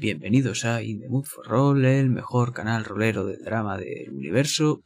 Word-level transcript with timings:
Bienvenidos 0.00 0.64
a 0.64 0.80
In 0.80 1.00
the 1.00 1.08
Mood 1.08 1.24
for 1.24 1.44
Roll, 1.44 1.84
el 1.84 2.08
mejor 2.08 2.52
canal 2.52 2.84
rolero 2.84 3.26
de 3.26 3.36
drama 3.36 3.76
del 3.76 4.10
universo, 4.10 4.80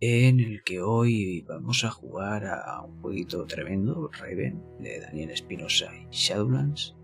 en 0.00 0.40
el 0.40 0.62
que 0.64 0.80
hoy 0.80 1.42
vamos 1.42 1.84
a 1.84 1.90
jugar 1.90 2.46
a 2.46 2.80
un 2.80 3.02
jueguito 3.02 3.44
tremendo, 3.44 4.10
Raven, 4.10 4.64
de 4.78 5.00
Daniel 5.00 5.28
Espinosa 5.28 5.94
y 5.94 6.06
Shadowlands. 6.10 6.96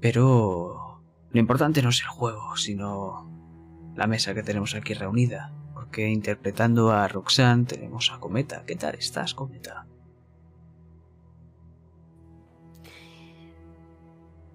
Pero 0.00 1.02
lo 1.28 1.40
importante 1.40 1.82
no 1.82 1.88
es 1.88 2.00
el 2.02 2.06
juego, 2.06 2.56
sino 2.56 3.92
la 3.96 4.06
mesa 4.06 4.32
que 4.32 4.44
tenemos 4.44 4.76
aquí 4.76 4.94
reunida, 4.94 5.52
porque 5.74 6.08
interpretando 6.08 6.92
a 6.92 7.08
Roxanne 7.08 7.64
tenemos 7.64 8.12
a 8.12 8.20
Cometa. 8.20 8.62
¿Qué 8.64 8.76
tal 8.76 8.94
estás, 8.94 9.34
Cometa? 9.34 9.88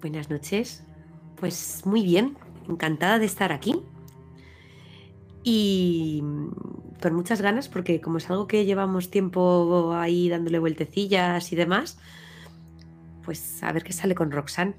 Buenas 0.00 0.30
noches. 0.30 0.86
Pues 1.42 1.84
muy 1.86 2.04
bien, 2.04 2.38
encantada 2.68 3.18
de 3.18 3.26
estar 3.26 3.50
aquí. 3.50 3.82
Y 5.42 6.22
con 7.02 7.14
muchas 7.14 7.42
ganas, 7.42 7.68
porque 7.68 8.00
como 8.00 8.18
es 8.18 8.30
algo 8.30 8.46
que 8.46 8.64
llevamos 8.64 9.10
tiempo 9.10 9.92
ahí 9.92 10.28
dándole 10.28 10.60
vueltecillas 10.60 11.52
y 11.52 11.56
demás, 11.56 11.98
pues 13.24 13.60
a 13.64 13.72
ver 13.72 13.82
qué 13.82 13.92
sale 13.92 14.14
con 14.14 14.30
Roxanne. 14.30 14.76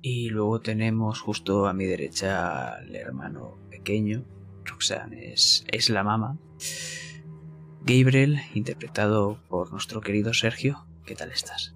Y 0.00 0.28
luego 0.28 0.60
tenemos 0.60 1.20
justo 1.20 1.66
a 1.66 1.72
mi 1.72 1.86
derecha 1.86 2.76
al 2.76 2.94
hermano 2.94 3.58
pequeño. 3.68 4.22
Roxanne 4.64 5.32
es, 5.32 5.64
es 5.72 5.90
la 5.90 6.04
mamá. 6.04 6.38
Gabriel, 7.82 8.40
interpretado 8.54 9.38
por 9.48 9.72
nuestro 9.72 10.00
querido 10.00 10.34
Sergio. 10.34 10.84
¿Qué 11.06 11.14
tal 11.14 11.30
estás? 11.30 11.74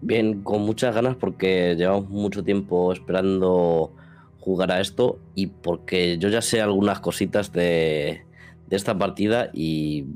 Bien, 0.00 0.42
con 0.42 0.62
muchas 0.62 0.94
ganas 0.94 1.16
porque 1.16 1.74
llevamos 1.76 2.08
mucho 2.08 2.44
tiempo 2.44 2.92
esperando 2.92 3.92
jugar 4.40 4.70
a 4.70 4.80
esto 4.80 5.18
y 5.34 5.48
porque 5.48 6.18
yo 6.18 6.28
ya 6.28 6.42
sé 6.42 6.60
algunas 6.60 7.00
cositas 7.00 7.52
de, 7.52 8.24
de 8.68 8.76
esta 8.76 8.96
partida 8.96 9.50
y... 9.52 10.06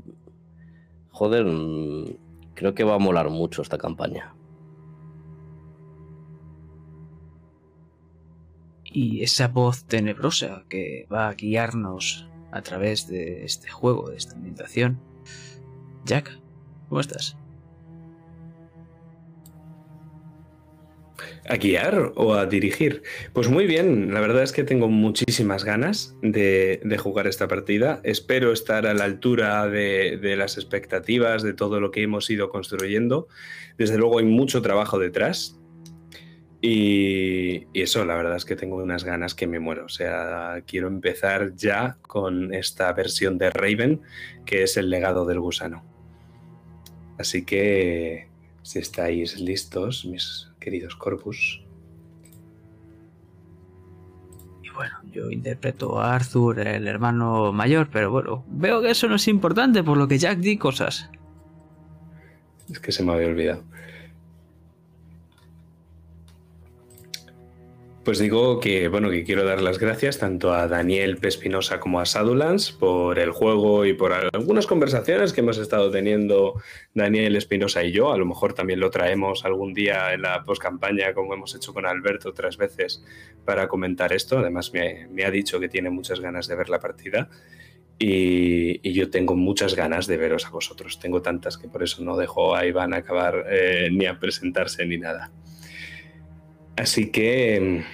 Joder, 1.09 1.45
mm, 1.45 2.05
creo 2.55 2.73
que 2.73 2.83
va 2.83 2.95
a 2.95 2.99
molar 2.99 3.29
mucho 3.29 3.61
esta 3.61 3.77
campaña. 3.77 4.33
Y 8.85 9.23
esa 9.23 9.47
voz 9.47 9.85
tenebrosa 9.85 10.63
que 10.69 11.07
va 11.11 11.27
a 11.27 11.33
guiarnos 11.33 12.30
a 12.51 12.61
través 12.61 13.07
de 13.07 13.45
este 13.45 13.69
juego, 13.69 14.09
de 14.09 14.17
esta 14.17 14.35
ambientación. 14.35 14.99
Jack, 16.05 16.39
¿cómo 16.89 17.01
estás? 17.01 17.37
¿A 21.47 21.57
guiar 21.57 22.13
o 22.15 22.33
a 22.33 22.45
dirigir? 22.45 23.03
Pues 23.33 23.49
muy 23.49 23.65
bien, 23.65 24.13
la 24.13 24.21
verdad 24.21 24.43
es 24.43 24.51
que 24.51 24.63
tengo 24.63 24.87
muchísimas 24.87 25.63
ganas 25.63 26.15
de, 26.21 26.79
jugar 26.99 27.27
esta 27.27 27.47
partida. 27.47 27.99
Espero 28.03 28.51
estar 28.51 28.85
a 28.85 28.93
la 28.93 29.05
altura 29.05 29.67
de, 29.67 30.17
de, 30.21 30.35
las 30.35 30.57
expectativas, 30.57 31.43
de 31.43 31.53
todo 31.53 31.79
lo 31.79 31.91
que 31.91 32.03
hemos 32.03 32.29
ido 32.29 32.49
construyendo. 32.49 33.27
Desde 33.77 33.97
luego 33.97 34.19
hay 34.19 34.25
mucho 34.25 34.61
trabajo 34.61 34.99
detrás. 34.99 35.60
Y, 36.61 37.67
y, 37.73 37.81
eso, 37.81 38.05
la 38.05 38.15
verdad 38.15 38.35
es 38.35 38.45
que 38.45 38.55
tengo 38.55 38.75
unas 38.75 39.03
ganas 39.03 39.33
que 39.33 39.47
me 39.47 39.59
muero. 39.59 39.85
O 39.85 39.89
sea, 39.89 40.61
quiero 40.67 40.87
empezar 40.87 41.55
ya 41.55 41.97
con 42.03 42.53
esta 42.53 42.93
versión 42.93 43.37
de 43.39 43.49
Raven, 43.49 44.01
que 44.45 44.63
es 44.63 44.77
el 44.77 44.89
legado 44.89 45.25
del 45.25 45.39
gusano. 45.39 45.83
Así 47.17 47.43
que, 47.45 48.27
si 48.63 48.79
estáis 48.79 49.39
listos, 49.39 50.05
mis 50.05 50.49
queridos 50.59 50.95
corpus. 50.95 51.61
Y 54.63 54.69
bueno, 54.69 54.95
yo 55.11 55.29
interpreto 55.31 55.99
a 55.99 56.15
Arthur, 56.15 56.59
el 56.59 56.87
hermano 56.87 57.51
mayor, 57.51 57.89
pero 57.91 58.11
bueno, 58.11 58.45
veo 58.47 58.81
que 58.81 58.91
eso 58.91 59.07
no 59.07 59.15
es 59.15 59.27
importante, 59.27 59.83
por 59.83 59.97
lo 59.97 60.07
que 60.07 60.19
Jack 60.19 60.39
di 60.39 60.57
cosas. 60.57 61.09
Es 62.69 62.79
que 62.79 62.91
se 62.91 63.03
me 63.03 63.13
había 63.13 63.27
olvidado. 63.27 63.63
Pues 68.03 68.17
digo 68.17 68.59
que 68.59 68.87
bueno 68.87 69.11
que 69.11 69.23
quiero 69.23 69.45
dar 69.45 69.61
las 69.61 69.77
gracias 69.77 70.17
tanto 70.17 70.51
a 70.53 70.67
Daniel 70.67 71.17
Pespinosa 71.17 71.79
como 71.79 71.99
a 71.99 72.07
Sadulans 72.07 72.71
por 72.71 73.19
el 73.19 73.29
juego 73.29 73.85
y 73.85 73.93
por 73.93 74.11
algunas 74.11 74.65
conversaciones 74.65 75.33
que 75.33 75.41
hemos 75.41 75.59
estado 75.59 75.91
teniendo 75.91 76.59
Daniel 76.95 77.35
Espinosa 77.35 77.83
y 77.83 77.91
yo. 77.91 78.11
A 78.11 78.17
lo 78.17 78.25
mejor 78.25 78.53
también 78.53 78.79
lo 78.79 78.89
traemos 78.89 79.45
algún 79.45 79.75
día 79.75 80.13
en 80.13 80.23
la 80.23 80.43
postcampaña, 80.43 81.13
como 81.13 81.35
hemos 81.35 81.53
hecho 81.53 81.75
con 81.75 81.85
Alberto 81.85 82.29
otras 82.29 82.57
veces, 82.57 83.05
para 83.45 83.67
comentar 83.67 84.13
esto. 84.13 84.39
Además, 84.39 84.73
me, 84.73 85.23
ha 85.23 85.29
dicho 85.29 85.59
que 85.59 85.69
tiene 85.69 85.91
muchas 85.91 86.19
ganas 86.21 86.47
de 86.47 86.55
ver 86.55 86.69
la 86.69 86.79
partida. 86.79 87.29
Y, 87.99 88.79
y, 88.81 88.93
yo 88.93 89.11
tengo 89.11 89.35
muchas 89.35 89.75
ganas 89.75 90.07
de 90.07 90.17
veros 90.17 90.47
a 90.47 90.49
vosotros. 90.49 90.97
Tengo 90.99 91.21
tantas 91.21 91.59
que 91.59 91.67
por 91.67 91.83
eso 91.83 92.03
no 92.03 92.17
dejo 92.17 92.55
a 92.55 92.65
Iván 92.65 92.95
acabar 92.95 93.45
eh, 93.47 93.89
ni 93.91 94.07
a 94.07 94.17
presentarse 94.17 94.87
ni 94.87 94.97
nada. 94.97 95.31
Así 96.81 97.11
que 97.11 97.85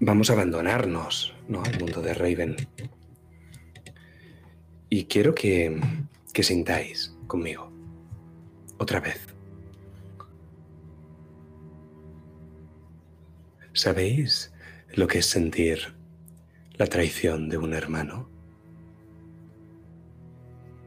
vamos 0.00 0.30
a 0.30 0.32
abandonarnos 0.32 1.34
¿no? 1.48 1.62
al 1.62 1.78
mundo 1.78 2.00
de 2.00 2.14
Raven. 2.14 2.56
Y 4.88 5.04
quiero 5.04 5.34
que, 5.34 5.78
que 6.32 6.42
sintáis 6.42 7.14
conmigo 7.26 7.70
otra 8.78 9.00
vez. 9.00 9.20
¿Sabéis 13.74 14.50
lo 14.94 15.08
que 15.08 15.18
es 15.18 15.26
sentir 15.26 15.94
la 16.78 16.86
traición 16.86 17.50
de 17.50 17.58
un 17.58 17.74
hermano? 17.74 18.30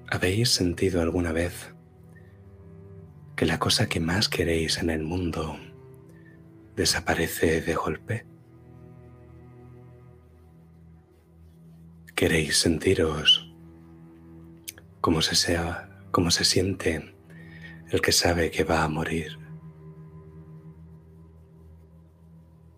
¿Habéis 0.10 0.50
sentido 0.50 1.04
alguna 1.04 1.32
vez 1.32 1.76
que 3.40 3.46
la 3.46 3.58
cosa 3.58 3.88
que 3.88 4.02
más 4.02 4.28
queréis 4.28 4.80
en 4.80 4.90
el 4.90 5.02
mundo 5.02 5.58
desaparece 6.76 7.62
de 7.62 7.74
golpe? 7.74 8.26
¿Queréis 12.16 12.58
sentiros 12.58 13.50
como 15.00 15.22
se 15.22 15.36
sea, 15.36 15.90
como 16.12 16.32
se 16.32 16.44
siente 16.44 17.16
el 17.90 18.02
que 18.02 18.12
sabe 18.12 18.52
que 18.52 18.66
va 18.66 18.84
a 18.84 18.90
morir? 18.90 19.40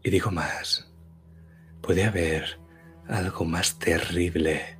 Y 0.04 0.12
digo 0.12 0.30
más, 0.30 0.94
¿puede 1.82 2.04
haber 2.04 2.60
algo 3.08 3.46
más 3.46 3.80
terrible 3.80 4.78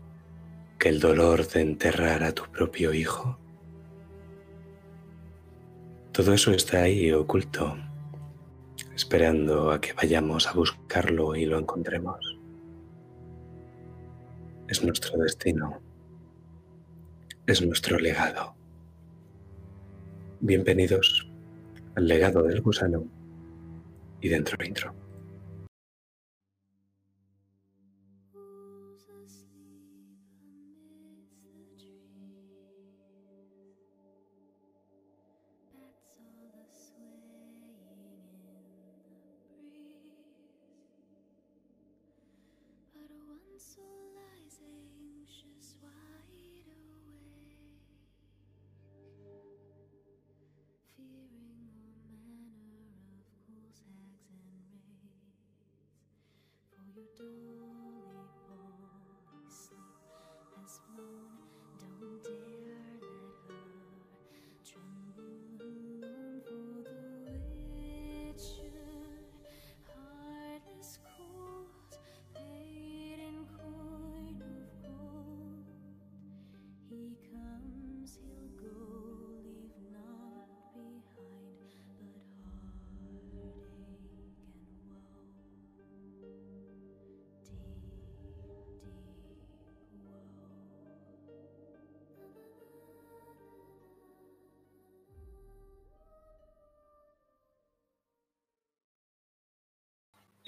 que 0.78 0.90
el 0.90 1.00
dolor 1.00 1.48
de 1.48 1.62
enterrar 1.62 2.22
a 2.22 2.34
tu 2.34 2.44
propio 2.52 2.94
hijo? 2.94 3.41
Todo 6.12 6.34
eso 6.34 6.52
está 6.52 6.82
ahí 6.82 7.10
oculto, 7.14 7.78
esperando 8.94 9.72
a 9.72 9.80
que 9.80 9.94
vayamos 9.94 10.46
a 10.46 10.52
buscarlo 10.52 11.38
y 11.38 11.46
lo 11.46 11.58
encontremos. 11.58 12.38
Es 14.68 14.84
nuestro 14.84 15.18
destino. 15.20 15.80
Es 17.48 17.66
nuestro 17.66 17.98
legado. 17.98 18.54
Bienvenidos 20.42 21.32
al 21.96 22.10
legado 22.10 22.44
del 22.44 22.62
gusano 22.62 23.06
y 24.20 24.28
dentro 24.28 24.62
intro. 24.66 25.01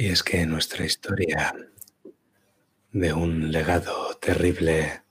Y 0.03 0.07
es 0.07 0.21
que 0.21 0.45
nuestra 0.45 0.83
historia 0.83 1.55
de 2.91 3.13
un 3.13 3.53
legado 3.53 4.13
terrible, 4.15 5.01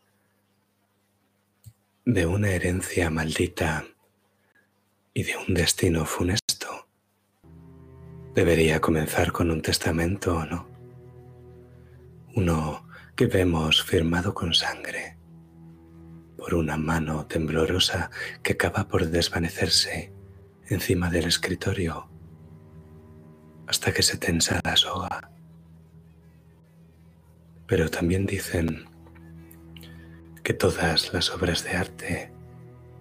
de 2.04 2.26
una 2.26 2.50
herencia 2.50 3.08
maldita 3.08 3.86
y 5.14 5.22
de 5.22 5.34
un 5.38 5.54
destino 5.54 6.04
funesto, 6.04 6.90
debería 8.34 8.82
comenzar 8.82 9.32
con 9.32 9.50
un 9.50 9.62
testamento 9.62 10.36
o 10.36 10.44
no. 10.44 10.68
Uno 12.34 12.86
que 13.16 13.28
vemos 13.28 13.82
firmado 13.82 14.34
con 14.34 14.52
sangre 14.52 15.16
por 16.36 16.54
una 16.54 16.76
mano 16.76 17.24
temblorosa 17.26 18.10
que 18.42 18.52
acaba 18.52 18.88
por 18.88 19.06
desvanecerse 19.06 20.12
encima 20.68 21.08
del 21.08 21.28
escritorio 21.28 22.12
hasta 23.67 23.93
que 23.93 24.03
se 24.03 24.17
tensa 24.17 24.61
la 24.64 24.76
soga. 24.76 25.31
Pero 27.67 27.88
también 27.88 28.26
dicen 28.26 28.85
que 30.43 30.53
todas 30.53 31.12
las 31.12 31.31
obras 31.31 31.64
de 31.64 31.70
arte 31.70 32.32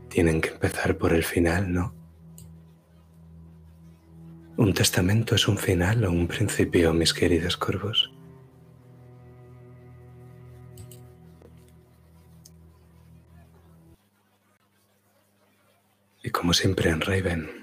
tienen 0.10 0.42
que 0.42 0.50
empezar 0.50 0.98
por 0.98 1.14
el 1.14 1.24
final, 1.24 1.72
¿no? 1.72 1.96
¿Un 4.58 4.74
testamento 4.74 5.36
es 5.36 5.48
un 5.48 5.58
final 5.58 6.06
o 6.06 6.12
un 6.12 6.28
principio, 6.28 6.94
mis 6.94 7.14
queridos 7.14 7.58
corvos? 7.58 8.14
Y 16.24 16.30
como 16.30 16.54
siempre 16.54 16.92
en 16.92 17.02
Raven, 17.02 17.61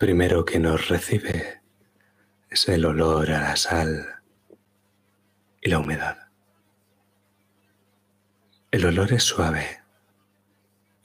primero 0.00 0.46
que 0.46 0.58
nos 0.58 0.88
recibe 0.88 1.60
es 2.48 2.66
el 2.70 2.86
olor 2.86 3.30
a 3.32 3.40
la 3.42 3.56
sal 3.56 4.22
y 5.60 5.68
la 5.68 5.78
humedad. 5.78 6.30
El 8.70 8.86
olor 8.86 9.12
es 9.12 9.24
suave, 9.24 9.82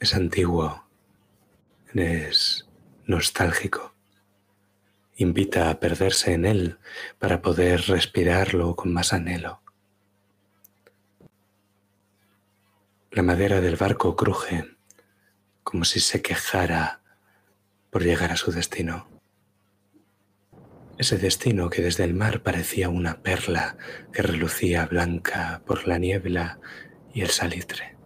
es 0.00 0.14
antiguo, 0.14 0.88
es 1.92 2.66
nostálgico. 3.04 3.94
Invita 5.16 5.68
a 5.68 5.78
perderse 5.78 6.32
en 6.32 6.46
él 6.46 6.78
para 7.18 7.42
poder 7.42 7.82
respirarlo 7.82 8.76
con 8.76 8.94
más 8.94 9.12
anhelo. 9.12 9.60
La 13.10 13.22
madera 13.22 13.60
del 13.60 13.76
barco 13.76 14.16
cruje 14.16 14.64
como 15.62 15.84
si 15.84 16.00
se 16.00 16.22
quejara 16.22 17.02
por 17.96 18.04
llegar 18.04 18.30
a 18.30 18.36
su 18.36 18.52
destino. 18.52 19.08
Ese 20.98 21.16
destino 21.16 21.70
que 21.70 21.80
desde 21.80 22.04
el 22.04 22.12
mar 22.12 22.42
parecía 22.42 22.90
una 22.90 23.22
perla 23.22 23.78
que 24.12 24.20
relucía 24.20 24.84
blanca 24.84 25.62
por 25.64 25.88
la 25.88 25.96
niebla 25.96 26.58
y 27.14 27.22
el 27.22 27.30
salitre. 27.30 27.96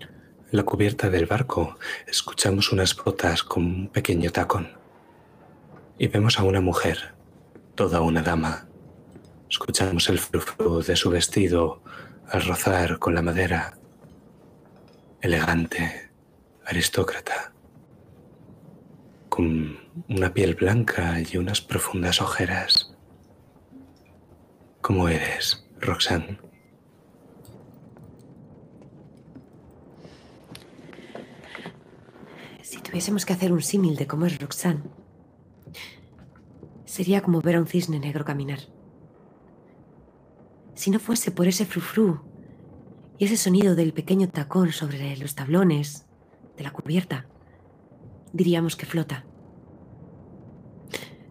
En 0.00 0.56
la 0.58 0.64
cubierta 0.64 1.08
del 1.08 1.26
barco 1.26 1.78
escuchamos 2.08 2.72
unas 2.72 2.96
botas 2.96 3.44
con 3.44 3.64
un 3.64 3.88
pequeño 3.90 4.32
tacón 4.32 4.72
y 5.96 6.08
vemos 6.08 6.40
a 6.40 6.42
una 6.42 6.60
mujer, 6.60 7.14
toda 7.76 8.00
una 8.00 8.22
dama. 8.22 8.66
Escuchamos 9.48 10.08
el 10.08 10.18
frufru 10.18 10.82
de 10.82 10.96
su 10.96 11.10
vestido 11.10 11.80
al 12.28 12.44
rozar 12.44 12.98
con 12.98 13.14
la 13.14 13.22
madera 13.22 13.78
elegante, 15.20 16.10
aristócrata, 16.66 17.52
una 20.08 20.34
piel 20.34 20.54
blanca 20.54 21.16
y 21.20 21.36
unas 21.36 21.60
profundas 21.60 22.20
ojeras. 22.20 22.94
¿Cómo 24.80 25.08
eres, 25.08 25.66
Roxanne? 25.80 26.38
Si 32.62 32.80
tuviésemos 32.80 33.26
que 33.26 33.32
hacer 33.32 33.52
un 33.52 33.62
símil 33.62 33.96
de 33.96 34.06
cómo 34.06 34.26
es 34.26 34.38
Roxanne, 34.40 34.82
sería 36.84 37.20
como 37.22 37.40
ver 37.40 37.56
a 37.56 37.60
un 37.60 37.66
cisne 37.66 38.00
negro 38.00 38.24
caminar. 38.24 38.60
Si 40.74 40.90
no 40.90 40.98
fuese 40.98 41.30
por 41.30 41.46
ese 41.46 41.66
frufru 41.66 42.20
y 43.18 43.26
ese 43.26 43.36
sonido 43.36 43.74
del 43.74 43.92
pequeño 43.92 44.28
tacón 44.28 44.72
sobre 44.72 45.16
los 45.18 45.34
tablones 45.34 46.06
de 46.56 46.64
la 46.64 46.72
cubierta, 46.72 47.26
diríamos 48.32 48.76
que 48.76 48.86
flota. 48.86 49.26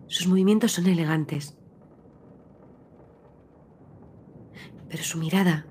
Sus 0.09 0.25
movimientos 0.25 0.71
son 0.71 0.87
elegantes, 0.87 1.55
pero 4.89 5.03
su 5.03 5.19
mirada, 5.19 5.67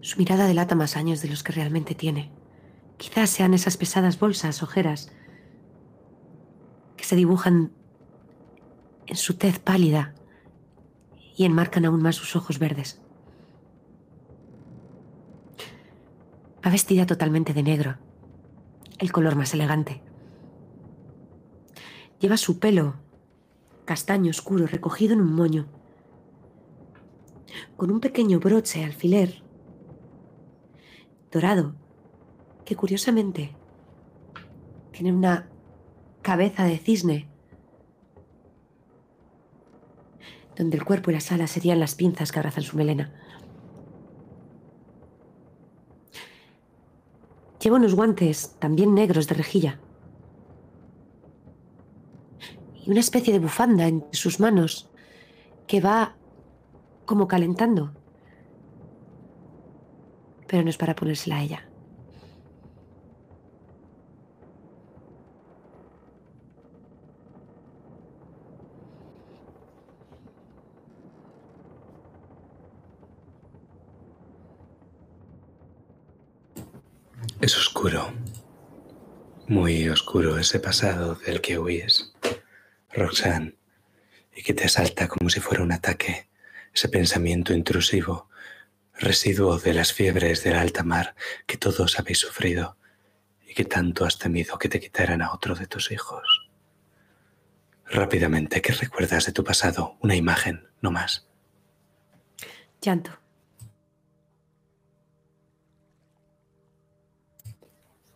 su 0.00 0.18
mirada 0.18 0.46
delata 0.46 0.76
más 0.76 0.96
años 0.96 1.20
de 1.20 1.28
los 1.28 1.42
que 1.42 1.50
realmente 1.50 1.96
tiene. 1.96 2.30
Quizás 2.96 3.28
sean 3.28 3.54
esas 3.54 3.76
pesadas 3.76 4.20
bolsas, 4.20 4.62
ojeras, 4.62 5.10
que 6.96 7.02
se 7.02 7.16
dibujan 7.16 7.72
en 9.08 9.16
su 9.16 9.34
tez 9.34 9.58
pálida 9.58 10.14
y 11.36 11.44
enmarcan 11.44 11.84
aún 11.84 12.02
más 12.02 12.14
sus 12.14 12.36
ojos 12.36 12.60
verdes. 12.60 13.02
Va 16.64 16.70
vestida 16.70 17.04
totalmente 17.04 17.52
de 17.52 17.64
negro, 17.64 17.98
el 19.00 19.10
color 19.10 19.34
más 19.34 19.52
elegante. 19.54 20.11
Lleva 22.22 22.36
su 22.36 22.60
pelo 22.60 22.94
castaño 23.84 24.30
oscuro 24.30 24.68
recogido 24.68 25.12
en 25.12 25.20
un 25.20 25.34
moño, 25.34 25.66
con 27.76 27.90
un 27.90 27.98
pequeño 27.98 28.38
broche 28.38 28.84
alfiler 28.84 29.42
dorado, 31.32 31.74
que 32.64 32.76
curiosamente 32.76 33.56
tiene 34.92 35.12
una 35.12 35.48
cabeza 36.22 36.62
de 36.62 36.78
cisne, 36.78 37.28
donde 40.54 40.76
el 40.76 40.84
cuerpo 40.84 41.10
y 41.10 41.14
las 41.14 41.32
alas 41.32 41.50
serían 41.50 41.80
las 41.80 41.96
pinzas 41.96 42.30
que 42.30 42.38
abrazan 42.38 42.62
su 42.62 42.76
melena. 42.76 43.12
Lleva 47.58 47.78
unos 47.78 47.96
guantes 47.96 48.54
también 48.60 48.94
negros 48.94 49.26
de 49.26 49.34
rejilla. 49.34 49.80
Y 52.84 52.90
una 52.90 53.00
especie 53.00 53.32
de 53.32 53.38
bufanda 53.38 53.86
en 53.86 54.04
sus 54.12 54.40
manos 54.40 54.90
que 55.66 55.80
va 55.80 56.16
como 57.06 57.28
calentando. 57.28 57.92
Pero 60.48 60.62
no 60.64 60.70
es 60.70 60.76
para 60.76 60.94
ponérsela 60.94 61.36
a 61.36 61.42
ella. 61.42 61.68
Es 77.40 77.56
oscuro, 77.56 78.12
muy 79.48 79.88
oscuro 79.88 80.38
ese 80.38 80.60
pasado 80.60 81.16
del 81.26 81.40
que 81.40 81.58
huyes, 81.58 82.11
Roxanne, 82.92 83.56
y 84.34 84.42
que 84.42 84.54
te 84.54 84.64
asalta 84.64 85.08
como 85.08 85.30
si 85.30 85.40
fuera 85.40 85.62
un 85.62 85.72
ataque, 85.72 86.28
ese 86.72 86.88
pensamiento 86.88 87.52
intrusivo, 87.52 88.28
residuo 88.94 89.58
de 89.58 89.74
las 89.74 89.92
fiebres 89.92 90.44
de 90.44 90.52
la 90.52 90.60
alta 90.60 90.82
mar 90.82 91.14
que 91.46 91.56
todos 91.56 91.98
habéis 91.98 92.18
sufrido 92.18 92.76
y 93.46 93.54
que 93.54 93.64
tanto 93.64 94.04
has 94.04 94.18
temido 94.18 94.58
que 94.58 94.68
te 94.68 94.80
quitaran 94.80 95.22
a 95.22 95.32
otro 95.32 95.54
de 95.54 95.66
tus 95.66 95.90
hijos. 95.90 96.50
Rápidamente, 97.86 98.62
¿qué 98.62 98.72
recuerdas 98.72 99.26
de 99.26 99.32
tu 99.32 99.44
pasado? 99.44 99.96
Una 100.00 100.16
imagen, 100.16 100.68
no 100.80 100.90
más. 100.90 101.28
Llanto. 102.80 103.22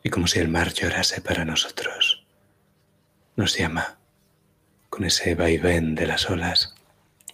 y 0.07 0.09
como 0.09 0.29
si 0.29 0.39
el 0.39 0.47
mar 0.47 0.73
llorase 0.73 1.21
para 1.21 1.45
nosotros. 1.45 2.25
Nos 3.35 3.59
llama 3.59 3.99
con 4.97 5.05
ese 5.05 5.35
vaivén 5.35 5.95
de 5.95 6.07
las 6.07 6.31
olas 6.31 6.75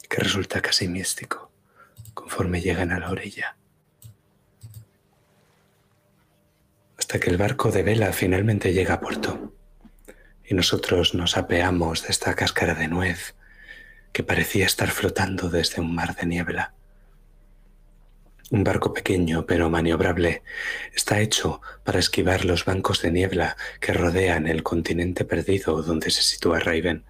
que 0.08 0.16
resulta 0.16 0.60
casi 0.60 0.88
místico 0.88 1.52
conforme 2.12 2.60
llegan 2.60 2.90
a 2.90 2.98
la 2.98 3.08
orilla. 3.08 3.56
Hasta 6.98 7.20
que 7.20 7.30
el 7.30 7.36
barco 7.36 7.70
de 7.70 7.84
vela 7.84 8.12
finalmente 8.12 8.72
llega 8.72 8.94
a 8.94 9.00
puerto 9.00 9.54
y 10.44 10.54
nosotros 10.54 11.14
nos 11.14 11.36
apeamos 11.36 12.02
de 12.02 12.08
esta 12.08 12.34
cáscara 12.34 12.74
de 12.74 12.88
nuez 12.88 13.36
que 14.10 14.24
parecía 14.24 14.66
estar 14.66 14.90
flotando 14.90 15.48
desde 15.48 15.80
un 15.80 15.94
mar 15.94 16.16
de 16.16 16.26
niebla. 16.26 16.74
Un 18.50 18.64
barco 18.64 18.92
pequeño 18.92 19.46
pero 19.46 19.70
maniobrable 19.70 20.42
está 20.92 21.20
hecho 21.20 21.60
para 21.84 22.00
esquivar 22.00 22.44
los 22.44 22.64
bancos 22.64 23.02
de 23.02 23.12
niebla 23.12 23.56
que 23.78 23.92
rodean 23.92 24.48
el 24.48 24.64
continente 24.64 25.24
perdido 25.24 25.80
donde 25.84 26.10
se 26.10 26.22
sitúa 26.22 26.58
Raven. 26.58 27.04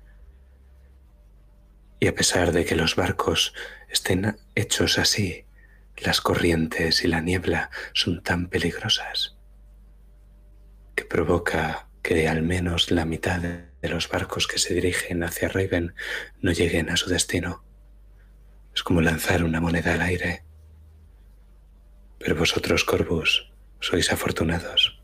Y 2.03 2.09
a 2.09 2.17
pesar 2.17 2.51
de 2.51 2.65
que 2.65 2.75
los 2.75 2.97
barcos 2.97 3.55
estén 3.89 4.37
hechos 4.57 4.99
así, 4.99 5.45
las 5.97 6.21
corrientes 6.21 7.05
y 7.05 7.07
la 7.07 7.21
niebla 7.21 7.71
son 7.93 8.25
tan 8.25 8.49
peligrosas 8.49 9.37
que 10.97 11.05
provoca 11.05 11.87
que 12.03 12.27
al 12.27 12.43
menos 12.43 12.91
la 12.91 13.05
mitad 13.05 13.39
de 13.39 13.89
los 13.89 14.09
barcos 14.09 14.49
que 14.49 14.59
se 14.59 14.75
dirigen 14.75 15.23
hacia 15.23 15.49
Raven 15.49 15.95
no 16.41 16.51
lleguen 16.51 16.91
a 16.91 16.97
su 16.97 17.09
destino. 17.09 17.63
Es 18.75 18.83
como 18.83 19.01
lanzar 19.01 19.45
una 19.45 19.61
moneda 19.61 19.95
al 19.95 20.03
aire. 20.03 20.43
Pero 22.19 22.35
vosotros, 22.35 22.83
Corvus, 22.83 23.53
sois 23.79 24.11
afortunados. 24.11 25.01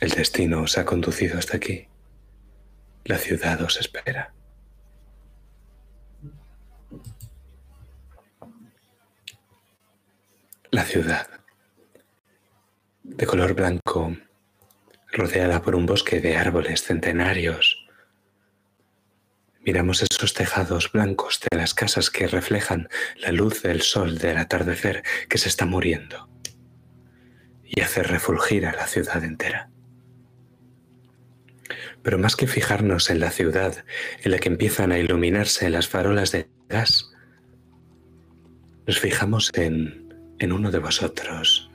El 0.00 0.10
destino 0.10 0.62
os 0.62 0.76
ha 0.76 0.84
conducido 0.84 1.38
hasta 1.38 1.56
aquí. 1.56 1.86
La 3.04 3.18
ciudad 3.18 3.62
os 3.62 3.78
espera. 3.78 4.34
La 10.78 10.84
ciudad, 10.84 11.26
de 13.02 13.26
color 13.26 13.54
blanco, 13.54 14.16
rodeada 15.10 15.60
por 15.60 15.74
un 15.74 15.86
bosque 15.86 16.20
de 16.20 16.36
árboles 16.36 16.84
centenarios. 16.84 17.84
Miramos 19.58 20.04
esos 20.08 20.34
tejados 20.34 20.92
blancos 20.92 21.40
de 21.50 21.56
las 21.56 21.74
casas 21.74 22.10
que 22.10 22.28
reflejan 22.28 22.88
la 23.16 23.32
luz 23.32 23.62
del 23.62 23.82
sol 23.82 24.18
del 24.18 24.36
atardecer 24.38 25.02
que 25.28 25.38
se 25.38 25.48
está 25.48 25.66
muriendo 25.66 26.30
y 27.64 27.80
hace 27.80 28.04
refulgir 28.04 28.64
a 28.64 28.72
la 28.72 28.86
ciudad 28.86 29.24
entera. 29.24 29.70
Pero 32.04 32.18
más 32.18 32.36
que 32.36 32.46
fijarnos 32.46 33.10
en 33.10 33.18
la 33.18 33.32
ciudad 33.32 33.84
en 34.22 34.30
la 34.30 34.38
que 34.38 34.48
empiezan 34.48 34.92
a 34.92 34.98
iluminarse 34.98 35.70
las 35.70 35.88
farolas 35.88 36.30
de 36.30 36.48
gas, 36.68 37.10
nos 38.86 39.00
fijamos 39.00 39.50
en, 39.54 40.07
en 40.38 40.52
uno 40.52 40.70
de 40.70 40.78
vosotros, 40.78 41.70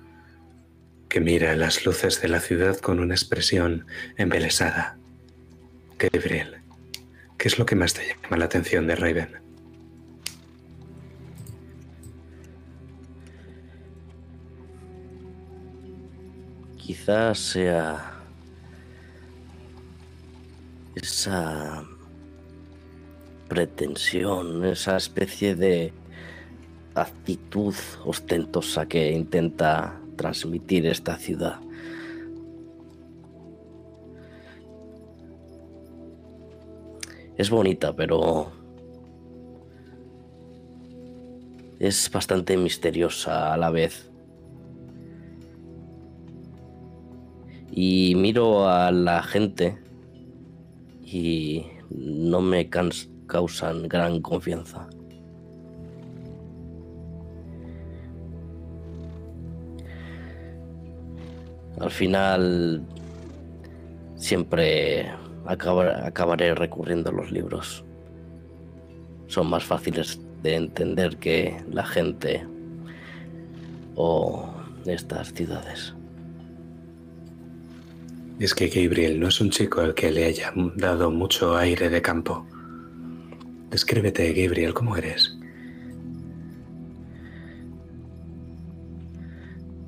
que 1.09 1.19
mira 1.19 1.55
las 1.55 1.85
luces 1.85 2.21
de 2.21 2.27
la 2.27 2.39
ciudad 2.39 2.77
con 2.77 2.99
una 2.99 3.13
expresión 3.13 3.85
embelesada. 4.17 4.97
Gabriel, 5.99 6.57
¿qué 7.37 7.47
es 7.47 7.59
lo 7.59 7.65
que 7.65 7.75
más 7.75 7.93
te 7.93 8.07
llama 8.07 8.37
la 8.37 8.45
atención 8.45 8.87
de 8.87 8.95
Raven? 8.95 9.41
Quizás 16.77 17.39
sea 17.39 18.13
esa 20.95 21.83
pretensión, 23.47 24.65
esa 24.65 24.97
especie 24.97 25.55
de 25.55 25.93
actitud 26.95 27.73
ostentosa 28.05 28.85
que 28.87 29.11
intenta 29.11 29.99
transmitir 30.15 30.85
esta 30.85 31.17
ciudad. 31.17 31.59
Es 37.35 37.49
bonita, 37.49 37.95
pero 37.95 38.51
es 41.79 42.09
bastante 42.11 42.55
misteriosa 42.57 43.53
a 43.53 43.57
la 43.57 43.71
vez. 43.71 44.09
Y 47.71 48.13
miro 48.15 48.69
a 48.69 48.91
la 48.91 49.23
gente 49.23 49.79
y 51.01 51.65
no 51.89 52.39
me 52.39 52.69
causan 52.69 53.87
gran 53.87 54.21
confianza. 54.21 54.87
Al 61.83 61.91
final 61.91 62.81
siempre 64.15 65.11
acabaré 65.45 66.55
recurriendo 66.55 67.09
a 67.09 67.13
los 67.13 67.29
libros. 67.29 67.83
Son 69.27 69.49
más 69.49 69.65
fáciles 69.65 70.21
de 70.41 70.55
entender 70.55 71.17
que 71.17 71.61
la 71.69 71.85
gente 71.85 72.47
o 73.95 74.49
estas 74.85 75.33
ciudades. 75.33 75.93
Es 78.39 78.55
que 78.55 78.69
Gabriel 78.69 79.19
no 79.19 79.27
es 79.27 79.41
un 79.41 79.49
chico 79.49 79.81
al 79.81 79.93
que 79.93 80.09
le 80.09 80.23
haya 80.23 80.53
dado 80.77 81.11
mucho 81.11 81.57
aire 81.57 81.89
de 81.89 82.01
campo. 82.01 82.47
Descríbete, 83.69 84.31
Gabriel, 84.31 84.73
¿cómo 84.73 84.95
eres? 84.95 85.37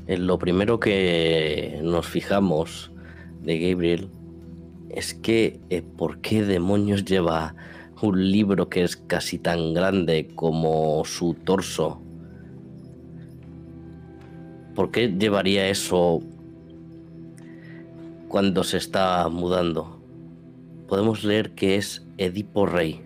En 0.08 0.28
lo 0.28 0.38
primero 0.38 0.80
que 0.80 1.80
nos 1.82 2.06
fijamos 2.06 2.92
de 3.42 3.58
Gabriel 3.58 4.10
es 4.90 5.16
que 5.16 5.60
eh, 5.72 5.82
¿por 5.82 6.22
qué 6.22 6.44
demonios 6.44 7.06
lleva 7.06 7.56
un 8.04 8.32
libro 8.32 8.70
que 8.70 8.84
es 8.84 8.98
casi 8.98 9.40
tan 9.40 9.74
grande 9.74 10.28
como 10.36 11.04
su 11.06 11.34
torso? 11.34 12.02
¿Por 14.76 14.92
qué 14.92 15.08
llevaría 15.08 15.70
eso 15.70 16.22
cuando 18.28 18.64
se 18.64 18.78
está 18.78 19.28
mudando? 19.30 20.00
Podemos 20.88 21.24
leer 21.24 21.56
que 21.56 21.78
es 21.78 22.06
Edipo 22.20 22.68
Rey. 22.68 23.02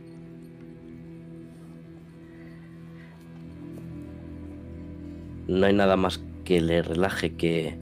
No 5.48 5.66
hay 5.66 5.74
nada 5.74 5.96
más 5.96 6.20
que 6.50 6.62
le 6.62 6.82
relaje 6.82 7.36
que 7.36 7.78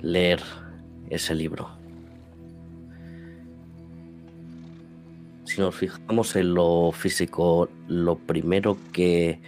leer 0.00 0.40
ese 1.10 1.34
libro. 1.34 1.68
Si 5.42 5.60
nos 5.60 5.74
fijamos 5.74 6.36
en 6.36 6.54
lo 6.54 6.92
físico, 6.92 7.68
lo 7.88 8.18
primero 8.18 8.78
que 8.92 9.40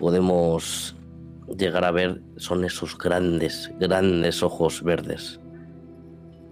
podemos 0.00 0.96
llegar 1.56 1.84
a 1.84 1.92
ver 1.92 2.20
son 2.38 2.64
esos 2.64 2.98
grandes, 2.98 3.70
grandes 3.78 4.42
ojos 4.42 4.82
verdes 4.82 5.38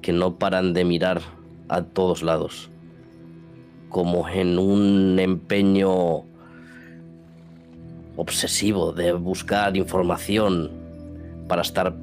que 0.03 0.13
no 0.13 0.39
paran 0.39 0.73
de 0.73 0.85
mirar 0.85 1.21
a 1.69 1.83
todos 1.83 2.23
lados, 2.23 2.71
como 3.89 4.29
en 4.29 4.57
un 4.57 5.19
empeño 5.19 6.23
obsesivo 8.17 8.93
de 8.93 9.13
buscar 9.13 9.77
información 9.77 10.71
para 11.49 11.63
estar 11.63 11.95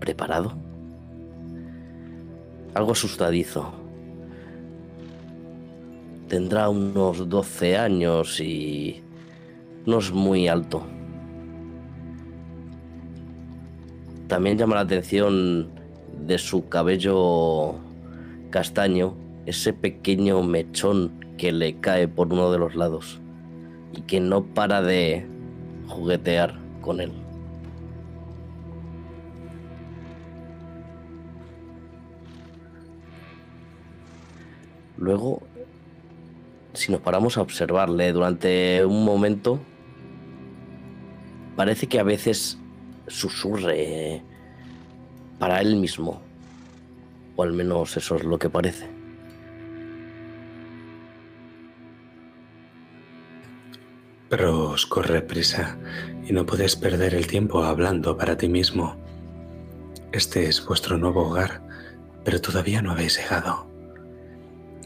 preparado. 0.00 0.54
Algo 2.74 2.92
asustadizo. 2.92 3.72
Tendrá 6.28 6.68
unos 6.68 7.28
12 7.28 7.76
años 7.76 8.40
y 8.40 9.02
no 9.86 9.98
es 9.98 10.12
muy 10.12 10.48
alto. 10.48 10.82
También 14.28 14.58
llama 14.58 14.76
la 14.76 14.82
atención 14.82 15.70
de 16.26 16.36
su 16.36 16.68
cabello 16.68 17.76
castaño 18.50 19.14
ese 19.46 19.72
pequeño 19.72 20.42
mechón 20.42 21.24
que 21.38 21.52
le 21.52 21.80
cae 21.80 22.08
por 22.08 22.30
uno 22.32 22.50
de 22.52 22.58
los 22.58 22.74
lados 22.74 23.20
y 23.98 24.02
que 24.02 24.20
no 24.20 24.44
para 24.44 24.80
de 24.80 25.26
juguetear 25.88 26.54
con 26.80 27.00
él. 27.00 27.10
Luego, 34.96 35.42
si 36.74 36.92
nos 36.92 37.00
paramos 37.00 37.38
a 37.38 37.42
observarle 37.42 38.12
durante 38.12 38.84
un 38.84 39.04
momento, 39.04 39.58
parece 41.56 41.88
que 41.88 41.98
a 41.98 42.04
veces 42.04 42.56
susurre 43.08 44.22
para 45.40 45.60
él 45.60 45.74
mismo. 45.74 46.22
O 47.34 47.42
al 47.42 47.52
menos 47.52 47.96
eso 47.96 48.14
es 48.14 48.22
lo 48.22 48.38
que 48.38 48.48
parece. 48.48 48.97
Pero 54.28 54.70
os 54.70 54.84
corre 54.84 55.22
prisa 55.22 55.78
y 56.26 56.32
no 56.32 56.44
podéis 56.44 56.76
perder 56.76 57.14
el 57.14 57.26
tiempo 57.26 57.64
hablando 57.64 58.16
para 58.16 58.36
ti 58.36 58.48
mismo. 58.48 58.96
Este 60.12 60.46
es 60.46 60.64
vuestro 60.66 60.98
nuevo 60.98 61.28
hogar, 61.28 61.62
pero 62.24 62.40
todavía 62.40 62.82
no 62.82 62.92
habéis 62.92 63.18
llegado. 63.18 63.66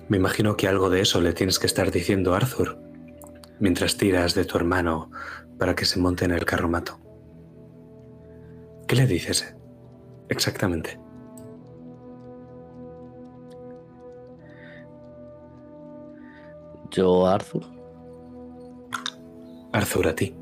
Me 0.08 0.16
imagino 0.16 0.56
que 0.56 0.68
algo 0.68 0.90
de 0.90 1.00
eso 1.00 1.20
le 1.20 1.32
tienes 1.32 1.58
que 1.58 1.66
estar 1.66 1.90
diciendo 1.90 2.34
a 2.34 2.36
Arthur, 2.36 2.78
mientras 3.58 3.96
tiras 3.96 4.34
de 4.34 4.44
tu 4.44 4.56
hermano 4.56 5.10
para 5.58 5.74
que 5.74 5.84
se 5.84 5.98
monte 5.98 6.24
en 6.24 6.32
el 6.32 6.44
carromato. 6.44 7.00
¿Qué 8.86 8.96
le 8.96 9.06
dices? 9.06 9.56
Exactamente. 10.28 11.00
Yo, 16.90 17.26
Arthur. 17.26 17.81
Arthur, 19.72 20.08
a 20.08 20.14
ti. 20.14 20.34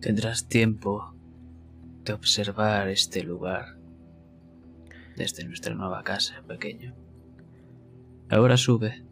Tendrás 0.00 0.48
tiempo 0.48 1.14
de 2.04 2.12
observar 2.12 2.88
este 2.88 3.22
lugar 3.22 3.76
desde 5.16 5.44
nuestra 5.44 5.74
nueva 5.74 6.02
casa, 6.02 6.42
pequeño. 6.46 6.94
Ahora 8.30 8.56
sube, 8.56 9.04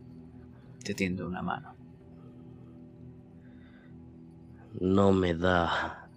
te 0.82 0.94
tiendo 0.94 1.26
una 1.26 1.42
mano. 1.42 1.74
No 4.80 5.12
me 5.12 5.34
da 5.34 6.08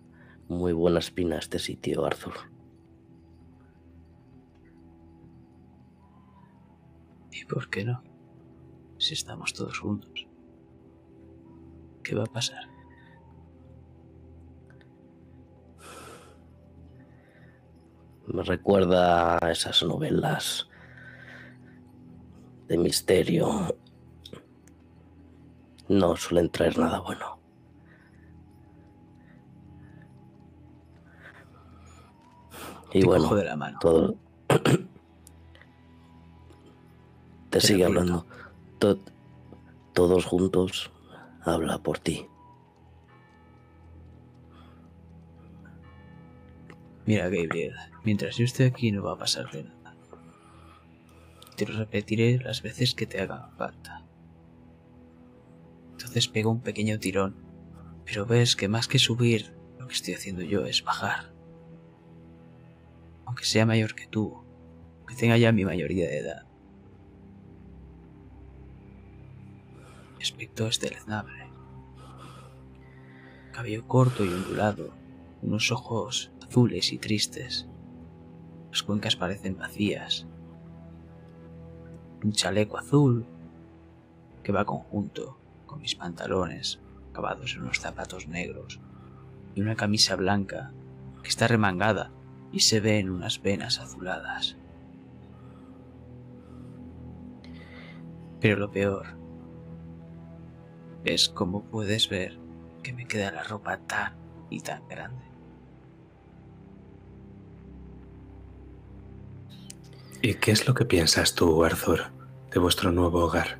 muy 0.48 0.74
buena 0.74 1.00
espina 1.00 1.38
este 1.38 1.60
sitio, 1.60 2.06
Arthur. 2.06 2.34
Por 7.50 7.70
qué 7.70 7.84
no? 7.84 8.02
Si 8.98 9.14
estamos 9.14 9.54
todos 9.54 9.80
juntos. 9.80 10.28
¿Qué 12.04 12.16
va 12.16 12.24
a 12.24 12.28
pasar? 12.28 12.64
Me 18.28 18.44
recuerda 18.44 19.38
a 19.44 19.52
esas 19.52 19.82
novelas 19.84 20.70
de 22.68 22.78
misterio. 22.78 23.76
No 25.88 26.16
suelen 26.16 26.52
traer 26.52 26.78
nada 26.78 27.00
bueno. 27.00 27.40
Y 32.94 33.02
Te 33.02 33.06
bueno, 33.08 33.24
cojo 33.24 33.36
de 33.36 33.46
la 33.46 33.56
mano. 33.56 33.80
todo. 33.80 34.16
Te 37.50 37.60
sigue 37.62 37.86
hablando. 37.86 38.26
To- 38.80 39.00
todos 39.94 40.26
juntos 40.26 40.92
habla 41.42 41.80
por 41.80 42.00
ti. 42.00 42.28
Mira, 47.06 47.24
Gabriel, 47.28 47.74
mientras 48.04 48.38
yo 48.38 48.46
esté 48.46 48.66
aquí 48.66 48.92
no 48.92 49.04
va 49.04 49.14
a 49.14 49.18
pasar 49.18 49.50
de 49.52 49.64
nada. 49.64 49.96
Te 51.56 51.66
lo 51.66 51.78
repetiré 51.78 52.38
las 52.38 52.62
veces 52.62 52.94
que 52.94 53.08
te 53.08 53.20
hagan 53.20 53.52
falta. 53.58 54.06
Entonces 55.92 56.28
pega 56.28 56.50
un 56.50 56.62
pequeño 56.62 57.00
tirón, 57.00 57.36
pero 58.06 58.26
ves 58.26 58.56
que 58.56 58.68
más 58.68 58.88
que 58.88 59.00
subir, 59.00 59.54
lo 59.80 59.88
que 59.88 59.96
estoy 59.96 60.14
haciendo 60.14 60.44
yo 60.44 60.66
es 60.66 60.84
bajar. 60.84 61.34
Aunque 63.26 63.44
sea 63.44 63.66
mayor 63.66 63.96
que 63.96 64.08
tú, 64.08 64.44
que 65.08 65.16
tenga 65.16 65.38
ya 65.38 65.52
mi 65.52 65.66
mayoría 65.66 66.08
de 66.08 66.20
edad. 66.20 66.46
Aspecto 70.24 70.68
es 70.68 70.80
deleznable. 70.80 71.52
Cabello 73.52 73.88
corto 73.88 74.24
y 74.24 74.30
ondulado, 74.30 74.94
unos 75.42 75.72
ojos 75.72 76.32
azules 76.42 76.94
y 76.94 76.98
tristes. 76.98 77.68
Las 78.72 78.84
cuencas 78.84 79.16
parecen 79.16 79.58
vacías. 79.58 80.28
Un 82.24 82.32
chaleco 82.32 82.78
azul 82.78 83.26
que 84.44 84.52
va 84.52 84.66
conjunto 84.66 85.40
con 85.66 85.82
mis 85.82 85.96
pantalones 85.96 86.80
acabados 87.12 87.56
en 87.56 87.64
unos 87.64 87.80
zapatos 87.80 88.28
negros 88.28 88.80
y 89.56 89.62
una 89.62 89.76
camisa 89.76 90.16
blanca 90.16 90.72
que 91.22 91.30
está 91.30 91.48
remangada 91.48 92.12
y 92.52 92.62
se 92.62 92.80
ven 92.80 93.10
unas 93.10 93.42
venas 93.42 93.80
azuladas. 93.80 94.58
Pero 98.40 98.58
lo 98.58 98.72
peor 98.72 99.19
es 101.14 101.30
cómo 101.30 101.64
puedes 101.64 102.10
ver 102.10 102.38
que 102.84 102.94
me 102.94 103.08
queda 103.08 103.32
la 103.32 103.44
ropa 103.44 103.78
tan 103.78 104.16
y 104.50 104.62
tan 104.62 104.88
grande. 104.88 105.24
¿Y 110.22 110.36
qué 110.36 110.52
es 110.52 110.68
lo 110.68 110.74
que 110.74 110.86
piensas 110.86 111.34
tú, 111.34 111.64
Arthur, 111.64 112.12
de 112.52 112.60
vuestro 112.60 112.92
nuevo 112.92 113.24
hogar? 113.24 113.60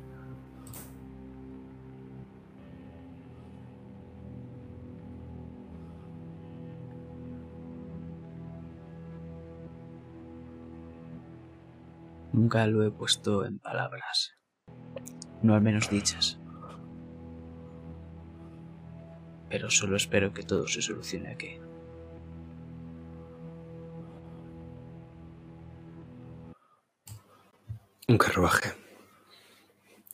Nunca 12.32 12.66
lo 12.66 12.84
he 12.84 12.90
puesto 12.90 13.44
en 13.44 13.58
palabras, 13.58 14.36
no 15.42 15.54
al 15.54 15.62
menos 15.62 15.90
dichas. 15.90 16.39
Pero 19.50 19.68
solo 19.68 19.96
espero 19.96 20.32
que 20.32 20.44
todo 20.44 20.66
se 20.66 20.80
solucione 20.80 21.30
aquí. 21.30 21.58
Un 28.08 28.18
carruaje, 28.18 28.72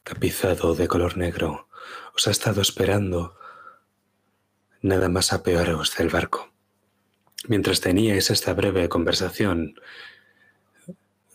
tapizado 0.03 0.75
de 0.75 0.88
color 0.88 1.16
negro, 1.16 1.68
os 2.14 2.27
ha 2.27 2.31
estado 2.31 2.61
esperando 2.61 3.38
nada 4.83 5.09
más 5.09 5.33
apearos 5.33 5.96
del 5.96 6.09
barco. 6.09 6.53
Mientras 7.49 7.81
teníais 7.81 8.31
esta 8.31 8.55
breve 8.55 8.88
conversación, 8.88 9.81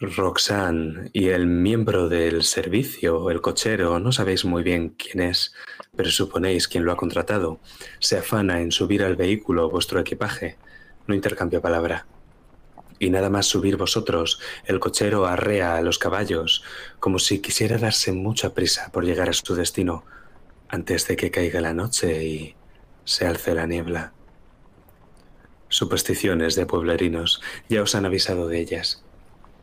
Roxanne 0.01 1.11
y 1.13 1.29
el 1.29 1.45
miembro 1.45 2.09
del 2.09 2.41
servicio, 2.41 3.29
el 3.29 3.39
cochero, 3.39 3.99
no 3.99 4.11
sabéis 4.11 4.45
muy 4.45 4.63
bien 4.63 4.95
quién 4.97 5.21
es, 5.21 5.53
pero 5.95 6.09
suponéis 6.09 6.67
quién 6.67 6.85
lo 6.85 6.91
ha 6.91 6.97
contratado, 6.97 7.59
se 7.99 8.17
afana 8.17 8.61
en 8.61 8.71
subir 8.71 9.03
al 9.03 9.15
vehículo 9.15 9.69
vuestro 9.69 9.99
equipaje. 9.99 10.57
No 11.05 11.13
intercambia 11.13 11.61
palabra. 11.61 12.07
Y 12.97 13.11
nada 13.11 13.29
más 13.29 13.45
subir 13.45 13.77
vosotros, 13.77 14.39
el 14.65 14.79
cochero 14.79 15.27
arrea 15.27 15.75
a 15.75 15.81
los 15.83 15.99
caballos, 15.99 16.63
como 16.99 17.19
si 17.19 17.39
quisiera 17.39 17.77
darse 17.77 18.11
mucha 18.11 18.55
prisa 18.55 18.91
por 18.91 19.05
llegar 19.05 19.29
a 19.29 19.33
su 19.33 19.53
destino, 19.53 20.03
antes 20.67 21.07
de 21.07 21.15
que 21.15 21.29
caiga 21.29 21.61
la 21.61 21.75
noche 21.75 22.25
y 22.25 22.55
se 23.03 23.27
alce 23.27 23.53
la 23.53 23.67
niebla. 23.67 24.13
Supersticiones 25.69 26.55
de 26.55 26.65
pueblerinos, 26.65 27.39
ya 27.69 27.83
os 27.83 27.93
han 27.93 28.05
avisado 28.05 28.47
de 28.47 28.59
ellas. 28.59 29.03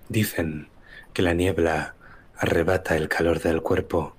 Dicen 0.08 0.68
que 1.12 1.22
la 1.22 1.34
niebla 1.34 1.94
arrebata 2.36 2.96
el 2.96 3.08
calor 3.08 3.40
del 3.40 3.62
cuerpo, 3.62 4.16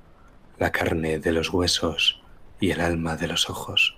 la 0.58 0.72
carne 0.72 1.20
de 1.20 1.32
los 1.32 1.52
huesos 1.52 2.22
y 2.60 2.72
el 2.72 2.82
alma 2.82 3.16
de 3.16 3.28
los 3.28 3.50
ojos. 3.50 3.98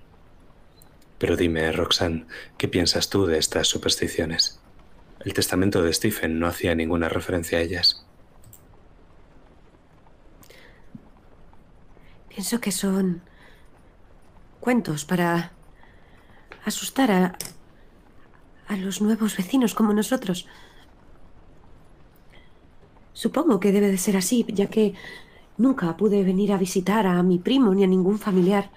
Pero 1.17 1.35
dime, 1.35 1.71
Roxanne, 1.71 2.25
¿qué 2.57 2.67
piensas 2.67 3.09
tú 3.09 3.25
de 3.25 3.37
estas 3.37 3.67
supersticiones? 3.67 4.59
El 5.19 5.33
testamento 5.33 5.83
de 5.83 5.93
Stephen 5.93 6.39
no 6.39 6.47
hacía 6.47 6.73
ninguna 6.75 7.09
referencia 7.09 7.59
a 7.59 7.61
ellas. 7.61 8.05
Pienso 12.29 12.59
que 12.59 12.71
son 12.71 13.21
cuentos 14.59 15.05
para 15.05 15.51
asustar 16.65 17.11
a, 17.11 17.37
a 18.67 18.77
los 18.77 19.01
nuevos 19.01 19.35
vecinos 19.35 19.75
como 19.75 19.93
nosotros. 19.93 20.47
Supongo 23.13 23.59
que 23.59 23.71
debe 23.71 23.89
de 23.89 23.97
ser 23.97 24.17
así, 24.17 24.45
ya 24.49 24.67
que 24.67 24.93
nunca 25.57 25.95
pude 25.97 26.23
venir 26.23 26.53
a 26.53 26.57
visitar 26.57 27.05
a 27.07 27.21
mi 27.23 27.39
primo 27.39 27.73
ni 27.73 27.83
a 27.83 27.87
ningún 27.87 28.19
familiar. 28.19 28.69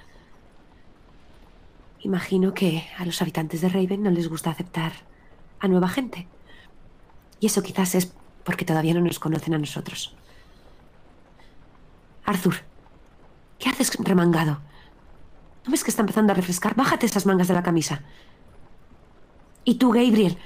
Imagino 2.01 2.53
que 2.53 2.85
a 2.99 3.05
los 3.05 3.23
habitantes 3.23 3.61
de 3.61 3.69
Raven 3.69 4.03
no 4.03 4.11
les 4.11 4.29
gusta 4.29 4.51
aceptar 4.51 4.93
a 5.61 5.69
nueva 5.69 5.89
gente. 5.89 6.27
Y 7.41 7.47
eso 7.47 7.63
quizás 7.63 7.95
es 7.95 8.13
porque 8.45 8.65
todavía 8.65 8.95
no 8.95 9.01
nos 9.01 9.19
conocen 9.19 9.55
a 9.55 9.59
nosotros. 9.59 10.15
Arthur, 12.27 12.57
¿qué 13.59 13.69
haces 13.69 13.97
remangado? 13.99 14.61
¿No 15.65 15.71
ves 15.71 15.85
que 15.85 15.91
está 15.91 16.03
empezando 16.03 16.33
a 16.33 16.37
refrescar? 16.37 16.75
Bájate 16.75 17.07
esas 17.07 17.27
mangas 17.27 17.49
de 17.49 17.55
la 17.55 17.63
camisa. 17.63 18.03
Y 19.65 19.77
tú, 19.77 19.91
Gabriel. 19.91 20.37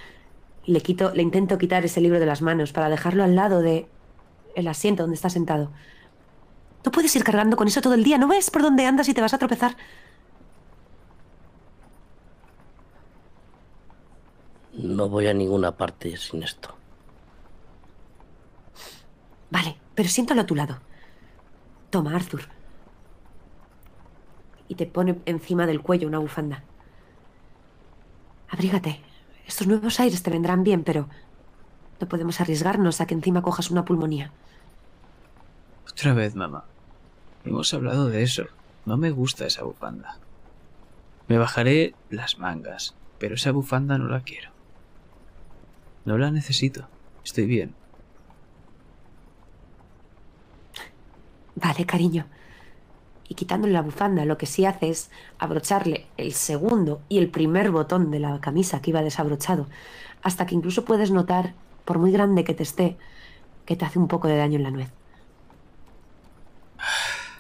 Y 0.68 0.72
le 0.72 0.82
quito, 0.82 1.14
le 1.14 1.22
intento 1.22 1.56
quitar 1.56 1.82
ese 1.86 2.02
libro 2.02 2.20
de 2.20 2.26
las 2.26 2.42
manos 2.42 2.74
para 2.74 2.90
dejarlo 2.90 3.24
al 3.24 3.34
lado 3.34 3.62
de 3.62 3.88
el 4.54 4.68
asiento 4.68 5.02
donde 5.02 5.14
está 5.14 5.30
sentado. 5.30 5.70
No 6.84 6.92
puedes 6.92 7.16
ir 7.16 7.24
cargando 7.24 7.56
con 7.56 7.68
eso 7.68 7.80
todo 7.80 7.94
el 7.94 8.04
día. 8.04 8.18
¿No 8.18 8.28
ves 8.28 8.50
por 8.50 8.60
dónde 8.60 8.84
andas 8.84 9.08
y 9.08 9.14
te 9.14 9.22
vas 9.22 9.32
a 9.32 9.38
tropezar? 9.38 9.78
No 14.74 15.08
voy 15.08 15.26
a 15.28 15.32
ninguna 15.32 15.74
parte 15.74 16.14
sin 16.18 16.42
esto. 16.42 16.76
Vale, 19.50 19.78
pero 19.94 20.10
siéntalo 20.10 20.42
a 20.42 20.46
tu 20.46 20.54
lado. 20.54 20.80
Toma, 21.88 22.14
Arthur. 22.14 22.42
Y 24.68 24.74
te 24.74 24.84
pone 24.84 25.18
encima 25.24 25.66
del 25.66 25.80
cuello 25.80 26.06
una 26.06 26.18
bufanda. 26.18 26.62
Abrígate. 28.50 29.07
Estos 29.48 29.66
nuevos 29.66 29.98
aires 29.98 30.22
te 30.22 30.30
vendrán 30.30 30.62
bien, 30.62 30.84
pero 30.84 31.08
no 32.00 32.06
podemos 32.06 32.38
arriesgarnos 32.40 33.00
a 33.00 33.06
que 33.06 33.14
encima 33.14 33.40
cojas 33.40 33.70
una 33.70 33.86
pulmonía. 33.86 34.30
Otra 35.90 36.12
vez, 36.12 36.34
mamá. 36.34 36.64
Hemos 37.46 37.72
hablado 37.72 38.08
de 38.08 38.22
eso. 38.22 38.44
No 38.84 38.98
me 38.98 39.10
gusta 39.10 39.46
esa 39.46 39.64
bufanda. 39.64 40.18
Me 41.28 41.38
bajaré 41.38 41.94
las 42.10 42.38
mangas, 42.38 42.94
pero 43.18 43.36
esa 43.36 43.50
bufanda 43.50 43.96
no 43.96 44.08
la 44.08 44.20
quiero. 44.20 44.50
No 46.04 46.18
la 46.18 46.30
necesito. 46.30 46.86
Estoy 47.24 47.46
bien. 47.46 47.74
Vale, 51.54 51.86
cariño. 51.86 52.26
Y 53.28 53.34
quitándole 53.34 53.74
la 53.74 53.82
bufanda, 53.82 54.24
lo 54.24 54.38
que 54.38 54.46
sí 54.46 54.64
hace 54.64 54.88
es 54.88 55.10
abrocharle 55.38 56.06
el 56.16 56.32
segundo 56.32 57.02
y 57.08 57.18
el 57.18 57.28
primer 57.28 57.70
botón 57.70 58.10
de 58.10 58.20
la 58.20 58.40
camisa 58.40 58.80
que 58.80 58.90
iba 58.90 59.02
desabrochado, 59.02 59.68
hasta 60.22 60.46
que 60.46 60.54
incluso 60.54 60.84
puedes 60.84 61.10
notar, 61.10 61.54
por 61.84 61.98
muy 61.98 62.10
grande 62.10 62.44
que 62.44 62.54
te 62.54 62.62
esté, 62.62 62.96
que 63.66 63.76
te 63.76 63.84
hace 63.84 63.98
un 63.98 64.08
poco 64.08 64.28
de 64.28 64.36
daño 64.36 64.56
en 64.56 64.62
la 64.62 64.70
nuez. 64.70 64.88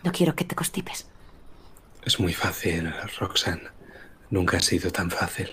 No 0.04 0.12
quiero 0.12 0.34
que 0.34 0.44
te 0.44 0.54
constipes. 0.54 1.06
Es 2.04 2.20
muy 2.20 2.32
fácil, 2.32 2.92
Roxanne. 3.18 3.68
Nunca 4.30 4.58
ha 4.58 4.60
sido 4.60 4.90
tan 4.90 5.10
fácil. 5.10 5.50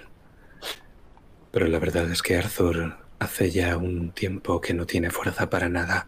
Pero 1.52 1.67
la 1.67 1.80
verdad 1.80 2.12
es 2.12 2.21
que 2.21 2.38
Arthur 2.38 2.98
hace 3.19 3.52
ya 3.52 3.78
un 3.78 4.12
tiempo 4.12 4.60
que 4.62 4.74
no 4.74 4.86
tiene 4.86 5.10
fuerza 5.10 5.50
para 5.50 5.69
nada. 5.69 6.08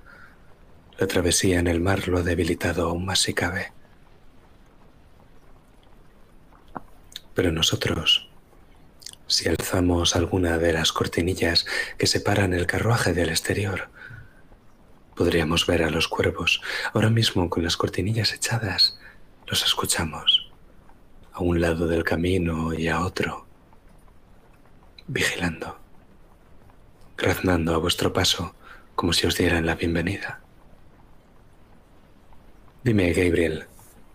La 0.97 1.07
travesía 1.07 1.59
en 1.59 1.67
el 1.67 1.79
mar 1.79 2.07
lo 2.07 2.19
ha 2.19 2.23
debilitado 2.23 2.89
aún 2.89 3.05
más 3.05 3.19
si 3.19 3.33
cabe. 3.33 3.71
Pero 7.37 7.51
nosotros, 7.51 8.27
si 9.27 9.47
alzamos 9.47 10.15
alguna 10.15 10.57
de 10.57 10.73
las 10.73 10.91
cortinillas 10.91 11.67
que 11.99 12.07
separan 12.07 12.51
el 12.51 12.65
carruaje 12.65 13.13
del 13.13 13.29
exterior, 13.29 13.89
podríamos 15.15 15.67
ver 15.67 15.83
a 15.83 15.91
los 15.91 16.07
cuervos. 16.07 16.63
Ahora 16.95 17.11
mismo 17.11 17.47
con 17.47 17.63
las 17.63 17.77
cortinillas 17.77 18.33
echadas, 18.33 18.97
los 19.45 19.63
escuchamos, 19.63 20.51
a 21.31 21.43
un 21.43 21.61
lado 21.61 21.87
del 21.87 22.03
camino 22.03 22.73
y 22.73 22.87
a 22.87 23.01
otro, 23.01 23.45
vigilando, 25.05 25.77
graznando 27.17 27.75
a 27.75 27.77
vuestro 27.77 28.11
paso 28.13 28.55
como 28.95 29.13
si 29.13 29.27
os 29.27 29.37
dieran 29.37 29.67
la 29.67 29.75
bienvenida. 29.75 30.41
Dime, 32.83 33.13
Gabriel, 33.13 33.67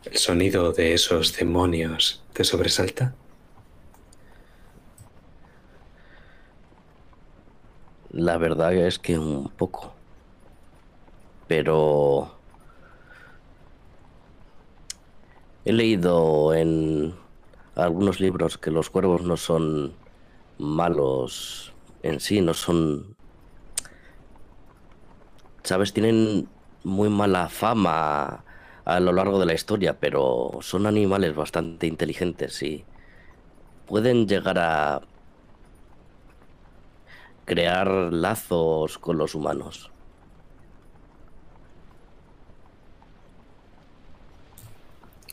¿el 0.05 0.17
sonido 0.17 0.73
de 0.73 0.95
esos 0.95 1.37
demonios 1.37 2.23
te 2.33 2.45
sobresalta? 2.45 3.15
La 8.11 8.37
verdad 8.37 8.75
es 8.75 8.99
que 8.99 9.19
un 9.19 9.49
poco. 9.49 9.95
Pero 11.49 12.35
he 15.65 15.73
leído 15.73 16.55
en 16.55 17.15
algunos 17.75 18.21
libros 18.21 18.59
que 18.59 18.71
los 18.71 18.91
cuervos 18.91 19.23
no 19.23 19.37
son 19.37 19.95
malos 20.59 21.73
en 22.03 22.21
sí, 22.21 22.41
no 22.41 22.55
son... 22.55 23.17
¿Sabes? 25.63 25.93
Tienen 25.93 26.49
muy 26.85 27.09
mala 27.09 27.49
fama 27.49 28.45
a 28.85 29.01
lo 29.01 29.13
largo 29.13 29.39
de 29.39 29.47
la 29.47 29.55
historia, 29.55 29.99
pero 29.99 30.59
son 30.61 30.87
animales 30.87 31.35
bastante 31.35 31.87
inteligentes 31.87 32.63
y 32.63 32.85
pueden 33.87 34.27
llegar 34.27 34.59
a 34.59 35.03
crear 37.45 37.89
lazos 37.89 38.99
con 38.99 39.19
los 39.19 39.35
humanos. 39.35 39.91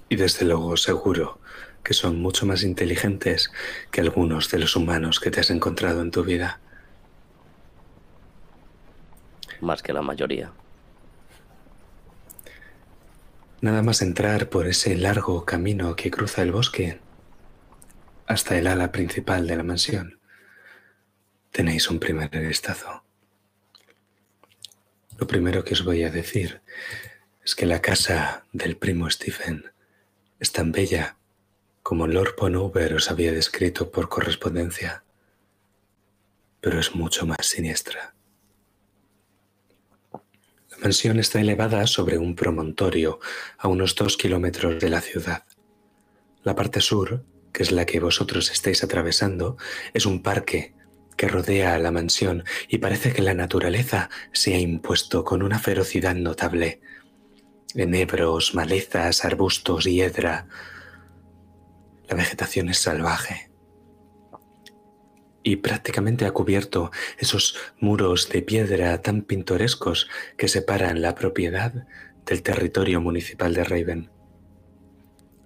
Y 0.09 0.15
desde 0.15 0.45
luego 0.45 0.75
seguro 0.75 1.39
que 1.83 1.93
son 1.93 2.21
mucho 2.21 2.45
más 2.45 2.63
inteligentes 2.63 3.51
que 3.91 4.01
algunos 4.01 4.51
de 4.51 4.59
los 4.59 4.75
humanos 4.75 5.19
que 5.19 5.31
te 5.31 5.39
has 5.39 5.49
encontrado 5.49 6.01
en 6.01 6.11
tu 6.11 6.23
vida. 6.23 6.59
Más 9.61 9.81
que 9.81 9.93
la 9.93 10.01
mayoría. 10.01 10.51
Nada 13.61 13.81
más 13.81 14.01
entrar 14.01 14.49
por 14.49 14.67
ese 14.67 14.95
largo 14.95 15.43
camino 15.43 15.97
que 15.97 16.09
cruza 16.09 16.43
el 16.43 16.53
bosque 16.53 17.01
hasta 18.25 18.57
el 18.57 18.67
ala 18.67 18.93
principal 18.93 19.47
de 19.47 19.57
la 19.57 19.63
mansión, 19.63 20.19
tenéis 21.51 21.89
un 21.89 21.99
primer 21.99 22.29
vistazo. 22.29 23.03
Lo 25.17 25.27
primero 25.27 25.65
que 25.65 25.73
os 25.73 25.83
voy 25.83 26.03
a 26.03 26.09
decir 26.09 26.61
es 27.43 27.53
que 27.53 27.65
la 27.65 27.81
casa 27.81 28.45
del 28.53 28.77
primo 28.77 29.09
Stephen 29.09 29.69
es 30.39 30.53
tan 30.53 30.71
bella 30.71 31.17
como 31.83 32.07
Lord 32.07 32.35
Ponover 32.35 32.93
os 32.93 33.11
había 33.11 33.33
descrito 33.33 33.91
por 33.91 34.07
correspondencia, 34.07 35.03
pero 36.61 36.79
es 36.79 36.95
mucho 36.95 37.25
más 37.25 37.45
siniestra. 37.45 38.13
La 40.79 40.85
mansión 40.85 41.19
está 41.19 41.41
elevada 41.41 41.85
sobre 41.87 42.17
un 42.17 42.35
promontorio 42.35 43.19
a 43.57 43.67
unos 43.67 43.95
dos 43.95 44.15
kilómetros 44.15 44.79
de 44.79 44.89
la 44.89 45.01
ciudad. 45.01 45.43
La 46.43 46.55
parte 46.55 46.79
sur, 46.79 47.25
que 47.51 47.63
es 47.63 47.73
la 47.73 47.85
que 47.85 47.99
vosotros 47.99 48.49
estáis 48.49 48.81
atravesando, 48.81 49.57
es 49.93 50.05
un 50.05 50.23
parque 50.23 50.73
que 51.17 51.27
rodea 51.27 51.75
a 51.75 51.79
la 51.79 51.91
mansión 51.91 52.45
y 52.69 52.77
parece 52.77 53.11
que 53.11 53.21
la 53.21 53.33
naturaleza 53.33 54.09
se 54.31 54.55
ha 54.55 54.59
impuesto 54.59 55.25
con 55.25 55.43
una 55.43 55.59
ferocidad 55.59 56.15
notable. 56.15 56.79
Enebros, 57.75 58.55
malezas, 58.55 59.25
arbustos, 59.25 59.83
hiedra. 59.83 60.47
La 62.07 62.15
vegetación 62.15 62.69
es 62.69 62.79
salvaje 62.79 63.48
y 65.43 65.57
prácticamente 65.57 66.25
ha 66.25 66.31
cubierto 66.31 66.91
esos 67.17 67.55
muros 67.79 68.29
de 68.29 68.41
piedra 68.41 69.01
tan 69.01 69.21
pintorescos 69.21 70.09
que 70.37 70.47
separan 70.47 71.01
la 71.01 71.15
propiedad 71.15 71.85
del 72.25 72.43
territorio 72.43 73.01
municipal 73.01 73.53
de 73.53 73.63
Raven. 73.63 74.11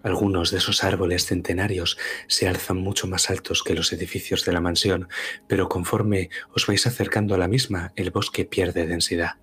Algunos 0.04 0.52
de 0.52 0.58
esos 0.58 0.84
árboles 0.84 1.26
centenarios 1.26 1.98
se 2.28 2.50
alzan 2.50 2.78
mucho 2.78 3.08
más 3.08 3.30
altos 3.30 3.64
que 3.64 3.74
los 3.74 3.94
edificios 3.94 4.44
de 4.44 4.52
la 4.52 4.60
mansión, 4.60 5.08
pero 5.48 5.70
conforme 5.70 6.30
os 6.54 6.68
vais 6.68 6.86
acercando 6.86 7.36
a 7.36 7.38
la 7.38 7.48
misma, 7.48 7.94
el 7.96 8.12
bosque 8.12 8.44
pierde 8.44 8.86
densidad. 8.86 9.38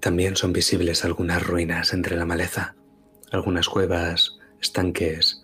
También 0.00 0.34
son 0.34 0.52
visibles 0.52 1.04
algunas 1.04 1.42
ruinas 1.46 1.94
entre 1.94 2.16
la 2.16 2.26
maleza, 2.26 2.74
algunas 3.30 3.68
cuevas, 3.68 4.36
estanques, 4.60 5.43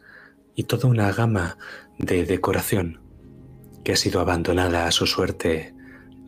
y 0.55 0.65
toda 0.65 0.89
una 0.89 1.13
gama 1.13 1.59
de 1.99 2.25
decoración 2.25 3.01
que 3.85 3.93
ha 3.93 3.97
sido 3.97 4.21
abandonada 4.21 4.87
a 4.87 4.91
su 4.91 5.07
suerte 5.07 5.75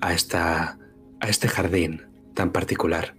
a, 0.01 0.15
esta, 0.15 0.79
a 1.21 1.29
este 1.29 1.49
jardín 1.49 2.07
tan 2.35 2.53
particular. 2.53 3.15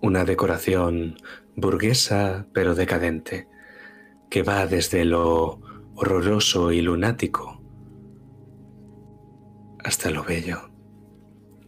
Una 0.00 0.24
decoración 0.24 1.16
burguesa 1.56 2.46
pero 2.52 2.74
decadente, 2.74 3.48
que 4.30 4.42
va 4.42 4.66
desde 4.66 5.04
lo 5.04 5.60
horroroso 5.94 6.72
y 6.72 6.82
lunático 6.82 7.62
hasta 9.84 10.10
lo 10.10 10.24
bello. 10.24 10.70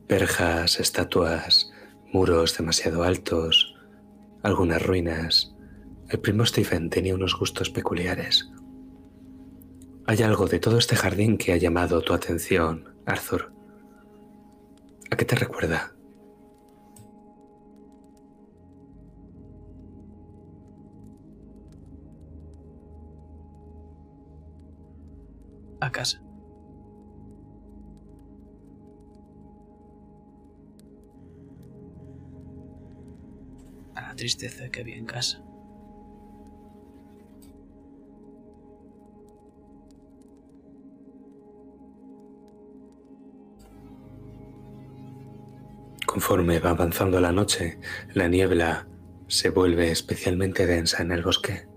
Perjas, 0.08 0.80
estatuas, 0.80 1.70
muros 2.12 2.56
demasiado 2.56 3.04
altos, 3.04 3.76
algunas 4.42 4.82
ruinas, 4.82 5.54
el 6.08 6.20
primo 6.20 6.46
Stephen 6.46 6.88
tenía 6.88 7.14
unos 7.14 7.36
gustos 7.36 7.70
peculiares. 7.70 8.50
Hay 10.06 10.22
algo 10.22 10.46
de 10.46 10.60
todo 10.60 10.78
este 10.78 10.94
jardín 10.94 11.36
que 11.36 11.52
ha 11.52 11.56
llamado 11.56 12.00
tu 12.00 12.12
atención, 12.12 12.94
Arthur. 13.06 13.52
¿A 15.10 15.16
qué 15.16 15.24
te 15.24 15.34
recuerda? 15.34 15.92
A 25.80 25.90
casa. 25.90 26.22
A 33.94 34.02
la 34.02 34.14
tristeza 34.14 34.68
que 34.70 34.80
había 34.80 34.96
en 34.96 35.06
casa. 35.06 35.45
Conforme 46.16 46.61
va 46.61 46.70
avanzando 46.70 47.20
la 47.20 47.31
noche, 47.31 47.79
la 48.14 48.26
niebla 48.26 48.88
se 49.26 49.50
vuelve 49.50 49.90
especialmente 49.90 50.66
densa 50.66 51.02
en 51.02 51.12
el 51.12 51.22
bosque. 51.22 51.68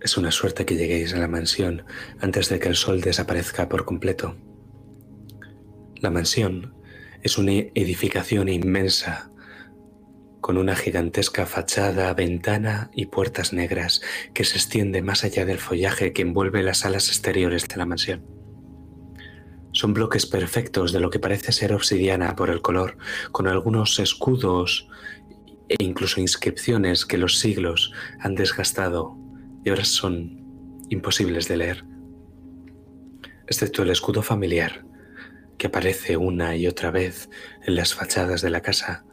Es 0.00 0.16
una 0.16 0.30
suerte 0.30 0.64
que 0.64 0.76
lleguéis 0.76 1.12
a 1.12 1.18
la 1.18 1.28
mansión 1.28 1.84
antes 2.18 2.48
de 2.48 2.58
que 2.58 2.68
el 2.68 2.76
sol 2.76 3.02
desaparezca 3.02 3.68
por 3.68 3.84
completo. 3.84 4.38
La 5.96 6.08
mansión 6.08 6.72
es 7.22 7.36
una 7.36 7.52
edificación 7.52 8.48
inmensa 8.48 9.30
con 10.40 10.56
una 10.56 10.74
gigantesca 10.74 11.44
fachada, 11.44 12.14
ventana 12.14 12.90
y 12.94 13.04
puertas 13.04 13.52
negras 13.52 14.00
que 14.32 14.44
se 14.44 14.56
extiende 14.56 15.02
más 15.02 15.24
allá 15.24 15.44
del 15.44 15.58
follaje 15.58 16.14
que 16.14 16.22
envuelve 16.22 16.62
las 16.62 16.86
alas 16.86 17.08
exteriores 17.08 17.68
de 17.68 17.76
la 17.76 17.84
mansión. 17.84 18.33
Son 19.74 19.92
bloques 19.92 20.24
perfectos 20.24 20.92
de 20.92 21.00
lo 21.00 21.10
que 21.10 21.18
parece 21.18 21.50
ser 21.50 21.72
obsidiana 21.72 22.36
por 22.36 22.48
el 22.48 22.62
color, 22.62 22.96
con 23.32 23.48
algunos 23.48 23.98
escudos 23.98 24.88
e 25.68 25.82
incluso 25.82 26.20
inscripciones 26.20 27.04
que 27.04 27.18
los 27.18 27.40
siglos 27.40 27.92
han 28.20 28.36
desgastado 28.36 29.16
y 29.64 29.70
ahora 29.70 29.84
son 29.84 30.78
imposibles 30.90 31.48
de 31.48 31.56
leer, 31.56 31.84
excepto 33.48 33.82
el 33.82 33.90
escudo 33.90 34.22
familiar 34.22 34.84
que 35.58 35.66
aparece 35.66 36.16
una 36.16 36.54
y 36.54 36.68
otra 36.68 36.92
vez 36.92 37.28
en 37.66 37.74
las 37.74 37.94
fachadas 37.94 38.42
de 38.42 38.50
la 38.50 38.60
casa. 38.60 39.04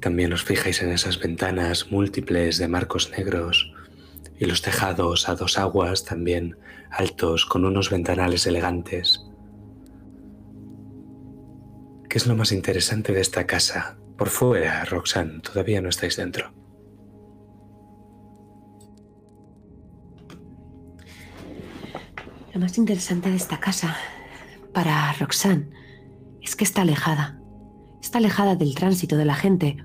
También 0.00 0.32
os 0.32 0.44
fijáis 0.44 0.80
en 0.80 0.92
esas 0.92 1.18
ventanas 1.18 1.90
múltiples 1.90 2.58
de 2.58 2.68
marcos 2.68 3.10
negros 3.10 3.73
y 4.44 4.46
los 4.46 4.60
tejados 4.60 5.28
a 5.28 5.34
dos 5.34 5.58
aguas 5.58 6.04
también 6.04 6.58
altos 6.90 7.46
con 7.46 7.64
unos 7.64 7.90
ventanales 7.90 8.46
elegantes. 8.46 9.24
¿Qué 12.08 12.18
es 12.18 12.26
lo 12.26 12.36
más 12.36 12.52
interesante 12.52 13.12
de 13.12 13.22
esta 13.22 13.46
casa? 13.46 13.96
Por 14.18 14.28
fuera, 14.28 14.84
Roxanne, 14.84 15.40
todavía 15.40 15.80
no 15.80 15.88
estáis 15.88 16.16
dentro. 16.16 16.52
Lo 22.52 22.60
más 22.60 22.76
interesante 22.76 23.30
de 23.30 23.36
esta 23.36 23.58
casa, 23.58 23.96
para 24.72 25.12
Roxanne, 25.14 25.70
es 26.42 26.54
que 26.54 26.64
está 26.64 26.82
alejada. 26.82 27.40
Está 28.00 28.18
alejada 28.18 28.54
del 28.56 28.74
tránsito 28.74 29.16
de 29.16 29.24
la 29.24 29.34
gente, 29.34 29.78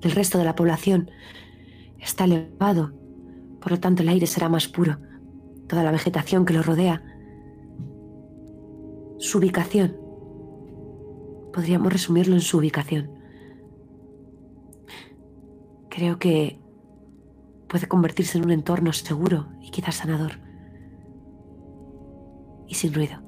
del 0.00 0.12
resto 0.12 0.38
de 0.38 0.44
la 0.44 0.56
población. 0.56 1.10
Está 2.00 2.24
elevado, 2.24 3.05
por 3.66 3.72
lo 3.72 3.80
tanto 3.80 4.04
el 4.04 4.08
aire 4.10 4.28
será 4.28 4.48
más 4.48 4.68
puro. 4.68 4.98
Toda 5.66 5.82
la 5.82 5.90
vegetación 5.90 6.44
que 6.44 6.54
lo 6.54 6.62
rodea. 6.62 7.02
Su 9.18 9.38
ubicación. 9.38 9.96
Podríamos 11.52 11.92
resumirlo 11.92 12.36
en 12.36 12.42
su 12.42 12.58
ubicación. 12.58 13.10
Creo 15.88 16.16
que 16.20 16.60
puede 17.68 17.88
convertirse 17.88 18.38
en 18.38 18.44
un 18.44 18.52
entorno 18.52 18.92
seguro 18.92 19.48
y 19.60 19.72
quizás 19.72 19.96
sanador 19.96 20.38
y 22.68 22.74
sin 22.76 22.94
ruido. 22.94 23.20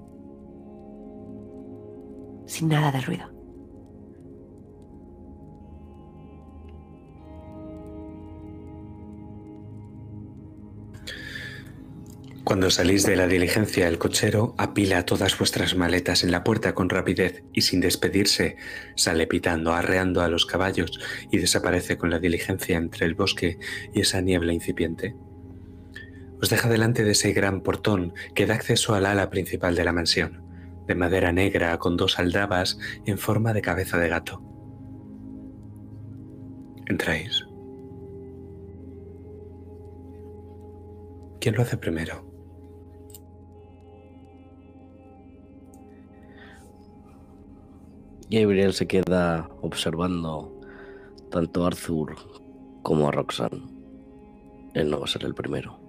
Sin 2.47 2.69
nada 2.69 2.93
de 2.93 3.01
ruido. 3.01 3.38
Cuando 12.49 12.71
salís 12.71 13.05
de 13.05 13.15
la 13.15 13.27
diligencia, 13.27 13.89
el 13.89 13.99
cochero 13.99 14.55
apila 14.57 15.05
todas 15.05 15.37
vuestras 15.37 15.77
maletas 15.77 16.25
en 16.25 16.31
la 16.31 16.45
puerta 16.45 16.75
con 16.75 16.89
rapidez 16.89 17.45
y 17.53 17.61
sin 17.61 17.79
despedirse 17.79 18.57
sale 18.97 19.27
pitando, 19.27 19.75
arreando 19.75 20.23
a 20.23 20.29
los 20.29 20.47
caballos 20.47 20.99
y 21.31 21.37
desaparece 21.37 21.99
con 21.99 22.09
la 22.09 22.19
diligencia 22.19 22.79
entre 22.79 23.05
el 23.05 23.15
bosque 23.15 23.59
y 23.93 24.01
esa 24.01 24.23
niebla 24.23 24.55
incipiente 24.55 25.15
os 26.41 26.49
deja 26.49 26.71
delante 26.71 27.05
de 27.05 27.11
ese 27.11 27.35
gran 27.35 27.61
portón 27.61 28.15
que 28.35 28.47
da 28.47 28.55
acceso 28.55 28.95
al 28.95 29.05
ala 29.05 29.29
principal 29.29 29.75
de 29.75 29.85
la 29.85 29.93
mansión, 29.93 30.43
de 30.87 30.95
madera 30.95 31.33
negra 31.33 31.77
con 31.77 31.99
dos 31.99 32.19
aldabas 32.19 32.79
en 33.05 33.19
forma 33.19 33.53
de 33.53 33.61
cabeza 33.61 33.99
de 33.99 34.09
gato. 34.09 34.43
Entráis. 36.87 37.45
¿Quién 41.43 41.55
lo 41.55 41.61
hace 41.61 41.77
primero? 41.77 42.28
Gabriel 48.31 48.75
se 48.75 48.87
queda 48.87 49.49
observando 49.63 50.53
tanto 51.31 51.65
a 51.65 51.69
Arthur 51.69 52.15
como 52.83 53.09
a 53.09 53.13
Roxanne. 53.13 53.63
Él 54.75 54.91
no 54.91 54.99
va 54.99 55.05
a 55.05 55.09
ser 55.09 55.25
el 55.25 55.35
primero. 55.35 55.81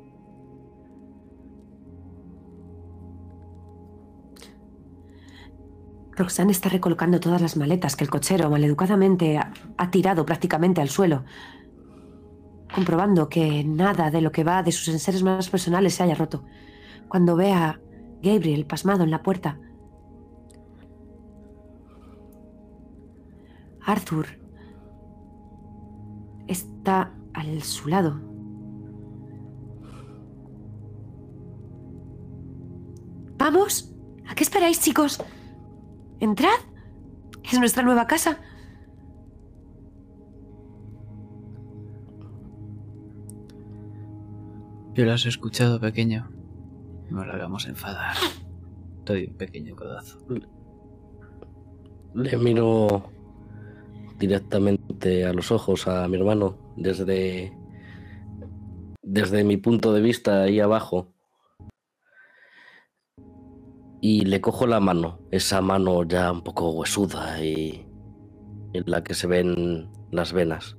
Roxanne 6.16 6.52
está 6.52 6.70
recolocando 6.70 7.20
todas 7.20 7.42
las 7.42 7.58
maletas 7.58 7.96
que 7.96 8.04
el 8.06 8.10
cochero 8.10 8.50
maleducadamente 8.50 9.38
ha, 9.38 9.54
ha 9.78 9.92
tirado 9.92 10.26
prácticamente 10.26 10.82
al 10.82 10.90
suelo, 10.90 11.24
comprobando 12.74 13.30
que 13.30 13.64
nada 13.66 14.12
de 14.12 14.22
lo 14.22 14.32
que 14.32 14.44
va 14.44 14.64
de 14.64 14.72
sus 14.72 14.88
enseres 14.90 15.24
más 15.24 15.50
personales 15.50 15.94
se 15.94 16.04
haya 16.04 16.16
roto. 16.16 16.44
Cuando 17.10 17.36
ve 17.36 17.52
a 17.52 17.80
Gabriel 18.22 18.66
pasmado 18.66 19.04
en 19.04 19.12
la 19.12 19.24
puerta, 19.24 19.60
Arthur 23.90 24.28
está 26.48 27.12
al 27.34 27.64
su 27.64 27.90
lado. 27.90 28.22
¿Vamos? 33.38 33.96
¿A 34.28 34.36
qué 34.36 34.44
esperáis, 34.44 34.80
chicos? 34.80 35.24
Entrad. 36.20 36.60
Es 37.44 37.58
nuestra 37.58 37.82
nueva 37.82 38.06
casa. 38.06 38.38
Yo 44.94 45.06
lo 45.06 45.14
has 45.14 45.26
escuchado, 45.26 45.80
pequeño. 45.80 46.30
No 47.10 47.26
lo 47.26 47.34
hagamos 47.34 47.68
enfadar. 47.68 48.16
Doy 49.06 49.26
un 49.26 49.38
pequeño 49.38 49.76
codazo. 49.76 50.20
Le 52.14 52.38
miro 52.38 53.19
directamente 54.20 55.26
a 55.26 55.34
los 55.34 55.52
ojos 55.52 55.88
a 55.88 56.08
mi 56.08 56.18
hermano 56.18 56.58
desde 56.76 57.54
desde 59.02 59.44
mi 59.44 59.58
punto 59.58 59.94
de 59.94 60.02
vista 60.02 60.44
ahí 60.44 60.60
abajo 60.60 61.14
y 64.02 64.26
le 64.26 64.40
cojo 64.40 64.68
la 64.68 64.80
mano, 64.80 65.20
esa 65.32 65.62
mano 65.62 66.04
ya 66.04 66.32
un 66.32 66.42
poco 66.42 66.72
huesuda 66.72 67.44
y 67.44 67.86
en 68.74 68.84
la 68.86 69.04
que 69.04 69.14
se 69.14 69.28
ven 69.28 69.90
las 70.12 70.32
venas. 70.32 70.78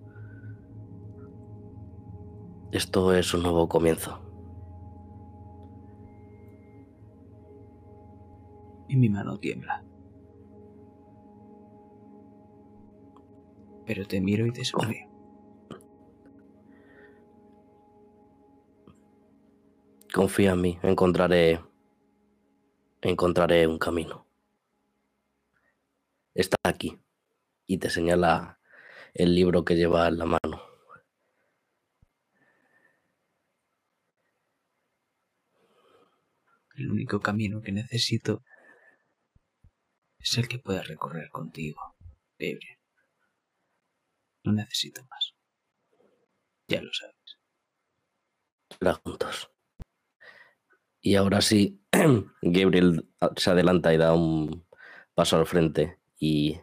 Esto 2.72 3.12
es 3.14 3.34
un 3.34 3.42
nuevo 3.42 3.68
comienzo. 3.68 4.20
Y 8.88 8.96
mi 8.96 9.08
mano 9.08 9.38
tiembla. 9.38 9.84
Pero 13.92 14.06
te 14.06 14.20
miro 14.20 14.46
y 14.46 14.52
te 14.52 14.64
sonrío. 14.64 15.08
Confía 20.14 20.52
en 20.52 20.60
mí, 20.60 20.78
encontraré 20.84 21.60
encontraré 23.00 23.66
un 23.66 23.80
camino. 23.80 24.28
Está 26.34 26.56
aquí 26.62 27.00
y 27.66 27.78
te 27.78 27.90
señala 27.90 28.60
el 29.12 29.34
libro 29.34 29.64
que 29.64 29.74
lleva 29.74 30.06
en 30.06 30.18
la 30.18 30.26
mano. 30.26 30.62
El 36.76 36.92
único 36.92 37.18
camino 37.18 37.60
que 37.60 37.72
necesito 37.72 38.44
es 40.20 40.38
el 40.38 40.46
que 40.46 40.60
pueda 40.60 40.80
recorrer 40.82 41.28
contigo, 41.30 41.96
Gabriel. 42.38 42.79
No 44.50 44.56
necesito 44.56 45.04
más. 45.08 45.36
Ya 46.66 46.82
lo 46.82 46.92
sabes. 46.92 47.38
La 48.80 48.94
juntos. 48.94 49.48
Y 51.00 51.14
ahora 51.14 51.40
sí, 51.40 51.80
Gabriel 52.42 53.08
se 53.36 53.50
adelanta 53.50 53.94
y 53.94 53.96
da 53.96 54.12
un 54.12 54.66
paso 55.14 55.36
al 55.36 55.46
frente 55.46 56.00
y 56.18 56.60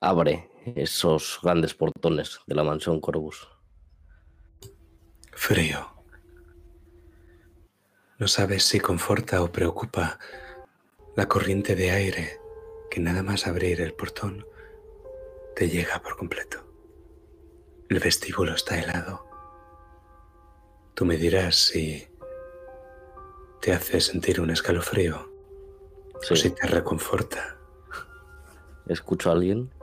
abre 0.00 0.50
esos 0.74 1.38
grandes 1.44 1.74
portones 1.74 2.40
de 2.48 2.56
la 2.56 2.64
mansión 2.64 3.00
Corvus. 3.00 3.48
Frío. 5.30 5.94
No 8.18 8.26
sabes 8.26 8.64
si 8.64 8.80
conforta 8.80 9.42
o 9.42 9.52
preocupa 9.52 10.18
la 11.14 11.28
corriente 11.28 11.76
de 11.76 11.92
aire 11.92 12.40
que 12.90 12.98
nada 12.98 13.22
más 13.22 13.46
abrir 13.46 13.80
el 13.80 13.94
portón 13.94 14.44
te 15.58 15.68
llega 15.68 16.00
por 16.00 16.16
completo. 16.16 16.64
El 17.88 17.98
vestíbulo 17.98 18.54
está 18.54 18.78
helado. 18.78 19.26
Tú 20.94 21.04
me 21.04 21.16
dirás 21.16 21.56
si 21.56 22.08
te 23.60 23.72
hace 23.72 24.00
sentir 24.00 24.40
un 24.40 24.50
escalofrío 24.50 25.28
o 26.14 26.36
si 26.36 26.50
te 26.50 26.64
reconforta. 26.68 27.56
¿Escucho 28.86 29.30
a 29.30 29.32
alguien? 29.32 29.74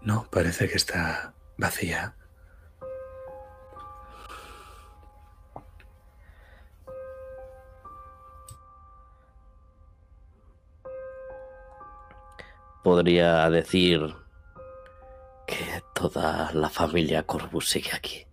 No, 0.00 0.28
parece 0.30 0.68
que 0.68 0.76
está 0.76 1.34
vacía. 1.56 2.14
Podría 12.84 13.50
decir 13.50 14.25
que 15.46 15.82
toda 15.94 16.52
la 16.52 16.68
familia 16.68 17.22
Corbus 17.22 17.70
sigue 17.70 17.90
aquí. 17.94 18.26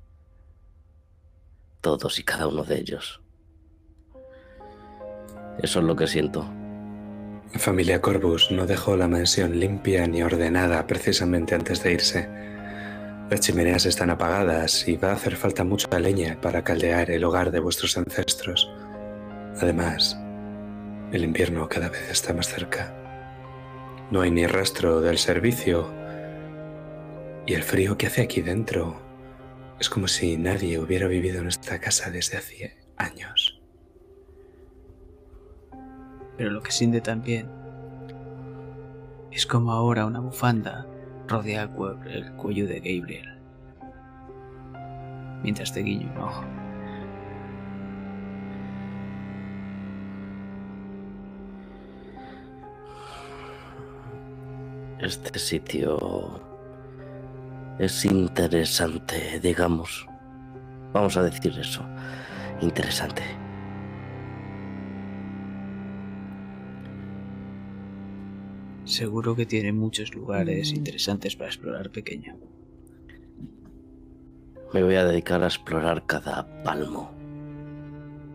Todos 1.81 2.19
y 2.19 2.23
cada 2.23 2.47
uno 2.47 2.63
de 2.63 2.79
ellos. 2.79 3.21
Eso 5.61 5.79
es 5.79 5.85
lo 5.85 5.95
que 5.95 6.07
siento. 6.07 6.49
La 7.53 7.59
familia 7.59 8.01
Corbus 8.01 8.49
no 8.51 8.65
dejó 8.65 8.97
la 8.97 9.07
mansión 9.07 9.59
limpia 9.59 10.07
ni 10.07 10.23
ordenada 10.23 10.87
precisamente 10.87 11.53
antes 11.53 11.83
de 11.83 11.93
irse. 11.93 12.29
Las 13.29 13.41
chimeneas 13.41 13.85
están 13.85 14.09
apagadas 14.09 14.87
y 14.87 14.97
va 14.97 15.11
a 15.11 15.13
hacer 15.13 15.35
falta 15.35 15.63
mucha 15.63 15.99
leña 15.99 16.39
para 16.41 16.63
caldear 16.63 17.11
el 17.11 17.23
hogar 17.23 17.51
de 17.51 17.59
vuestros 17.59 17.97
ancestros. 17.97 18.71
Además, 19.61 20.17
el 21.11 21.23
invierno 21.23 21.69
cada 21.69 21.89
vez 21.89 22.09
está 22.09 22.33
más 22.33 22.47
cerca. 22.47 22.95
No 24.09 24.21
hay 24.21 24.31
ni 24.31 24.47
rastro 24.47 24.99
del 24.99 25.19
servicio 25.19 26.02
y 27.45 27.53
el 27.53 27.63
frío 27.63 27.97
que 27.97 28.07
hace 28.07 28.21
aquí 28.21 28.41
dentro 28.41 28.95
es 29.79 29.89
como 29.89 30.07
si 30.07 30.37
nadie 30.37 30.79
hubiera 30.79 31.07
vivido 31.07 31.41
en 31.41 31.47
esta 31.47 31.79
casa 31.79 32.09
desde 32.09 32.37
hace 32.37 32.77
años. 32.97 33.61
Pero 36.37 36.51
lo 36.51 36.61
que 36.63 36.71
siente 36.71 37.01
también 37.01 37.49
es 39.31 39.45
como 39.45 39.71
ahora 39.71 40.05
una 40.05 40.19
bufanda 40.19 40.87
rodea 41.27 41.69
el 42.05 42.31
cuello 42.33 42.67
de 42.67 42.79
Gabriel. 42.79 43.39
Mientras 45.43 45.73
te 45.73 45.81
guiño 45.81 46.09
un 46.11 46.17
ojo. 46.17 46.43
Este 54.99 55.37
sitio 55.37 56.52
es 57.79 58.05
interesante, 58.05 59.39
digamos. 59.41 60.07
Vamos 60.93 61.17
a 61.17 61.23
decir 61.23 61.57
eso. 61.59 61.83
Interesante. 62.61 63.23
Seguro 68.85 69.35
que 69.35 69.45
tiene 69.45 69.71
muchos 69.71 70.13
lugares 70.13 70.71
interesantes 70.71 71.35
para 71.35 71.49
explorar 71.49 71.89
pequeño. 71.89 72.37
Me 74.73 74.83
voy 74.83 74.95
a 74.95 75.05
dedicar 75.05 75.41
a 75.43 75.47
explorar 75.47 76.05
cada 76.05 76.63
palmo 76.63 77.11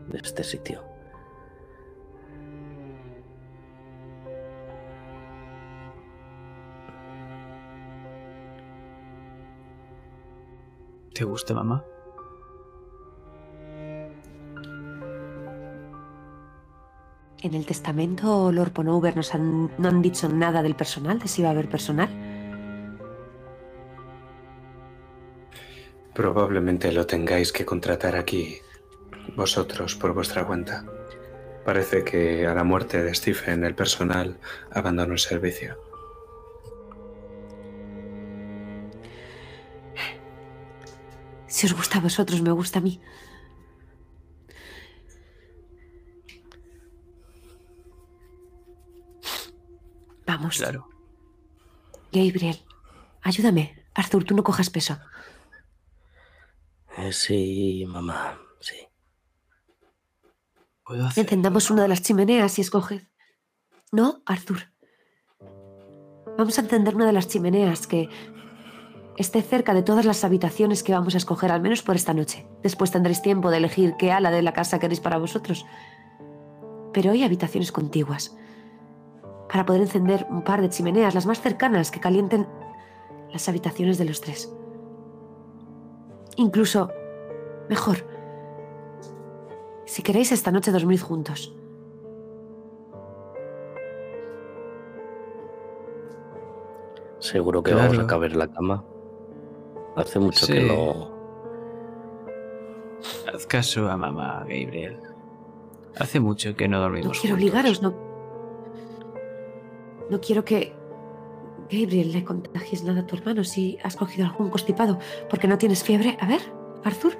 de 0.08 0.18
este 0.18 0.42
sitio. 0.42 0.87
¿Te 11.18 11.24
gusta, 11.24 11.52
mamá? 11.52 11.84
¿En 17.42 17.54
el 17.54 17.66
testamento 17.66 18.52
Lord 18.52 18.70
Ponover 18.70 19.16
nos 19.16 19.34
han, 19.34 19.72
no 19.78 19.88
han 19.88 20.00
dicho 20.00 20.28
nada 20.28 20.62
del 20.62 20.76
personal, 20.76 21.18
de 21.18 21.26
si 21.26 21.42
va 21.42 21.48
a 21.48 21.50
haber 21.50 21.68
personal? 21.68 22.08
Probablemente 26.14 26.92
lo 26.92 27.04
tengáis 27.04 27.50
que 27.50 27.66
contratar 27.66 28.14
aquí 28.14 28.58
vosotros 29.34 29.96
por 29.96 30.14
vuestra 30.14 30.46
cuenta. 30.46 30.84
Parece 31.64 32.04
que 32.04 32.46
a 32.46 32.54
la 32.54 32.62
muerte 32.62 33.02
de 33.02 33.12
Stephen 33.12 33.64
el 33.64 33.74
personal 33.74 34.38
abandonó 34.70 35.14
el 35.14 35.18
servicio. 35.18 35.87
Si 41.48 41.66
os 41.66 41.74
gusta 41.74 41.98
a 41.98 42.00
vosotros, 42.00 42.42
me 42.42 42.52
gusta 42.52 42.78
a 42.78 42.82
mí. 42.82 43.00
Vamos. 50.26 50.58
Claro. 50.58 50.88
Gabriel, 52.12 52.58
ayúdame. 53.22 53.86
Arthur, 53.94 54.24
tú 54.24 54.34
no 54.34 54.44
cojas 54.44 54.70
peso. 54.70 54.98
Eh, 56.98 57.12
sí, 57.12 57.84
mamá, 57.86 58.38
sí. 58.60 58.76
Puedo 60.84 61.06
hacer. 61.06 61.24
Encendamos 61.24 61.70
una 61.70 61.82
de 61.82 61.88
las 61.88 62.02
chimeneas 62.02 62.58
y 62.58 62.62
escoged. 62.62 63.02
¿No, 63.90 64.22
Arthur? 64.26 64.72
Vamos 66.36 66.58
a 66.58 66.60
encender 66.60 66.94
una 66.94 67.06
de 67.06 67.12
las 67.12 67.26
chimeneas 67.26 67.86
que 67.86 68.08
esté 69.18 69.42
cerca 69.42 69.74
de 69.74 69.82
todas 69.82 70.04
las 70.04 70.24
habitaciones 70.24 70.82
que 70.82 70.92
vamos 70.92 71.14
a 71.14 71.18
escoger, 71.18 71.50
al 71.50 71.60
menos 71.60 71.82
por 71.82 71.96
esta 71.96 72.14
noche. 72.14 72.46
Después 72.62 72.92
tendréis 72.92 73.20
tiempo 73.20 73.50
de 73.50 73.56
elegir 73.56 73.94
qué 73.98 74.12
ala 74.12 74.30
de 74.30 74.42
la 74.42 74.52
casa 74.52 74.78
queréis 74.78 75.00
para 75.00 75.18
vosotros. 75.18 75.66
Pero 76.92 77.10
hay 77.10 77.24
habitaciones 77.24 77.72
contiguas. 77.72 78.36
Para 79.50 79.66
poder 79.66 79.82
encender 79.82 80.26
un 80.30 80.42
par 80.44 80.60
de 80.60 80.68
chimeneas, 80.68 81.14
las 81.14 81.26
más 81.26 81.40
cercanas, 81.40 81.90
que 81.90 82.00
calienten 82.00 82.46
las 83.32 83.48
habitaciones 83.48 83.98
de 83.98 84.04
los 84.04 84.20
tres. 84.20 84.52
Incluso, 86.36 86.90
mejor, 87.68 87.96
si 89.84 90.02
queréis 90.02 90.30
esta 90.30 90.52
noche 90.52 90.70
dormid 90.70 91.00
juntos. 91.00 91.52
Seguro 97.18 97.62
que 97.62 97.72
Claro. 97.72 97.88
vamos 97.88 98.04
a 98.04 98.06
caber 98.06 98.32
en 98.32 98.38
la 98.38 98.48
cama. 98.48 98.84
Hace 99.98 100.18
mucho 100.18 100.46
que 100.46 100.60
no. 100.60 101.10
Haz 103.32 103.46
caso 103.46 103.90
a 103.90 103.96
mamá, 103.96 104.40
Gabriel. 104.40 105.00
Hace 105.98 106.20
mucho 106.20 106.54
que 106.56 106.68
no 106.68 106.80
dormimos. 106.80 107.06
No 107.06 107.12
quiero 107.20 107.36
juntos. 107.36 107.50
obligaros, 107.50 107.82
no. 107.82 107.94
No 110.10 110.20
quiero 110.20 110.44
que. 110.44 110.74
Gabriel, 111.70 112.12
le 112.12 112.24
contagies 112.24 112.82
nada 112.82 113.00
a 113.00 113.06
tu 113.06 113.16
hermano 113.16 113.44
si 113.44 113.78
has 113.82 113.96
cogido 113.96 114.26
algún 114.26 114.48
constipado 114.48 114.98
porque 115.28 115.48
no 115.48 115.58
tienes 115.58 115.84
fiebre. 115.84 116.16
A 116.20 116.26
ver, 116.26 116.40
Arthur. 116.84 117.12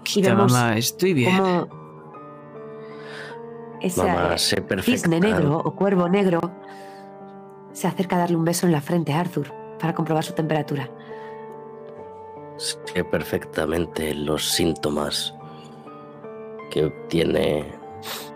Y 0.00 0.02
Quita, 0.02 0.34
mamá, 0.34 0.76
estoy 0.76 1.14
bien. 1.14 1.36
cómo. 1.36 1.80
Ese 3.80 4.02
Mamá, 4.02 4.36
sé 4.36 4.62
cisne 4.82 5.20
negro 5.20 5.62
o 5.64 5.74
cuervo 5.74 6.06
negro 6.08 6.40
se 7.72 7.86
acerca 7.86 8.16
a 8.16 8.18
darle 8.18 8.36
un 8.36 8.44
beso 8.44 8.66
en 8.66 8.72
la 8.72 8.82
frente 8.82 9.12
a 9.12 9.20
Arthur 9.20 9.52
para 9.78 9.94
comprobar 9.94 10.22
su 10.24 10.34
temperatura. 10.34 10.90
Sé 12.60 13.04
perfectamente 13.04 14.14
los 14.14 14.50
síntomas 14.50 15.34
que 16.70 16.90
tiene 17.08 17.72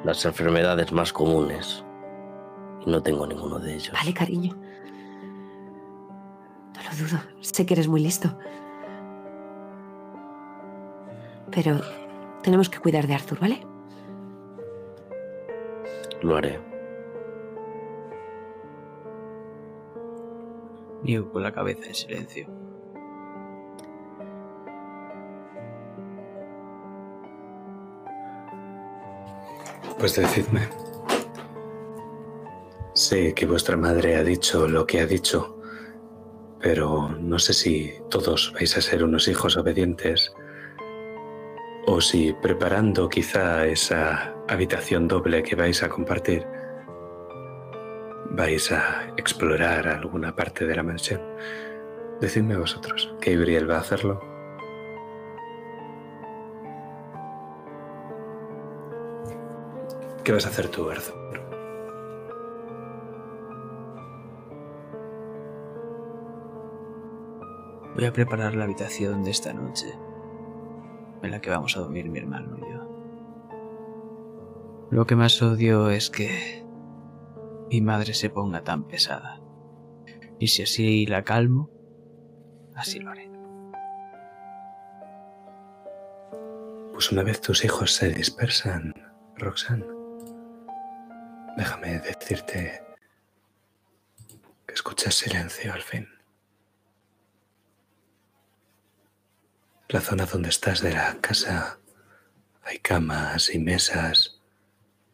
las 0.02 0.24
enfermedades 0.24 0.92
más 0.92 1.12
comunes. 1.12 1.84
Y 2.86 2.90
no 2.90 3.02
tengo 3.02 3.26
ninguno 3.26 3.58
de 3.58 3.74
ellos. 3.74 3.92
Vale, 3.92 4.14
cariño. 4.14 4.56
No 6.74 6.80
lo 6.82 6.96
dudo. 6.96 7.20
Sé 7.42 7.66
que 7.66 7.74
eres 7.74 7.86
muy 7.86 8.00
listo. 8.00 8.34
Pero 11.50 11.82
tenemos 12.42 12.70
que 12.70 12.78
cuidar 12.78 13.06
de 13.06 13.14
Arthur, 13.16 13.40
¿vale? 13.40 13.60
Lo 16.22 16.36
haré. 16.36 16.58
Niego 21.02 21.30
con 21.30 21.42
la 21.42 21.52
cabeza 21.52 21.84
en 21.88 21.94
silencio. 21.94 22.63
Pues 30.04 30.16
decidme. 30.16 30.68
Sé 32.92 33.32
que 33.32 33.46
vuestra 33.46 33.74
madre 33.78 34.16
ha 34.16 34.22
dicho 34.22 34.68
lo 34.68 34.86
que 34.86 35.00
ha 35.00 35.06
dicho, 35.06 35.58
pero 36.60 37.08
no 37.18 37.38
sé 37.38 37.54
si 37.54 37.94
todos 38.10 38.52
vais 38.52 38.76
a 38.76 38.82
ser 38.82 39.02
unos 39.02 39.28
hijos 39.28 39.56
obedientes 39.56 40.34
o 41.86 42.02
si 42.02 42.34
preparando 42.34 43.08
quizá 43.08 43.66
esa 43.66 44.34
habitación 44.46 45.08
doble 45.08 45.42
que 45.42 45.56
vais 45.56 45.82
a 45.82 45.88
compartir, 45.88 46.46
vais 48.32 48.72
a 48.72 49.06
explorar 49.16 49.88
alguna 49.88 50.36
parte 50.36 50.66
de 50.66 50.76
la 50.76 50.82
mansión. 50.82 51.22
Decidme 52.20 52.58
vosotros, 52.58 53.10
¿Gabriel 53.22 53.70
va 53.70 53.76
a 53.76 53.80
hacerlo? 53.80 54.33
¿Qué 60.24 60.32
vas 60.32 60.46
a 60.46 60.48
hacer 60.48 60.68
tú, 60.68 60.88
Arthur? 60.88 61.14
Voy 67.94 68.06
a 68.06 68.12
preparar 68.12 68.54
la 68.54 68.64
habitación 68.64 69.22
de 69.22 69.30
esta 69.30 69.52
noche, 69.52 69.86
en 71.22 71.30
la 71.30 71.42
que 71.42 71.50
vamos 71.50 71.76
a 71.76 71.80
dormir 71.80 72.08
mi 72.08 72.20
hermano 72.20 72.56
y 72.56 72.62
yo. 72.72 72.88
Lo 74.90 75.06
que 75.06 75.14
más 75.14 75.42
odio 75.42 75.90
es 75.90 76.08
que 76.08 76.64
mi 77.70 77.82
madre 77.82 78.14
se 78.14 78.30
ponga 78.30 78.64
tan 78.64 78.84
pesada. 78.84 79.42
Y 80.38 80.48
si 80.48 80.62
así 80.62 81.04
la 81.04 81.22
calmo, 81.22 81.70
así 82.74 82.98
lo 82.98 83.10
haré. 83.10 83.30
Pues 86.94 87.12
una 87.12 87.22
vez 87.22 87.42
tus 87.42 87.62
hijos 87.64 87.92
se 87.92 88.08
dispersan, 88.08 88.94
Roxanne, 89.36 89.93
déjame 91.56 92.00
decirte 92.00 92.82
que 94.66 94.74
escuchas 94.74 95.14
silencio 95.14 95.72
al 95.72 95.82
fin. 95.82 96.08
La 99.88 100.00
zona 100.00 100.26
donde 100.26 100.48
estás 100.48 100.80
de 100.80 100.92
la 100.92 101.16
casa 101.20 101.78
hay 102.64 102.78
camas 102.78 103.54
y 103.54 103.58
mesas, 103.58 104.40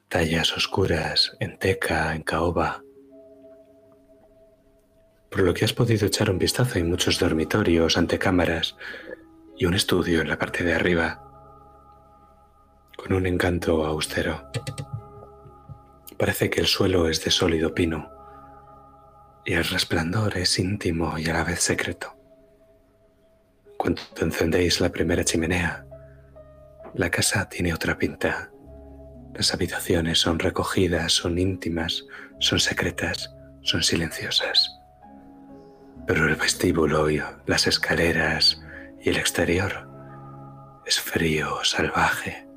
tallas 0.08 0.56
oscuras 0.56 1.36
en 1.40 1.58
teca, 1.58 2.14
en 2.14 2.22
caoba. 2.22 2.82
Por 5.30 5.40
lo 5.40 5.52
que 5.52 5.64
has 5.64 5.72
podido 5.72 6.06
echar 6.06 6.30
un 6.30 6.38
vistazo 6.38 6.76
hay 6.76 6.84
muchos 6.84 7.18
dormitorios, 7.18 7.96
antecámaras 7.96 8.76
y 9.56 9.66
un 9.66 9.74
estudio 9.74 10.22
en 10.22 10.28
la 10.28 10.38
parte 10.38 10.64
de 10.64 10.74
arriba, 10.74 11.22
con 12.96 13.12
un 13.12 13.26
encanto 13.26 13.84
austero. 13.84 14.50
Parece 16.20 16.50
que 16.50 16.60
el 16.60 16.66
suelo 16.66 17.08
es 17.08 17.24
de 17.24 17.30
sólido 17.30 17.74
pino 17.74 18.10
y 19.46 19.54
el 19.54 19.64
resplandor 19.64 20.36
es 20.36 20.58
íntimo 20.58 21.18
y 21.18 21.26
a 21.30 21.32
la 21.32 21.44
vez 21.44 21.60
secreto. 21.60 22.14
Cuando 23.78 24.02
encendéis 24.20 24.82
la 24.82 24.90
primera 24.90 25.24
chimenea, 25.24 25.86
la 26.92 27.10
casa 27.10 27.48
tiene 27.48 27.72
otra 27.72 27.96
pinta. 27.96 28.50
Las 29.32 29.54
habitaciones 29.54 30.18
son 30.18 30.38
recogidas, 30.38 31.10
son 31.14 31.38
íntimas, 31.38 32.04
son 32.38 32.60
secretas, 32.60 33.34
son 33.62 33.82
silenciosas. 33.82 34.78
Pero 36.06 36.28
el 36.28 36.36
vestíbulo, 36.36 37.06
las 37.46 37.66
escaleras 37.66 38.60
y 39.00 39.08
el 39.08 39.16
exterior 39.16 39.88
es 40.84 41.00
frío, 41.00 41.64
salvaje. 41.64 42.49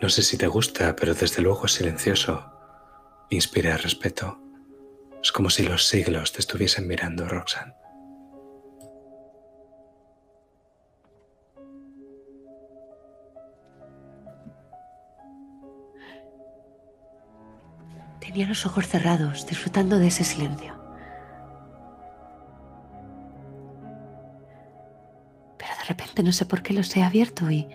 No 0.00 0.10
sé 0.10 0.22
si 0.22 0.36
te 0.36 0.46
gusta, 0.46 0.94
pero 0.94 1.14
desde 1.14 1.40
luego 1.40 1.64
es 1.64 1.72
silencioso. 1.72 2.52
Inspira 3.30 3.78
respeto. 3.78 4.38
Es 5.22 5.32
como 5.32 5.48
si 5.48 5.62
los 5.62 5.86
siglos 5.86 6.32
te 6.32 6.40
estuviesen 6.40 6.86
mirando, 6.86 7.26
Roxanne. 7.26 7.74
Tenía 18.20 18.46
los 18.46 18.66
ojos 18.66 18.86
cerrados, 18.86 19.46
disfrutando 19.46 19.98
de 19.98 20.08
ese 20.08 20.24
silencio. 20.24 20.78
Pero 25.56 25.72
de 25.74 25.84
repente 25.88 26.22
no 26.22 26.32
sé 26.32 26.44
por 26.44 26.62
qué 26.62 26.74
los 26.74 26.94
he 26.96 27.02
abierto 27.02 27.50
y, 27.50 27.66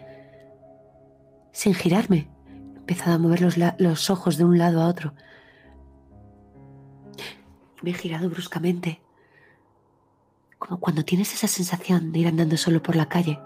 sin 1.61 1.75
girarme, 1.75 2.27
he 2.47 2.79
empezado 2.79 3.13
a 3.13 3.19
mover 3.19 3.39
los, 3.39 3.55
los 3.77 4.09
ojos 4.09 4.37
de 4.37 4.43
un 4.43 4.57
lado 4.57 4.81
a 4.81 4.87
otro. 4.87 5.13
Me 7.83 7.91
he 7.91 7.93
girado 7.93 8.31
bruscamente, 8.31 8.99
como 10.57 10.79
cuando 10.79 11.05
tienes 11.05 11.31
esa 11.35 11.47
sensación 11.47 12.11
de 12.11 12.17
ir 12.17 12.27
andando 12.27 12.57
solo 12.57 12.81
por 12.81 12.95
la 12.95 13.07
calle 13.07 13.39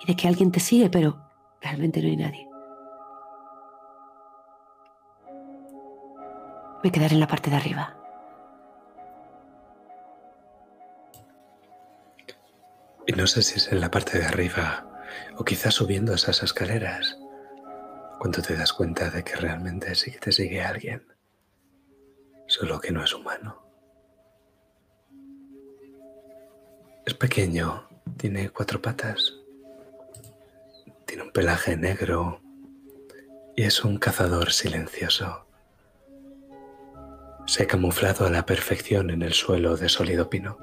y 0.00 0.06
de 0.06 0.16
que 0.16 0.26
alguien 0.26 0.50
te 0.50 0.58
sigue, 0.58 0.90
pero 0.90 1.16
realmente 1.60 2.02
no 2.02 2.08
hay 2.08 2.16
nadie. 2.16 2.48
Me 6.82 6.90
quedaré 6.90 7.14
en 7.14 7.20
la 7.20 7.28
parte 7.28 7.50
de 7.50 7.56
arriba. 7.56 7.96
No 13.16 13.28
sé 13.28 13.42
si 13.42 13.58
es 13.58 13.70
en 13.70 13.80
la 13.80 13.92
parte 13.92 14.18
de 14.18 14.26
arriba 14.26 14.91
o 15.36 15.44
quizás 15.44 15.74
subiendo 15.74 16.14
esas 16.14 16.42
escaleras 16.42 17.18
cuando 18.18 18.40
te 18.42 18.56
das 18.56 18.72
cuenta 18.72 19.10
de 19.10 19.24
que 19.24 19.36
realmente 19.36 19.94
sí 19.94 20.12
que 20.12 20.18
te 20.18 20.32
sigue 20.32 20.62
alguien, 20.62 21.04
solo 22.46 22.80
que 22.80 22.92
no 22.92 23.02
es 23.02 23.12
humano. 23.12 23.60
Es 27.04 27.14
pequeño, 27.14 27.88
tiene 28.16 28.50
cuatro 28.50 28.80
patas, 28.80 29.34
tiene 31.04 31.24
un 31.24 31.32
pelaje 31.32 31.76
negro 31.76 32.40
y 33.56 33.64
es 33.64 33.84
un 33.84 33.98
cazador 33.98 34.52
silencioso 34.52 35.46
se 37.46 37.64
ha 37.64 37.66
camuflado 37.66 38.26
a 38.26 38.30
la 38.30 38.46
perfección 38.46 39.10
en 39.10 39.22
el 39.22 39.32
suelo 39.32 39.76
de 39.76 39.88
sólido 39.88 40.30
pino. 40.30 40.56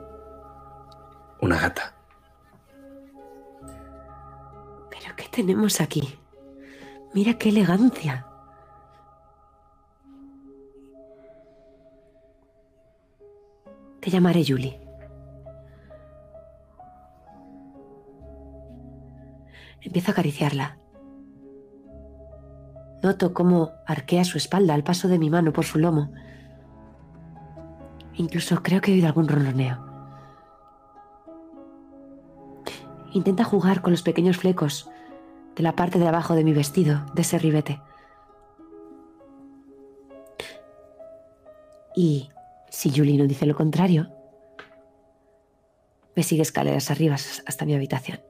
Una 1.41 1.59
gata. 1.59 1.98
Qué 5.19 5.27
tenemos 5.29 5.81
aquí? 5.81 6.17
Mira 7.13 7.33
qué 7.33 7.49
elegancia. 7.49 8.25
Te 13.99 14.09
llamaré 14.09 14.45
Julie. 14.47 14.79
Empiezo 19.81 20.11
a 20.11 20.13
acariciarla. 20.13 20.77
Noto 23.03 23.33
cómo 23.33 23.71
arquea 23.85 24.23
su 24.23 24.37
espalda 24.37 24.73
al 24.73 24.83
paso 24.85 25.09
de 25.09 25.19
mi 25.19 25.29
mano 25.29 25.51
por 25.51 25.65
su 25.65 25.79
lomo 25.79 26.11
Incluso 28.15 28.61
creo 28.63 28.81
que 28.81 28.91
he 28.91 28.95
oído 28.95 29.07
algún 29.07 29.29
ronroneo. 29.29 29.77
Intenta 33.13 33.43
jugar 33.45 33.81
con 33.81 33.91
los 33.91 34.01
pequeños 34.01 34.37
flecos 34.37 34.89
de 35.59 35.63
la 35.63 35.75
parte 35.75 35.99
de 35.99 36.07
abajo 36.07 36.35
de 36.35 36.45
mi 36.45 36.53
vestido, 36.53 37.05
de 37.13 37.21
ese 37.21 37.37
ribete. 37.37 37.81
Y 41.93 42.29
si 42.69 42.91
Julie 42.91 43.17
no 43.17 43.27
dice 43.27 43.45
lo 43.45 43.57
contrario, 43.57 44.09
me 46.15 46.23
sigue 46.23 46.43
escaleras 46.43 46.91
arriba 46.91 47.15
hasta 47.15 47.65
mi 47.65 47.75
habitación. 47.75 48.21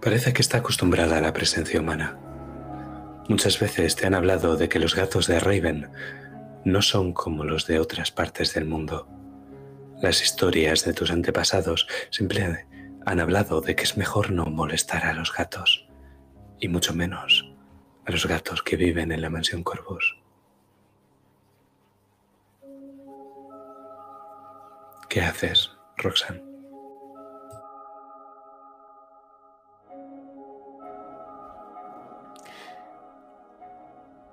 Parece 0.00 0.32
que 0.32 0.42
está 0.42 0.58
acostumbrada 0.58 1.18
a 1.18 1.20
la 1.20 1.32
presencia 1.32 1.80
humana. 1.80 2.16
Muchas 3.28 3.58
veces 3.58 3.96
te 3.96 4.06
han 4.06 4.14
hablado 4.14 4.56
de 4.56 4.68
que 4.68 4.78
los 4.78 4.94
gatos 4.94 5.26
de 5.26 5.40
Raven 5.40 5.90
no 6.64 6.80
son 6.80 7.12
como 7.12 7.42
los 7.42 7.66
de 7.66 7.80
otras 7.80 8.12
partes 8.12 8.54
del 8.54 8.66
mundo. 8.66 9.08
Las 10.00 10.22
historias 10.22 10.84
de 10.84 10.92
tus 10.92 11.10
antepasados 11.10 11.88
siempre 12.10 12.69
han 13.06 13.20
hablado 13.20 13.60
de 13.60 13.74
que 13.74 13.84
es 13.84 13.96
mejor 13.96 14.30
no 14.30 14.46
molestar 14.46 15.04
a 15.04 15.14
los 15.14 15.32
gatos, 15.32 15.88
y 16.58 16.68
mucho 16.68 16.94
menos 16.94 17.50
a 18.06 18.10
los 18.10 18.26
gatos 18.26 18.62
que 18.62 18.76
viven 18.76 19.12
en 19.12 19.22
la 19.22 19.30
mansión 19.30 19.62
Corvus. 19.62 20.16
¿Qué 25.08 25.20
haces, 25.20 25.70
Roxanne? 25.96 26.42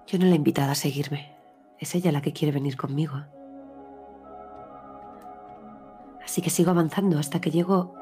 Yo 0.07 0.17
no 0.19 0.25
la 0.25 0.31
he 0.31 0.35
invitado 0.35 0.71
a 0.71 0.75
seguirme. 0.75 1.35
Es 1.79 1.93
ella 1.95 2.11
la 2.11 2.21
que 2.21 2.31
quiere 2.31 2.53
venir 2.53 2.77
conmigo. 2.77 3.25
Así 6.23 6.41
que 6.41 6.49
sigo 6.49 6.71
avanzando 6.71 7.19
hasta 7.19 7.41
que 7.41 7.51
llego 7.51 7.96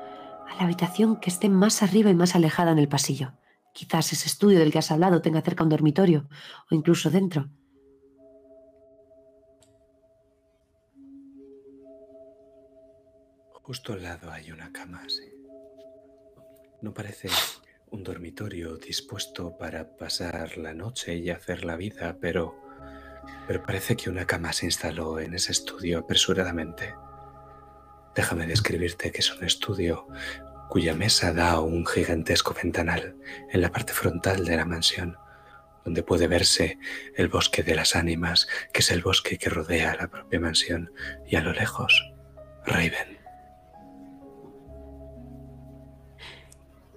a 0.48 0.56
la 0.56 0.64
habitación 0.64 1.20
que 1.20 1.30
esté 1.30 1.50
más 1.50 1.84
arriba 1.84 2.10
y 2.10 2.16
más 2.16 2.36
alejada 2.36 2.72
en 2.72 2.80
el 2.80 2.88
pasillo. 2.88 3.34
Quizás 3.74 4.14
ese 4.14 4.28
estudio 4.28 4.60
del 4.60 4.72
que 4.72 4.80
has 4.80 4.92
hablado 4.92 5.22
tenga 5.22 5.42
cerca 5.42 5.64
un 5.64 5.70
dormitorio 5.70 6.30
o 6.72 6.76
incluso 6.76 7.10
dentro. 7.10 7.50
Justo 13.66 13.94
al 13.94 14.04
lado 14.04 14.32
hay 14.32 14.52
una 14.52 14.72
cama, 14.72 15.04
sí. 15.10 15.24
No 16.82 16.94
parece 16.94 17.30
un 17.90 18.04
dormitorio 18.04 18.78
dispuesto 18.78 19.58
para 19.58 19.98
pasar 19.98 20.58
la 20.58 20.74
noche 20.74 21.16
y 21.16 21.30
hacer 21.32 21.66
la 21.66 21.76
vida, 21.76 22.18
pero, 22.22 22.56
pero 23.48 23.64
parece 23.64 23.96
que 23.96 24.10
una 24.10 24.26
cama 24.26 24.54
se 24.54 24.68
instaló 24.68 25.20
en 25.20 25.34
ese 25.34 25.52
estudio 25.52 26.00
apresuradamente. 26.00 26.94
Déjame 28.16 28.48
describirte 28.48 29.12
que 29.12 29.20
es 29.20 29.32
un 29.36 29.44
estudio 29.44 30.08
cuya 30.70 30.94
mesa 30.94 31.34
da 31.34 31.60
un 31.60 31.86
gigantesco 31.86 32.54
ventanal 32.54 33.16
en 33.52 33.62
la 33.62 33.72
parte 33.72 33.94
frontal 33.94 34.46
de 34.46 34.58
la 34.58 34.66
mansión, 34.66 35.18
donde 35.84 36.02
puede 36.02 36.28
verse 36.28 36.80
el 37.16 37.28
bosque 37.28 37.62
de 37.62 37.76
las 37.76 37.96
ánimas, 37.96 38.48
que 38.74 38.80
es 38.80 38.92
el 38.92 39.02
bosque 39.02 39.38
que 39.38 39.50
rodea 39.50 39.96
la 39.96 40.08
propia 40.08 40.40
mansión, 40.40 40.92
y 41.28 41.36
a 41.36 41.42
lo 41.42 41.54
lejos, 41.54 42.12
Raven. 42.66 43.20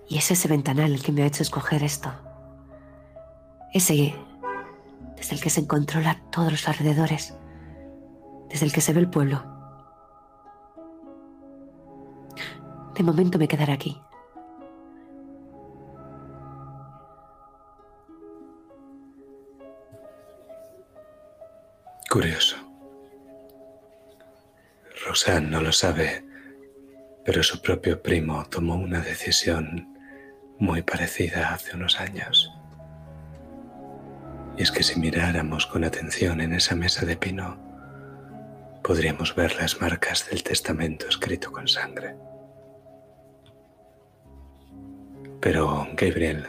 Y 0.09 0.17
es 0.17 0.31
ese 0.31 0.49
ventanal 0.49 0.93
el 0.93 1.03
que 1.03 1.13
me 1.13 1.23
ha 1.23 1.27
hecho 1.27 1.43
escoger 1.43 1.83
esto. 1.83 2.13
Ese 3.75 4.15
desde 5.17 5.35
el 5.35 5.43
que 5.43 5.51
se 5.51 5.67
controla 5.67 6.23
todos 6.31 6.51
los 6.51 6.67
alrededores, 6.69 7.35
desde 8.49 8.65
el 8.65 8.73
que 8.73 8.81
se 8.81 8.93
ve 8.93 9.01
el 9.01 9.11
pueblo. 9.11 9.58
De 12.99 13.05
momento 13.05 13.39
me 13.39 13.47
quedaré 13.47 13.73
aquí. 13.73 14.03
Curioso. 22.11 22.57
Rosanne 25.07 25.49
no 25.49 25.61
lo 25.61 25.71
sabe, 25.71 26.25
pero 27.25 27.45
su 27.45 27.63
propio 27.63 28.03
primo 28.03 28.45
tomó 28.47 28.75
una 28.75 29.01
decisión 29.01 29.97
muy 30.59 30.83
parecida 30.83 31.55
hace 31.55 31.77
unos 31.77 32.01
años. 32.01 32.53
Y 34.57 34.63
es 34.65 34.73
que 34.73 34.83
si 34.83 34.99
miráramos 34.99 35.67
con 35.67 35.85
atención 35.85 36.41
en 36.41 36.53
esa 36.53 36.75
mesa 36.75 37.07
de 37.07 37.17
pino, 37.17 37.57
podríamos 38.83 39.37
ver 39.37 39.55
las 39.55 39.81
marcas 39.81 40.29
del 40.29 40.43
testamento 40.43 41.07
escrito 41.07 41.53
con 41.53 41.69
sangre. 41.69 42.17
Pero, 45.41 45.87
Gabriel, 45.95 46.49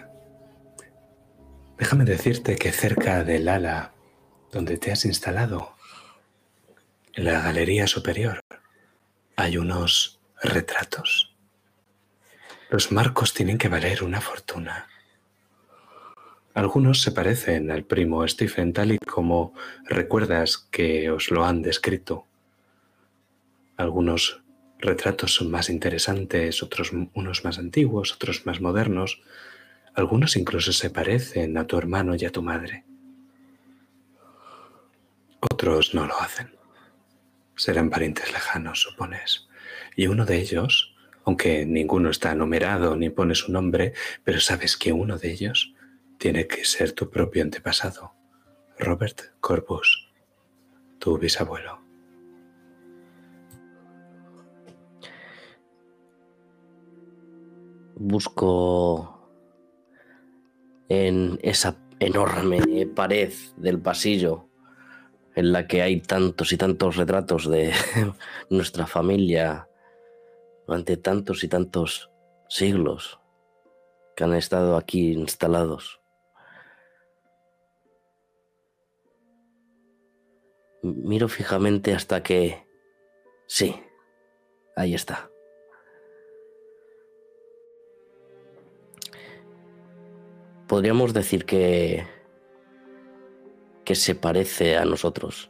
déjame 1.77 2.05
decirte 2.05 2.55
que 2.55 2.71
cerca 2.71 3.23
del 3.23 3.47
ala 3.47 3.93
donde 4.51 4.77
te 4.77 4.91
has 4.91 5.05
instalado, 5.05 5.75
en 7.13 7.25
la 7.25 7.41
galería 7.41 7.85
superior, 7.85 8.39
hay 9.35 9.57
unos 9.57 10.19
retratos. 10.41 11.35
Los 12.69 12.91
marcos 12.91 13.33
tienen 13.33 13.57
que 13.57 13.69
valer 13.69 14.03
una 14.03 14.21
fortuna. 14.21 14.87
Algunos 16.53 17.01
se 17.01 17.11
parecen 17.11 17.71
al 17.71 17.83
primo 17.83 18.27
Stephen 18.27 18.73
tal 18.73 18.91
y 18.91 18.97
como 18.97 19.53
recuerdas 19.85 20.57
que 20.57 21.11
os 21.11 21.29
lo 21.29 21.45
han 21.45 21.61
descrito. 21.61 22.25
Algunos 23.77 24.43
retratos 24.79 25.33
son 25.33 25.51
más 25.51 25.69
interesantes, 25.69 26.63
otros 26.63 26.91
unos 27.13 27.43
más 27.43 27.59
antiguos, 27.59 28.13
otros 28.13 28.45
más 28.45 28.61
modernos. 28.61 29.21
Algunos 29.93 30.35
incluso 30.37 30.71
se 30.73 30.89
parecen 30.89 31.57
a 31.57 31.67
tu 31.67 31.77
hermano 31.77 32.15
y 32.15 32.25
a 32.25 32.31
tu 32.31 32.41
madre. 32.41 32.85
Otros 35.41 35.93
no 35.93 36.05
lo 36.05 36.19
hacen. 36.19 36.55
Serán 37.55 37.89
parientes 37.89 38.31
lejanos, 38.31 38.81
supones. 38.81 39.47
Y 39.95 40.07
uno 40.07 40.25
de 40.25 40.39
ellos, 40.39 40.95
aunque 41.25 41.65
ninguno 41.65 42.09
está 42.09 42.33
numerado 42.33 42.95
ni 42.95 43.09
pone 43.09 43.35
su 43.35 43.51
nombre, 43.51 43.93
pero 44.23 44.39
sabes 44.39 44.77
que 44.77 44.93
uno 44.93 45.17
de 45.17 45.31
ellos 45.31 45.73
tiene 46.17 46.47
que 46.47 46.65
ser 46.65 46.93
tu 46.93 47.09
propio 47.09 47.43
antepasado, 47.43 48.13
Robert 48.77 49.33
Corbus, 49.39 50.09
tu 50.99 51.17
bisabuelo. 51.17 51.88
Busco 58.01 59.19
en 60.87 61.37
esa 61.43 61.75
enorme 61.99 62.87
pared 62.95 63.33
del 63.57 63.81
pasillo 63.81 64.47
en 65.35 65.51
la 65.51 65.67
que 65.67 65.81
hay 65.81 65.99
tantos 65.99 66.53
y 66.53 66.57
tantos 66.57 66.95
retratos 66.95 67.49
de 67.49 67.73
nuestra 68.49 68.87
familia 68.87 69.67
durante 70.65 70.95
tantos 70.95 71.43
y 71.43 71.49
tantos 71.49 72.09
siglos 72.47 73.19
que 74.15 74.23
han 74.23 74.33
estado 74.33 74.77
aquí 74.77 75.11
instalados. 75.11 75.99
Miro 80.83 81.27
fijamente 81.27 81.93
hasta 81.93 82.23
que... 82.23 82.65
Sí, 83.45 83.75
ahí 84.77 84.93
está. 84.93 85.28
Podríamos 90.69 91.13
decir 91.13 91.45
que 91.45 92.05
que 93.89 93.95
se 93.95 94.13
parece 94.13 94.77
a 94.77 94.85
nosotros. 94.85 95.49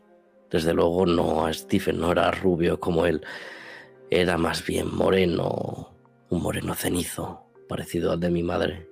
Desde 0.49 0.74
luego 0.74 1.05
no 1.05 1.45
a 1.45 1.51
Stephen, 1.51 1.99
no 1.99 2.13
era 2.13 2.32
rubio 2.32 2.80
como 2.80 3.05
él, 3.05 3.22
era 4.09 4.38
más 4.38 4.65
bien 4.65 4.95
moreno, 4.95 5.93
un 6.30 6.41
moreno 6.41 6.74
cenizo, 6.74 7.43
parecido 7.67 8.13
al 8.13 8.22
de 8.22 8.30
mi 8.30 8.43
madre. 8.43 8.89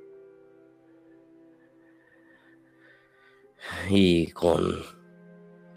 Y 3.89 4.31
con 4.31 4.83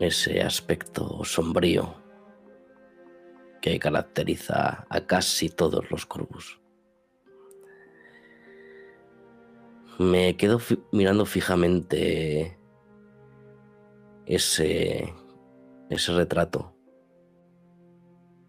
ese 0.00 0.42
aspecto 0.42 1.22
sombrío 1.22 1.94
que 3.62 3.78
caracteriza 3.78 4.84
a 4.90 5.06
casi 5.06 5.48
todos 5.48 5.88
los 5.92 6.06
corvus. 6.06 6.60
Me 9.98 10.36
quedo 10.36 10.58
mirando 10.92 11.26
fijamente 11.26 12.58
ese, 14.26 15.12
ese 15.90 16.12
retrato. 16.12 16.74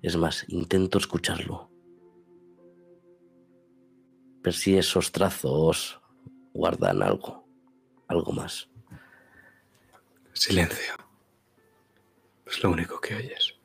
Es 0.02 0.16
más, 0.16 0.46
intento 0.48 0.98
escucharlo. 0.98 1.70
Ver 4.44 4.54
si 4.54 4.78
esos 4.78 5.12
trazos 5.12 6.02
guardan 6.54 7.04
algo, 7.04 7.46
algo 8.08 8.32
más. 8.32 8.70
Silencio. 10.34 10.94
Es 12.46 12.64
lo 12.64 12.72
único 12.72 13.00
que 13.00 13.16
oyes. 13.16 13.61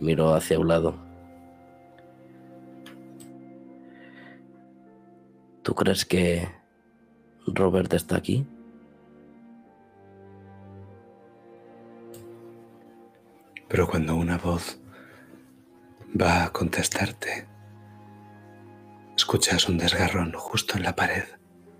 Miro 0.00 0.34
hacia 0.34 0.58
un 0.58 0.68
lado. 0.68 0.94
¿Tú 5.62 5.74
crees 5.74 6.04
que 6.04 6.48
Robert 7.46 7.92
está 7.92 8.16
aquí? 8.16 8.46
Pero 13.68 13.86
cuando 13.86 14.16
una 14.16 14.36
voz 14.36 14.80
va 16.20 16.44
a 16.44 16.52
contestarte, 16.52 17.46
escuchas 19.16 19.68
un 19.68 19.78
desgarrón 19.78 20.32
justo 20.32 20.76
en 20.76 20.82
la 20.82 20.96
pared, 20.96 21.24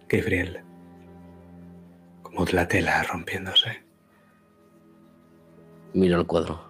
Gabriel, 0.09 0.63
como 2.23 2.45
la 2.53 2.69
tela 2.69 3.03
rompiéndose. 3.03 3.83
Mira 5.95 6.17
el 6.17 6.27
cuadro. 6.27 6.70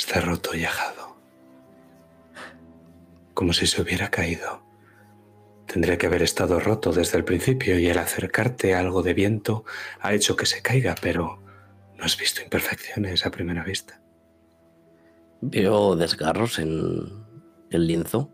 Está 0.00 0.22
roto 0.22 0.56
y 0.56 0.64
ajado, 0.64 1.14
como 3.34 3.52
si 3.52 3.66
se 3.66 3.82
hubiera 3.82 4.10
caído 4.10 4.62
Tendría 5.66 5.98
que 5.98 6.06
haber 6.06 6.22
estado 6.22 6.58
roto 6.58 6.90
desde 6.90 7.18
el 7.18 7.24
principio 7.24 7.78
y 7.78 7.86
el 7.86 7.98
acercarte 7.98 8.74
a 8.74 8.80
algo 8.80 9.02
de 9.04 9.12
viento 9.14 9.64
ha 10.00 10.14
hecho 10.14 10.34
que 10.34 10.46
se 10.46 10.62
caiga, 10.62 10.96
pero 11.00 11.38
no 11.96 12.04
has 12.04 12.16
visto 12.16 12.42
imperfecciones 12.42 13.24
a 13.24 13.30
primera 13.30 13.62
vista. 13.62 14.02
Veo 15.42 15.94
desgarros 15.94 16.58
en 16.58 17.24
el 17.70 17.86
lienzo. 17.86 18.32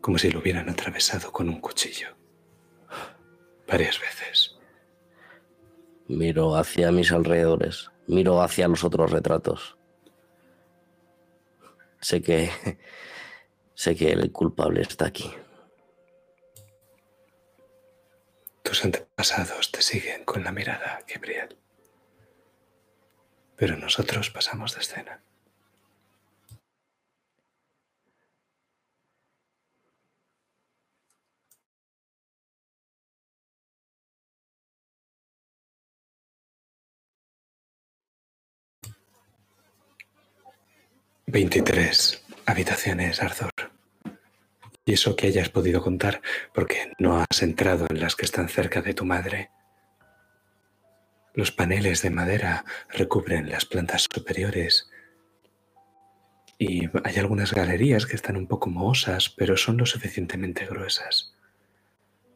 Como 0.00 0.18
si 0.18 0.32
lo 0.32 0.40
hubieran 0.40 0.68
atravesado 0.68 1.30
con 1.30 1.48
un 1.48 1.60
cuchillo. 1.60 2.08
Varias 3.68 4.00
veces. 4.00 4.56
Miro 6.08 6.56
hacia 6.56 6.90
mis 6.90 7.12
alrededores. 7.12 7.92
Miro 8.08 8.42
hacia 8.42 8.66
los 8.66 8.82
otros 8.82 9.12
retratos. 9.12 9.76
Sé 12.02 12.20
que. 12.20 12.50
Sé 13.74 13.96
que 13.96 14.10
el 14.12 14.30
culpable 14.30 14.82
está 14.82 15.06
aquí. 15.06 15.32
Tus 18.62 18.84
antepasados 18.84 19.72
te 19.72 19.80
siguen 19.80 20.24
con 20.24 20.44
la 20.44 20.52
mirada, 20.52 21.00
Gabriel. 21.08 21.56
pero 23.56 23.76
nosotros 23.76 24.30
pasamos 24.30 24.74
de 24.74 24.80
escena. 24.80 25.22
Veintitrés 41.26 42.24
habitaciones, 42.46 43.22
Arthur. 43.22 43.50
Y 44.84 44.94
eso 44.94 45.14
que 45.14 45.28
hayas 45.28 45.48
podido 45.48 45.80
contar 45.80 46.20
porque 46.52 46.92
no 46.98 47.20
has 47.20 47.42
entrado 47.42 47.86
en 47.88 48.00
las 48.00 48.16
que 48.16 48.24
están 48.24 48.48
cerca 48.48 48.82
de 48.82 48.94
tu 48.94 49.04
madre. 49.04 49.50
Los 51.34 51.52
paneles 51.52 52.02
de 52.02 52.10
madera 52.10 52.64
recubren 52.90 53.48
las 53.48 53.64
plantas 53.64 54.08
superiores 54.12 54.90
y 56.58 56.88
hay 57.04 57.16
algunas 57.16 57.54
galerías 57.54 58.04
que 58.06 58.16
están 58.16 58.36
un 58.36 58.48
poco 58.48 58.68
mohosas, 58.68 59.30
pero 59.30 59.56
son 59.56 59.78
lo 59.78 59.86
suficientemente 59.86 60.66
gruesas. 60.66 61.34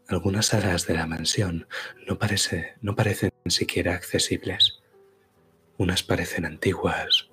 Algunas 0.09 0.47
salas 0.47 0.87
de 0.87 0.95
la 0.95 1.07
mansión 1.07 1.67
no, 2.07 2.19
parece, 2.19 2.77
no 2.81 2.95
parecen 2.95 3.33
siquiera 3.47 3.95
accesibles. 3.95 4.81
Unas 5.77 6.03
parecen 6.05 6.45
antiguas, 6.45 7.29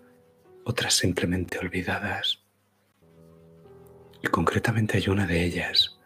otras 0.65 0.93
simplemente 0.93 1.59
olvidadas. 1.59 2.43
Y 4.21 4.27
concretamente 4.27 4.97
hay 4.97 5.09
una 5.09 5.27
de 5.27 5.43
ellas, 5.43 5.99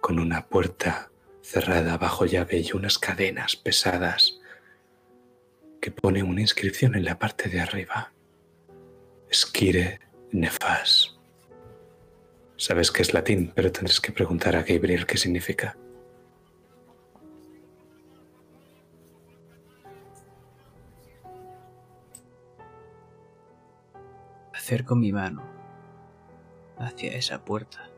con 0.00 0.18
una 0.18 0.46
puerta 0.46 1.10
cerrada 1.42 1.96
bajo 1.98 2.26
llave 2.26 2.60
y 2.60 2.72
unas 2.76 2.98
cadenas 2.98 3.56
pesadas 3.56 4.40
que 5.80 5.90
pone 5.90 6.22
una 6.22 6.42
inscripción 6.42 6.94
en 6.94 7.04
la 7.04 7.18
parte 7.18 7.48
de 7.48 7.60
arriba. 7.60 8.12
Esquire 9.28 10.00
nefas. 10.30 11.18
Sabes 12.56 12.90
que 12.90 13.02
es 13.02 13.14
latín, 13.14 13.52
pero 13.54 13.72
tendrás 13.72 14.00
que 14.00 14.12
preguntar 14.12 14.54
a 14.54 14.62
Gabriel 14.62 15.06
qué 15.06 15.16
significa. 15.16 15.76
Acerco 24.70 24.94
mi 24.94 25.10
mano 25.10 25.42
hacia 26.78 27.16
esa 27.16 27.44
puerta, 27.44 27.90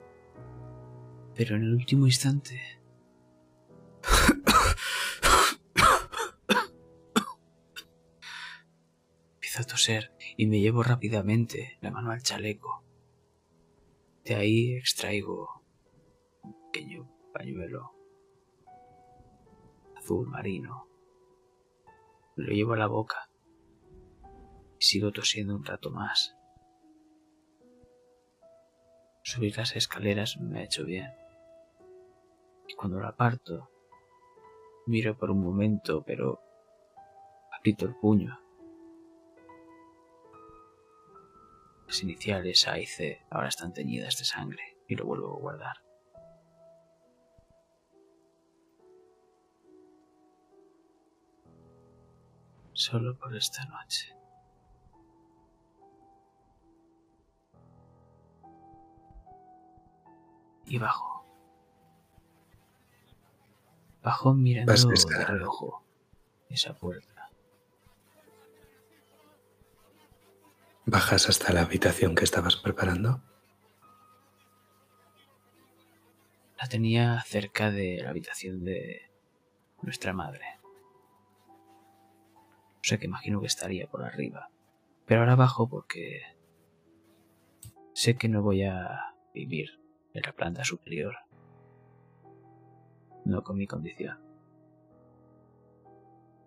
pero 1.35 1.57
en 1.57 1.65
el 1.65 1.75
último 1.75 2.07
instante 2.07 2.63
empiezo 9.35 9.61
a 9.61 9.65
toser 9.65 10.15
y 10.39 10.47
me 10.47 10.61
llevo 10.61 10.83
rápidamente 10.83 11.77
la 11.83 11.91
mano 11.91 12.11
al 12.11 12.23
chaleco. 12.23 12.83
De 14.25 14.37
ahí 14.37 14.75
extraigo 14.75 15.63
un 16.43 16.55
pequeño 16.71 17.07
pañuelo 17.35 17.93
azul 19.95 20.27
marino. 20.27 20.89
Lo 22.37 22.51
llevo 22.51 22.73
a 22.73 22.79
la 22.79 22.87
boca 22.87 23.29
y 24.79 24.85
sigo 24.87 25.13
tosiendo 25.13 25.55
un 25.55 25.67
rato 25.67 25.91
más. 25.91 26.35
Subir 29.23 29.57
las 29.57 29.77
escaleras 29.77 30.39
me 30.39 30.61
ha 30.61 30.65
hecho 30.65 30.85
bien. 30.85 31.13
Y 32.69 32.75
cuando 32.75 33.01
la 33.01 33.15
parto, 33.15 33.71
miro 34.87 35.17
por 35.17 35.31
un 35.31 35.43
momento, 35.43 36.03
pero 36.03 36.41
aprieto 37.57 37.87
el 37.87 37.95
puño 37.95 38.43
Las 41.93 42.03
iniciales 42.03 42.67
A 42.69 42.79
y 42.79 42.87
C 42.87 43.21
ahora 43.29 43.49
están 43.49 43.75
teñidas 43.75 44.17
de 44.17 44.25
sangre 44.25 44.79
y 44.89 44.95
lo 44.95 45.05
vuelvo 45.05 45.37
a 45.37 45.39
guardar. 45.39 45.77
Solo 52.73 53.19
por 53.19 53.37
esta 53.37 53.67
noche. 53.67 54.22
Y 60.73 60.79
bajo. 60.79 61.23
Bajo 64.03 64.33
mirando 64.33 64.73
de 64.73 65.25
reojo 65.27 65.85
esa 66.49 66.73
puerta. 66.73 67.29
¿Bajas 70.87 71.29
hasta 71.29 71.53
la 71.53 71.61
habitación 71.61 72.15
que 72.15 72.25
estabas 72.25 72.57
preparando? 72.57 73.21
La 76.59 76.67
tenía 76.69 77.21
cerca 77.27 77.71
de 77.71 78.01
la 78.03 78.09
habitación 78.09 78.65
de 78.65 79.11
nuestra 79.83 80.15
madre. 80.15 80.59
O 82.77 82.81
sea 82.81 82.97
que 82.97 83.05
imagino 83.05 83.43
que 83.43 83.47
estaría 83.47 83.89
por 83.89 84.05
arriba. 84.05 84.49
Pero 85.05 85.21
ahora 85.21 85.37
bajo 85.37 85.69
porque 85.69 86.23
sé 87.93 88.17
que 88.17 88.31
no 88.31 88.41
voy 88.41 88.63
a 88.63 89.15
vivir 89.35 89.82
en 90.15 90.23
la 90.23 90.33
planta 90.33 90.65
superior. 90.65 91.17
No 93.25 93.43
con 93.43 93.57
mi 93.57 93.67
condición. 93.67 94.19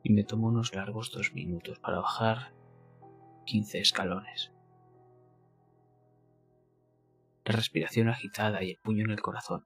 Y 0.04 0.12
me 0.12 0.24
tomo 0.24 0.48
unos 0.48 0.76
largos 0.76 1.12
dos 1.12 1.34
minutos 1.34 1.80
para 1.80 2.00
bajar 2.00 2.54
15 3.46 3.80
escalones. 3.80 4.52
La 7.44 7.56
respiración 7.56 8.10
agitada 8.10 8.64
y 8.64 8.72
el 8.72 8.78
puño 8.78 9.06
en 9.06 9.12
el 9.12 9.22
corazón. 9.22 9.66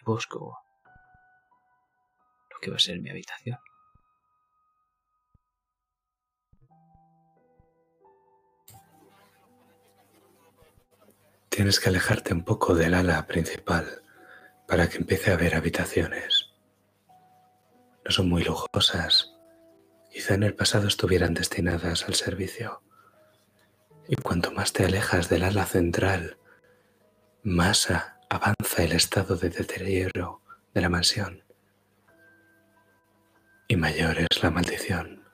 Y 0.00 0.04
busco 0.04 0.58
lo 2.50 2.60
que 2.60 2.70
va 2.70 2.76
a 2.76 2.80
ser 2.80 3.00
mi 3.00 3.10
habitación. 3.10 3.58
Tienes 11.58 11.80
que 11.80 11.88
alejarte 11.88 12.32
un 12.32 12.44
poco 12.44 12.76
del 12.76 12.94
ala 12.94 13.26
principal 13.26 14.04
para 14.68 14.88
que 14.88 14.98
empiece 14.98 15.32
a 15.32 15.34
haber 15.34 15.56
habitaciones. 15.56 16.52
No 18.04 18.12
son 18.12 18.28
muy 18.28 18.44
lujosas. 18.44 19.34
Quizá 20.08 20.34
en 20.34 20.44
el 20.44 20.54
pasado 20.54 20.86
estuvieran 20.86 21.34
destinadas 21.34 22.04
al 22.04 22.14
servicio. 22.14 22.80
Y 24.06 24.14
cuanto 24.14 24.52
más 24.52 24.72
te 24.72 24.84
alejas 24.84 25.28
del 25.28 25.42
ala 25.42 25.66
central, 25.66 26.38
más 27.42 27.88
avanza 28.30 28.84
el 28.84 28.92
estado 28.92 29.34
de 29.34 29.50
deterioro 29.50 30.40
de 30.72 30.80
la 30.80 30.88
mansión. 30.88 31.42
Y 33.66 33.74
mayor 33.74 34.16
es 34.18 34.44
la 34.44 34.50
maldición. 34.52 35.24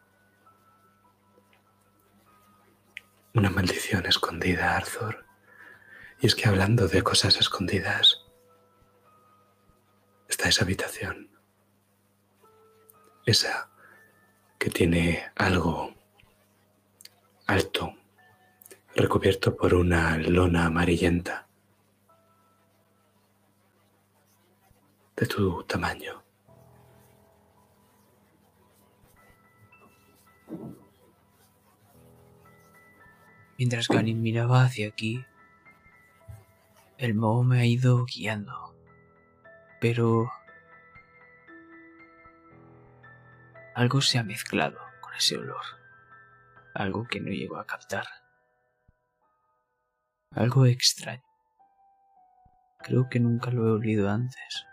Una 3.35 3.51
maldición 3.51 4.07
escondida, 4.07 4.75
Arthur 4.75 5.24
y 6.25 6.27
es 6.27 6.35
que 6.35 6.49
hablando 6.49 6.89
de 6.89 7.03
cosas 7.03 7.37
escondidas, 7.37 8.25
está 10.27 10.49
esa 10.49 10.64
habitación. 10.64 11.29
Esa 13.27 13.68
que 14.59 14.70
tiene 14.70 15.22
algo 15.37 15.93
alto, 17.47 17.93
recubierto 18.97 19.55
por 19.55 19.75
una 19.75 20.16
lona 20.16 20.64
amarillenta 20.64 21.47
de 25.16 25.27
tu 25.27 25.62
tamaño. 25.64 26.25
Mientras 33.59 33.89
Ganin 33.89 34.22
miraba 34.22 34.64
hacia 34.64 34.89
aquí, 34.89 35.22
el 37.05 37.14
moho 37.14 37.44
me 37.44 37.61
ha 37.61 37.66
ido 37.66 38.05
guiando. 38.07 38.74
Pero... 39.80 40.30
Algo 43.74 44.00
se 44.00 44.18
ha 44.18 44.24
mezclado 44.24 44.78
con 45.00 45.14
ese 45.14 45.36
olor. 45.36 45.64
Algo 46.74 47.07
que 47.07 47.20
no 47.20 47.30
llego 47.30 47.59
a 47.59 47.66
captar. 47.66 48.07
Algo 50.30 50.64
extraño. 50.66 51.22
Creo 52.78 53.09
que 53.09 53.20
nunca 53.20 53.50
lo 53.50 53.66
he 53.66 53.72
olido 53.72 54.09
antes. 54.09 54.66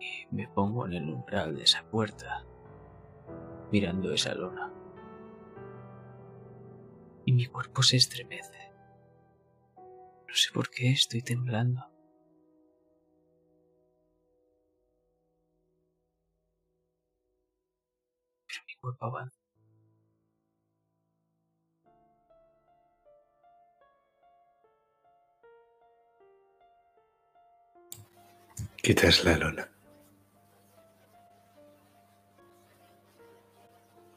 Y 0.00 0.26
me 0.34 0.48
pongo 0.48 0.86
en 0.86 0.94
el 0.94 1.08
umbral 1.08 1.56
de 1.56 1.62
esa 1.62 1.82
puerta, 1.84 2.44
mirando 3.70 4.12
esa 4.12 4.34
lona 4.34 4.77
mi 7.38 7.46
cuerpo 7.46 7.84
se 7.84 7.96
estremece. 7.96 8.72
No 9.76 10.34
sé 10.34 10.50
por 10.52 10.68
qué 10.70 10.90
estoy 10.90 11.22
temblando. 11.22 11.88
Pero 18.48 18.60
mi 18.66 18.74
cuerpo 18.80 19.06
avanza. 19.06 19.38
Quitas 28.82 29.24
la 29.24 29.36
lona. 29.36 29.70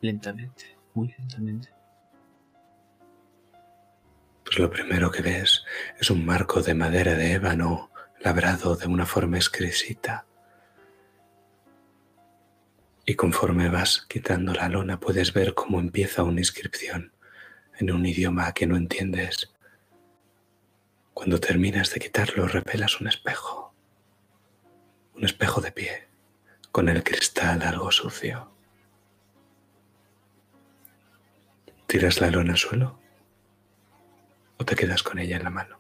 Lentamente, 0.01 0.76
muy 0.95 1.09
lentamente. 1.19 1.81
Pues 4.52 4.60
lo 4.60 4.70
primero 4.70 5.10
que 5.12 5.22
ves 5.22 5.64
es 5.97 6.10
un 6.10 6.26
marco 6.26 6.62
de 6.62 6.74
madera 6.74 7.16
de 7.16 7.32
ébano 7.32 7.89
labrado 8.20 8.76
de 8.76 8.86
una 8.86 9.06
forma 9.06 9.38
exquisita. 9.38 10.26
Y 13.06 13.16
conforme 13.16 13.70
vas 13.70 14.06
quitando 14.10 14.54
la 14.54 14.68
lona 14.68 14.99
puedes 14.99 15.32
ver 15.32 15.54
cómo 15.54 15.80
empieza 15.80 16.24
una 16.24 16.41
inscripción 16.41 17.14
en 17.80 17.91
un 17.91 18.06
idioma 18.06 18.52
que 18.52 18.68
no 18.68 18.76
entiendes. 18.76 19.54
Cuando 21.14 21.39
terminas 21.39 21.93
de 21.93 22.02
quitarlo 22.02 22.45
repelas 22.45 22.99
un 22.99 23.08
espejo. 23.08 23.74
Un 25.16 25.24
espejo 25.24 25.62
de 25.62 25.72
pie, 25.72 26.10
con 26.74 26.89
el 26.89 27.06
cristal 27.06 27.62
algo 27.62 27.89
sucio. 27.89 28.52
¿Tiras 31.88 32.20
la 32.20 32.30
lona 32.30 32.52
al 32.52 32.58
suelo? 32.58 33.01
¿O 34.62 34.64
te 34.64 34.76
quedas 34.76 35.01
con 35.01 35.18
ella 35.18 35.38
en 35.38 35.43
la 35.43 35.49
mano? 35.49 35.80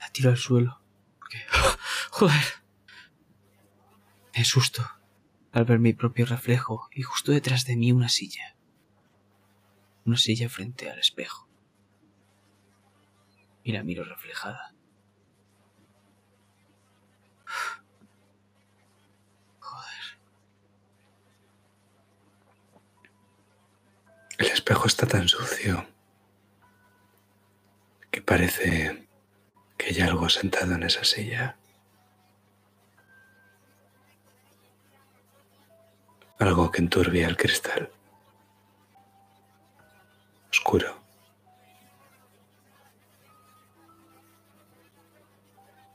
La 0.00 0.10
tiro 0.10 0.30
al 0.30 0.36
suelo. 0.36 0.82
Porque... 1.20 1.38
¡Joder! 2.10 2.44
Me 4.34 4.40
asusto 4.40 4.82
al 5.52 5.64
ver 5.64 5.78
mi 5.78 5.92
propio 5.92 6.26
reflejo 6.26 6.88
y 6.90 7.02
justo 7.02 7.30
detrás 7.30 7.64
de 7.64 7.76
mí 7.76 7.92
una 7.92 8.08
silla. 8.08 8.56
Una 10.04 10.16
silla 10.16 10.48
frente 10.48 10.90
al 10.90 10.98
espejo. 10.98 11.48
Y 13.62 13.70
la 13.70 13.84
miro 13.84 14.02
reflejada. 14.02 14.74
Joder. 19.60 20.18
El 24.38 24.46
espejo 24.48 24.88
está 24.88 25.06
tan 25.06 25.28
sucio 25.28 25.97
que 28.18 28.22
parece 28.24 29.06
que 29.76 29.86
hay 29.86 30.00
algo 30.00 30.28
sentado 30.28 30.74
en 30.74 30.82
esa 30.82 31.04
silla. 31.04 31.56
Algo 36.40 36.72
que 36.72 36.80
enturbia 36.80 37.28
el 37.28 37.36
cristal. 37.36 37.92
Oscuro. 40.50 41.00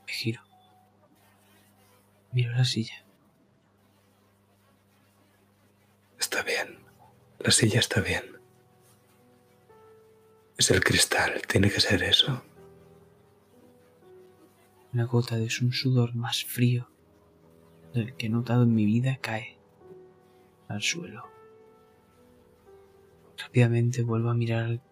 Me 0.06 0.12
giro. 0.14 0.42
Miro 2.32 2.52
la 2.52 2.64
silla. 2.64 3.04
Está 6.18 6.42
bien. 6.42 6.78
La 7.40 7.50
silla 7.50 7.80
está 7.80 8.00
bien. 8.00 8.33
Es 10.56 10.70
el 10.70 10.84
cristal, 10.84 11.42
tiene 11.48 11.68
que 11.68 11.80
ser 11.80 12.02
eso. 12.04 12.42
Una 14.92 15.04
gota 15.04 15.36
de 15.36 15.48
un 15.62 15.72
sudor 15.72 16.14
más 16.14 16.44
frío 16.44 16.88
del 17.92 18.14
que 18.14 18.26
he 18.26 18.28
notado 18.28 18.62
en 18.62 18.72
mi 18.72 18.86
vida 18.86 19.18
cae 19.20 19.58
al 20.68 20.80
suelo. 20.80 21.24
Rápidamente 23.36 24.04
vuelvo 24.04 24.30
a 24.30 24.34
mirar 24.34 24.64
al 24.64 24.82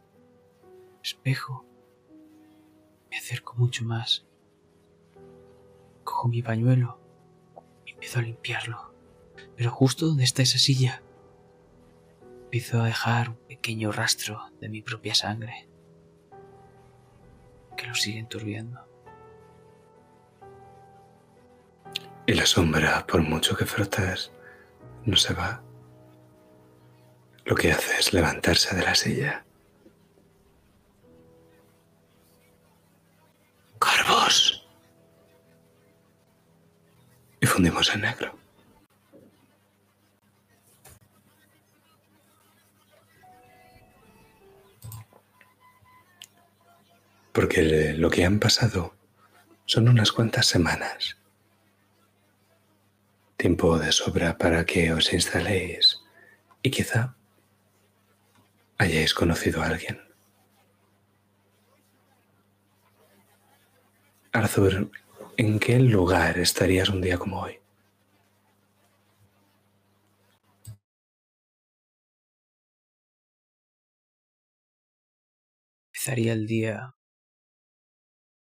espejo. 1.03 1.65
Me 3.09 3.19
acerco 3.19 3.55
mucho 3.55 3.85
más. 3.85 4.27
Cojo 6.03 6.27
mi 6.27 6.43
pañuelo 6.43 6.99
y 7.87 7.93
empiezo 7.93 8.19
a 8.19 8.23
limpiarlo. 8.23 8.93
Pero 9.57 9.71
justo 9.71 10.07
donde 10.07 10.25
está 10.25 10.43
esa 10.43 10.59
silla, 10.59 11.03
empiezo 12.53 12.83
a 12.83 12.85
dejar 12.85 13.31
un 13.31 13.37
pequeño 13.49 13.93
rastro 13.93 14.51
de 14.61 14.69
mi 14.69 14.83
propia 14.83 15.15
sangre 15.15 15.71
que 17.79 17.87
lo 17.87 17.95
sigue 17.95 18.19
enturbiando. 18.19 18.79
Y 22.27 22.35
la 22.35 22.45
sombra, 22.45 23.07
por 23.07 23.23
mucho 23.23 23.57
que 23.57 23.65
frotas, 23.65 24.33
no 25.07 25.17
se 25.17 25.33
va. 25.33 25.63
Lo 27.47 27.55
que 27.57 27.73
hace 27.73 27.99
es 27.99 28.13
levantarse 28.13 28.77
de 28.77 28.83
la 28.83 28.95
silla. 28.95 29.47
¡Corvos! 33.79 34.69
Y 37.41 37.47
fundimos 37.47 37.95
en 37.95 38.03
negro. 38.03 38.42
Porque 47.33 47.95
lo 47.95 48.11
que 48.11 48.25
han 48.25 48.39
pasado 48.39 48.95
son 49.65 49.89
unas 49.89 50.13
cuantas 50.13 50.47
semanas 50.47 51.17
tiempo 53.43 53.77
de 53.77 53.91
sobra 53.91 54.39
para 54.39 54.65
que 54.65 54.93
os 54.93 55.13
instaléis 55.13 56.01
y 56.63 56.71
quizá 56.71 57.17
hayáis 58.79 59.15
conocido 59.15 59.61
a 59.61 59.67
alguien. 59.67 60.01
Arthur, 64.33 64.93
¿en 65.37 65.59
qué 65.59 65.81
lugar 65.81 66.39
estarías 66.39 66.89
un 66.89 67.01
día 67.01 67.19
como 67.19 67.41
hoy? 67.41 67.59
Empezaría 75.89 76.33
el 76.33 76.47
día 76.47 76.95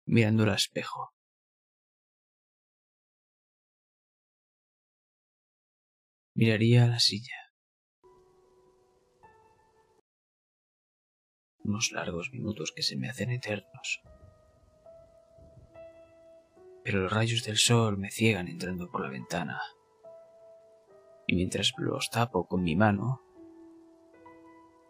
mirando 0.07 0.43
al 0.45 0.55
espejo. 0.55 1.15
Miraría 6.35 6.85
a 6.85 6.89
la 6.89 6.99
silla. 6.99 7.37
Unos 11.65 11.93
largos 11.93 12.31
minutos 12.33 12.73
que 12.75 12.83
se 12.83 12.97
me 12.97 13.09
hacen 13.09 13.31
eternos. 13.31 14.01
Pero 16.85 17.01
los 17.01 17.13
rayos 17.13 17.45
del 17.45 17.59
sol 17.59 17.99
me 17.99 18.11
ciegan 18.11 18.49
entrando 18.49 18.91
por 18.91 19.03
la 19.03 19.11
ventana. 19.11 19.61
Y 21.27 21.37
mientras 21.37 21.73
los 21.77 22.11
tapo 22.11 22.49
con 22.49 22.63
mi 22.63 22.75
mano, 22.75 23.23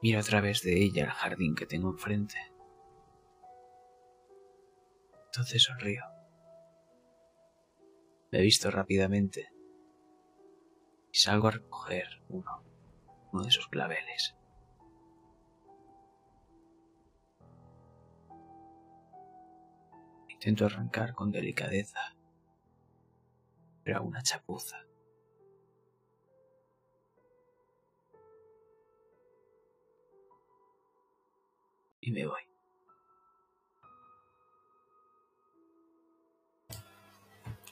miro 0.01 0.21
a 0.21 0.23
través 0.23 0.63
de 0.63 0.83
ella 0.83 1.05
el 1.05 1.11
jardín 1.11 1.55
que 1.55 1.67
tengo 1.67 1.91
enfrente. 1.91 2.52
Entonces 5.33 5.63
sonrío. 5.63 6.05
Me 8.31 8.41
he 8.41 8.43
visto 8.43 8.71
rápidamente 8.71 9.51
y 11.11 11.17
salgo 11.17 11.49
a 11.49 11.53
recoger 11.53 12.07
uno, 12.29 12.63
uno 13.33 13.43
de 13.43 13.49
esos 13.49 13.67
claveles. 13.69 14.37
Intento 20.29 20.67
arrancar 20.67 21.15
con 21.15 21.33
delicadeza, 21.33 22.15
pero 23.85 23.97
a 23.97 24.01
una 24.03 24.23
chapuza. 24.23 24.85
Y 32.03 32.13
me 32.13 32.27
voy. 32.27 32.52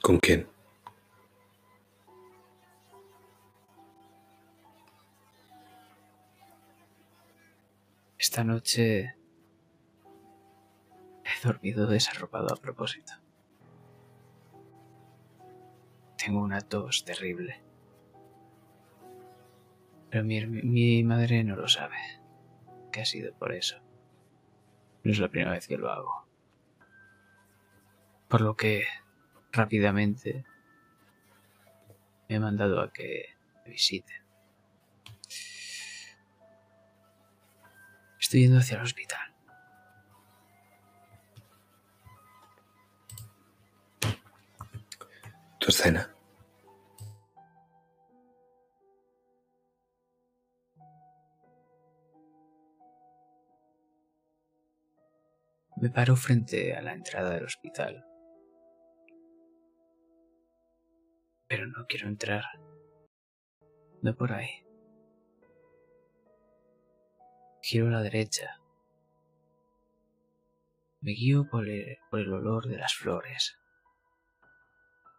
¿Con 0.02 0.18
quién? 0.18 0.48
Esta 8.18 8.44
noche 8.44 9.16
he 11.24 11.46
dormido 11.46 11.86
desarropado 11.86 12.52
a 12.52 12.56
propósito. 12.56 13.12
Tengo 16.16 16.40
una 16.40 16.60
tos 16.60 17.04
terrible. 17.04 17.60
Pero 20.10 20.24
mi, 20.24 20.44
mi, 20.46 21.02
madre 21.04 21.44
no 21.44 21.56
lo 21.56 21.68
sabe. 21.68 21.96
Que 22.92 23.02
ha 23.02 23.04
sido 23.04 23.32
por 23.34 23.52
eso. 23.52 23.78
No 25.02 25.12
es 25.12 25.18
la 25.18 25.28
primera 25.28 25.52
vez 25.52 25.66
que 25.66 25.78
lo 25.78 25.90
hago. 25.90 26.26
Por 28.28 28.40
lo 28.42 28.54
que 28.56 28.84
rápidamente 29.52 30.44
me 32.28 32.36
he 32.36 32.40
mandado 32.40 32.80
a 32.80 32.92
que 32.92 33.34
me 33.64 33.72
visiten. 33.72 34.22
Estoy 38.18 38.42
yendo 38.42 38.58
hacia 38.58 38.76
el 38.76 38.82
hospital. 38.82 39.34
Tu 45.58 45.68
escena. 45.68 46.14
Me 55.76 55.88
paro 55.88 56.14
frente 56.14 56.76
a 56.76 56.82
la 56.82 56.92
entrada 56.92 57.30
del 57.30 57.44
hospital. 57.44 58.09
Pero 61.50 61.66
no 61.66 61.84
quiero 61.88 62.06
entrar. 62.06 62.44
No 64.02 64.14
por 64.14 64.32
ahí. 64.32 64.64
Giro 67.60 67.88
a 67.88 67.90
la 67.90 68.02
derecha. 68.02 68.60
Me 71.00 71.10
guío 71.10 71.48
por 71.50 71.68
el, 71.68 71.98
por 72.08 72.20
el 72.20 72.32
olor 72.32 72.68
de 72.68 72.76
las 72.76 72.94
flores. 72.94 73.58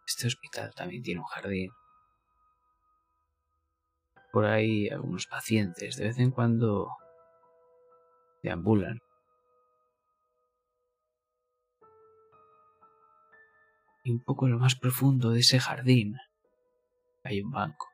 Este 0.06 0.26
hospital 0.26 0.72
también 0.74 1.02
tiene 1.02 1.20
un 1.20 1.26
jardín. 1.26 1.70
Por 4.32 4.46
ahí 4.46 4.88
algunos 4.88 5.26
pacientes 5.26 5.98
de 5.98 6.04
vez 6.04 6.18
en 6.18 6.30
cuando 6.30 6.88
deambulan. 8.42 9.02
Y 14.04 14.10
un 14.10 14.20
poco 14.20 14.46
en 14.46 14.52
lo 14.52 14.58
más 14.58 14.74
profundo 14.74 15.30
de 15.30 15.40
ese 15.40 15.60
jardín 15.60 16.16
hay 17.22 17.40
un 17.40 17.50
banco. 17.50 17.88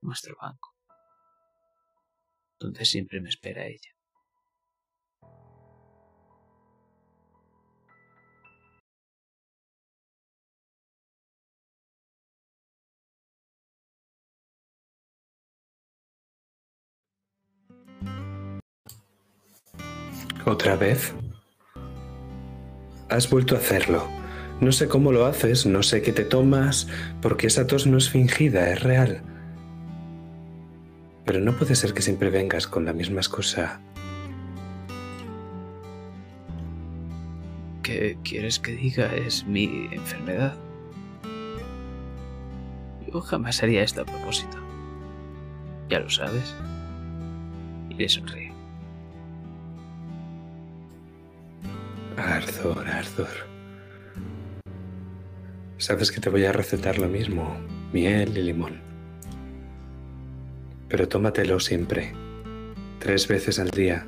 Nuestro 0.00 0.36
banco. 0.40 0.74
Donde 2.58 2.84
siempre 2.84 3.20
me 3.20 3.28
espera 3.28 3.66
ella. 3.66 3.90
¿Otra 20.46 20.76
vez? 20.76 21.14
Has 23.14 23.30
vuelto 23.30 23.54
a 23.54 23.58
hacerlo. 23.58 24.08
No 24.60 24.72
sé 24.72 24.88
cómo 24.88 25.12
lo 25.12 25.24
haces, 25.24 25.66
no 25.66 25.84
sé 25.84 26.02
qué 26.02 26.10
te 26.10 26.24
tomas, 26.24 26.88
porque 27.22 27.46
esa 27.46 27.64
tos 27.64 27.86
no 27.86 27.96
es 27.96 28.10
fingida, 28.10 28.72
es 28.72 28.82
real. 28.82 29.22
Pero 31.24 31.38
no 31.38 31.52
puede 31.52 31.76
ser 31.76 31.94
que 31.94 32.02
siempre 32.02 32.28
vengas 32.28 32.66
con 32.66 32.84
la 32.84 32.92
misma 32.92 33.20
excusa. 33.20 33.80
¿Qué 37.84 38.18
quieres 38.24 38.58
que 38.58 38.72
diga? 38.72 39.06
Es 39.14 39.46
mi 39.46 39.88
enfermedad. 39.92 40.56
Yo 43.06 43.20
jamás 43.20 43.62
haría 43.62 43.84
esto 43.84 44.00
a 44.02 44.06
propósito. 44.06 44.58
Ya 45.88 46.00
lo 46.00 46.10
sabes. 46.10 46.52
Y 47.90 47.94
le 47.94 48.08
sonríe. 48.08 48.43
Arthur, 52.16 52.86
Arthur. 52.86 53.54
Sabes 55.78 56.12
que 56.12 56.20
te 56.20 56.30
voy 56.30 56.44
a 56.44 56.52
recetar 56.52 56.98
lo 56.98 57.08
mismo, 57.08 57.56
miel 57.92 58.36
y 58.38 58.42
limón. 58.42 58.80
Pero 60.88 61.08
tómatelo 61.08 61.58
siempre, 61.58 62.12
tres 63.00 63.26
veces 63.26 63.58
al 63.58 63.70
día. 63.70 64.06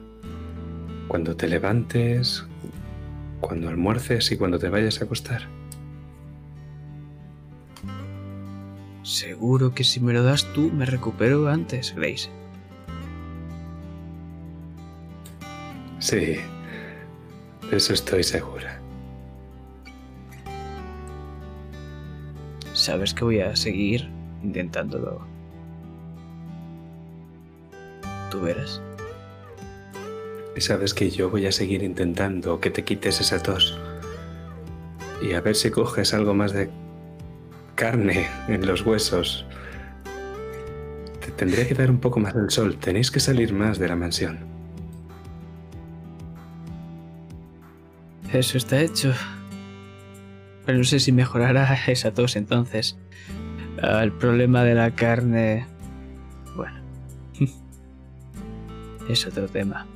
Cuando 1.08 1.36
te 1.36 1.48
levantes, 1.48 2.46
cuando 3.40 3.68
almuerces 3.68 4.30
y 4.30 4.36
cuando 4.36 4.58
te 4.58 4.68
vayas 4.68 5.00
a 5.00 5.04
acostar. 5.04 5.42
Seguro 9.02 9.74
que 9.74 9.84
si 9.84 10.00
me 10.00 10.12
lo 10.12 10.22
das 10.22 10.44
tú 10.52 10.70
me 10.72 10.86
recupero 10.86 11.48
antes, 11.48 11.94
Grace. 11.94 12.28
Sí, 15.98 16.36
de 17.70 17.76
eso 17.76 17.92
estoy 17.92 18.22
segura. 18.22 18.80
Sabes 22.72 23.14
que 23.14 23.24
voy 23.24 23.40
a 23.40 23.56
seguir 23.56 24.08
intentándolo. 24.42 25.20
Tú 28.30 28.40
verás. 28.40 28.80
Y 30.54 30.60
sabes 30.60 30.94
que 30.94 31.10
yo 31.10 31.30
voy 31.30 31.46
a 31.46 31.52
seguir 31.52 31.82
intentando 31.82 32.60
que 32.60 32.70
te 32.70 32.84
quites 32.84 33.20
esa 33.20 33.42
tos. 33.42 33.78
Y 35.22 35.32
a 35.32 35.40
ver 35.40 35.56
si 35.56 35.70
coges 35.70 36.14
algo 36.14 36.34
más 36.34 36.52
de 36.52 36.70
carne 37.74 38.28
en 38.48 38.66
los 38.66 38.84
huesos. 38.84 39.44
Te 41.20 41.30
tendría 41.32 41.66
que 41.66 41.74
dar 41.74 41.90
un 41.90 41.98
poco 41.98 42.20
más 42.20 42.34
del 42.34 42.50
sol. 42.50 42.76
Tenéis 42.76 43.10
que 43.10 43.20
salir 43.20 43.52
más 43.52 43.78
de 43.78 43.88
la 43.88 43.96
mansión. 43.96 44.55
Eso 48.36 48.58
está 48.58 48.82
hecho. 48.82 49.14
Pero 50.66 50.76
no 50.76 50.84
sé 50.84 51.00
si 51.00 51.10
mejorará 51.10 51.74
esa 51.86 52.12
tos 52.12 52.36
entonces. 52.36 52.98
Ah, 53.82 54.02
el 54.02 54.12
problema 54.12 54.62
de 54.62 54.74
la 54.74 54.90
carne... 54.90 55.66
Bueno. 56.54 56.78
es 59.08 59.26
otro 59.26 59.48
tema. 59.48 59.86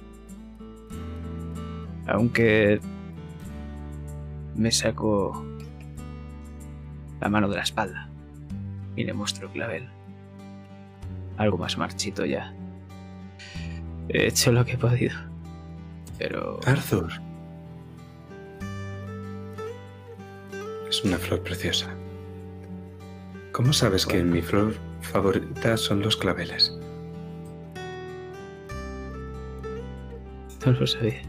Aunque... 2.06 2.80
Me 4.56 4.72
saco 4.72 5.46
la 7.20 7.28
mano 7.28 7.48
de 7.48 7.56
la 7.56 7.62
espalda 7.62 8.08
y 8.96 9.04
le 9.04 9.12
muestro 9.12 9.48
el 9.48 9.52
clavel. 9.52 9.88
Algo 11.36 11.58
más 11.58 11.76
marchito 11.76 12.24
ya. 12.24 12.54
He 14.08 14.28
hecho 14.28 14.50
lo 14.50 14.64
que 14.64 14.72
he 14.72 14.78
podido. 14.78 15.16
Pero... 16.18 16.58
Arthur. 16.66 17.29
Una 21.02 21.16
flor 21.16 21.42
preciosa. 21.42 21.88
¿Cómo 23.52 23.72
sabes 23.72 24.04
que 24.04 24.22
mi 24.22 24.42
flor 24.42 24.74
favorita 25.00 25.78
son 25.78 26.02
los 26.02 26.16
claveles? 26.16 26.76
No 30.66 30.72
lo 30.72 30.86
sabía. 30.86 31.22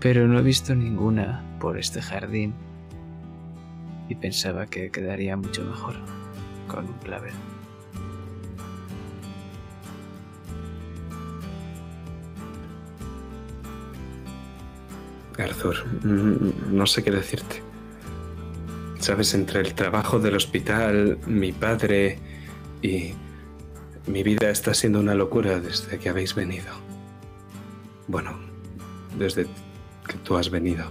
Pero 0.00 0.26
no 0.26 0.40
he 0.40 0.42
visto 0.42 0.74
ninguna 0.74 1.44
por 1.60 1.78
este 1.78 2.02
jardín. 2.02 2.52
Y 4.08 4.16
pensaba 4.16 4.66
que 4.66 4.90
quedaría 4.90 5.36
mucho 5.36 5.62
mejor 5.62 5.94
con 6.66 6.86
un 6.86 6.98
clavel. 6.98 7.32
Arthur, 15.38 15.84
mm, 16.04 16.76
no 16.76 16.86
sé 16.86 17.02
qué 17.02 17.10
decirte. 17.10 17.62
Sabes, 18.98 19.34
entre 19.34 19.60
el 19.60 19.74
trabajo 19.74 20.18
del 20.20 20.36
hospital, 20.36 21.18
mi 21.26 21.52
padre 21.52 22.18
y 22.82 23.14
mi 24.06 24.22
vida 24.22 24.50
está 24.50 24.74
siendo 24.74 25.00
una 25.00 25.14
locura 25.14 25.60
desde 25.60 25.98
que 25.98 26.08
habéis 26.08 26.34
venido. 26.34 26.72
Bueno, 28.08 28.38
desde 29.18 29.46
que 30.06 30.14
tú 30.24 30.36
has 30.36 30.50
venido. 30.50 30.84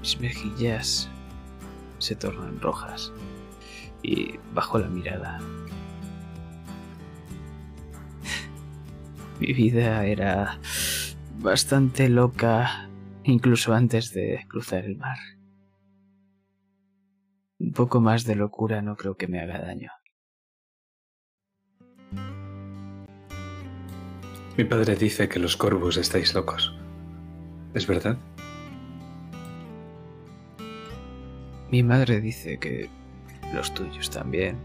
Mis 0.00 0.20
mejillas 0.20 1.08
se 1.98 2.16
tornan 2.16 2.60
rojas 2.60 3.12
y 4.02 4.38
bajo 4.54 4.78
la 4.78 4.88
mirada. 4.88 5.40
Mi 9.40 9.52
vida 9.52 10.04
era 10.06 10.58
bastante 11.42 12.08
loca 12.08 12.88
incluso 13.24 13.74
antes 13.74 14.12
de 14.12 14.44
cruzar 14.48 14.84
el 14.84 14.96
mar. 14.96 15.18
Un 17.58 17.72
poco 17.72 18.00
más 18.00 18.24
de 18.24 18.36
locura 18.36 18.82
no 18.82 18.96
creo 18.96 19.16
que 19.16 19.28
me 19.28 19.40
haga 19.40 19.60
daño. 19.60 19.90
Mi 24.56 24.64
padre 24.64 24.96
dice 24.96 25.28
que 25.28 25.38
los 25.38 25.56
corvos 25.56 25.96
estáis 25.96 26.34
locos. 26.34 26.76
¿Es 27.74 27.86
verdad? 27.86 28.18
Mi 31.70 31.82
madre 31.82 32.20
dice 32.20 32.58
que 32.58 32.90
los 33.54 33.72
tuyos 33.72 34.10
también. 34.10 34.58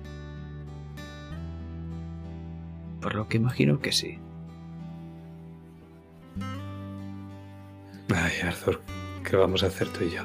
Por 3.01 3.15
lo 3.15 3.27
que 3.29 3.37
imagino 3.37 3.79
que 3.79 3.93
sí. 3.93 4.19
Ay, 8.13 8.39
Arthur, 8.43 8.81
¿qué 9.23 9.35
vamos 9.35 9.63
a 9.63 9.67
hacer 9.67 9.89
tú 9.89 10.05
y 10.05 10.11
yo? 10.11 10.23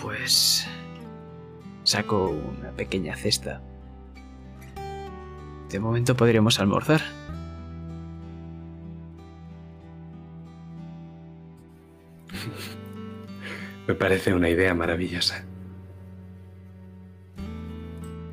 Pues 0.00 0.66
saco 1.82 2.30
una 2.30 2.70
pequeña 2.70 3.14
cesta. 3.16 3.60
De 5.70 5.78
momento 5.80 6.16
podríamos 6.16 6.60
almorzar. 6.60 7.02
Me 13.86 13.94
parece 13.94 14.32
una 14.32 14.48
idea 14.48 14.74
maravillosa. 14.74 15.44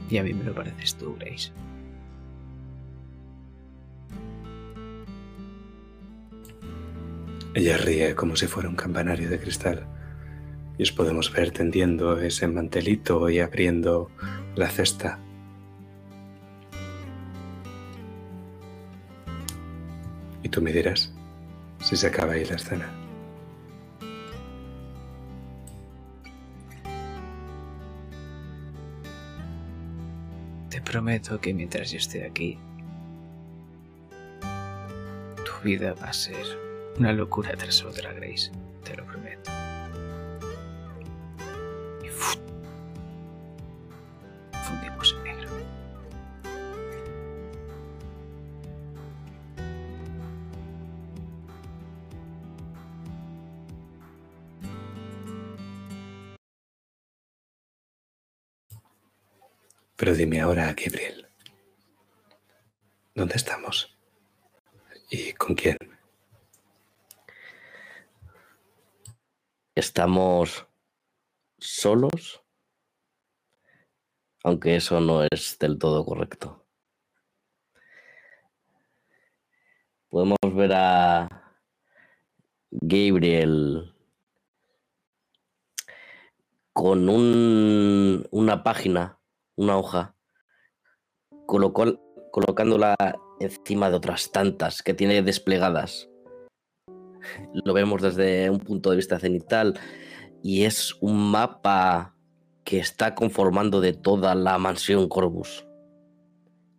Y 0.10 0.18
a 0.18 0.24
mí 0.24 0.34
me 0.34 0.44
lo 0.44 0.54
pareces 0.54 0.96
tú, 0.96 1.16
Grace. 1.18 1.54
Ella 7.54 7.76
ríe 7.76 8.16
como 8.16 8.38
si 8.38 8.48
fuera 8.48 8.70
un 8.70 8.76
campanario 8.76 9.30
de 9.30 9.38
cristal. 9.38 9.86
Y 10.78 10.84
os 10.84 10.92
podemos 10.94 11.32
ver 11.34 11.52
tendiendo 11.52 12.18
ese 12.18 12.48
mantelito 12.48 13.30
y 13.30 13.40
abriendo 13.40 14.10
la 14.56 14.70
cesta. 14.70 15.20
Y 20.44 20.50
tú 20.50 20.62
me 20.62 20.72
dirás 20.72 21.14
si 21.82 21.98
se 21.98 22.08
acaba 22.08 22.34
ahí 22.34 22.46
la 22.46 22.56
escena. 22.56 22.90
Te 30.70 30.82
prometo 30.82 31.40
que 31.42 31.54
mientras 31.54 31.92
yo 31.92 31.98
esté 31.98 32.26
aquí, 32.26 32.58
tu 35.36 35.66
vida 35.66 35.94
va 35.94 36.08
a 36.08 36.14
ser 36.14 36.71
una 36.98 37.14
locura 37.14 37.56
tras 37.56 37.84
otra, 37.84 38.14
Grace. 38.14 38.52
Te 38.84 38.96
lo 38.96 39.06
prometo. 39.06 39.52
Y 42.04 42.10
¡fu! 42.10 42.38
fundimos 44.64 45.16
en 45.18 45.24
negro. 45.24 45.50
Pero 59.96 60.16
dime 60.16 60.42
ahora, 60.42 60.74
Gabriel, 60.74 61.28
¿dónde 63.14 63.36
estamos? 63.36 63.96
¿Y 65.12 65.34
con 65.34 65.54
quién? 65.54 65.78
Estamos 69.74 70.68
solos, 71.58 72.44
aunque 74.44 74.76
eso 74.76 75.00
no 75.00 75.24
es 75.24 75.58
del 75.60 75.78
todo 75.80 76.04
correcto. 76.06 76.66
Podemos 80.10 80.38
ver 80.54 80.74
a 80.74 81.56
Gabriel 82.70 83.96
con 86.74 87.08
un- 87.08 88.28
una 88.32 88.64
página, 88.64 89.20
una 89.56 89.78
hoja, 89.78 90.16
colocó- 91.46 91.98
colocándola 92.32 92.96
encima 93.40 93.90
de 93.90 93.96
otras 93.96 94.32
tantas 94.34 94.84
que 94.84 94.94
tiene 94.94 95.22
desplegadas. 95.22 96.11
Lo 97.54 97.74
vemos 97.74 98.02
desde 98.02 98.50
un 98.50 98.60
punto 98.60 98.90
de 98.90 98.96
vista 98.96 99.20
cenital 99.20 99.80
y 100.44 100.64
es 100.64 100.96
un 101.02 101.32
mapa 101.32 102.16
que 102.64 102.80
está 102.80 103.16
conformando 103.16 103.82
de 103.82 103.94
toda 103.94 104.36
la 104.36 104.58
mansión 104.58 105.08
Corvus. 105.08 105.68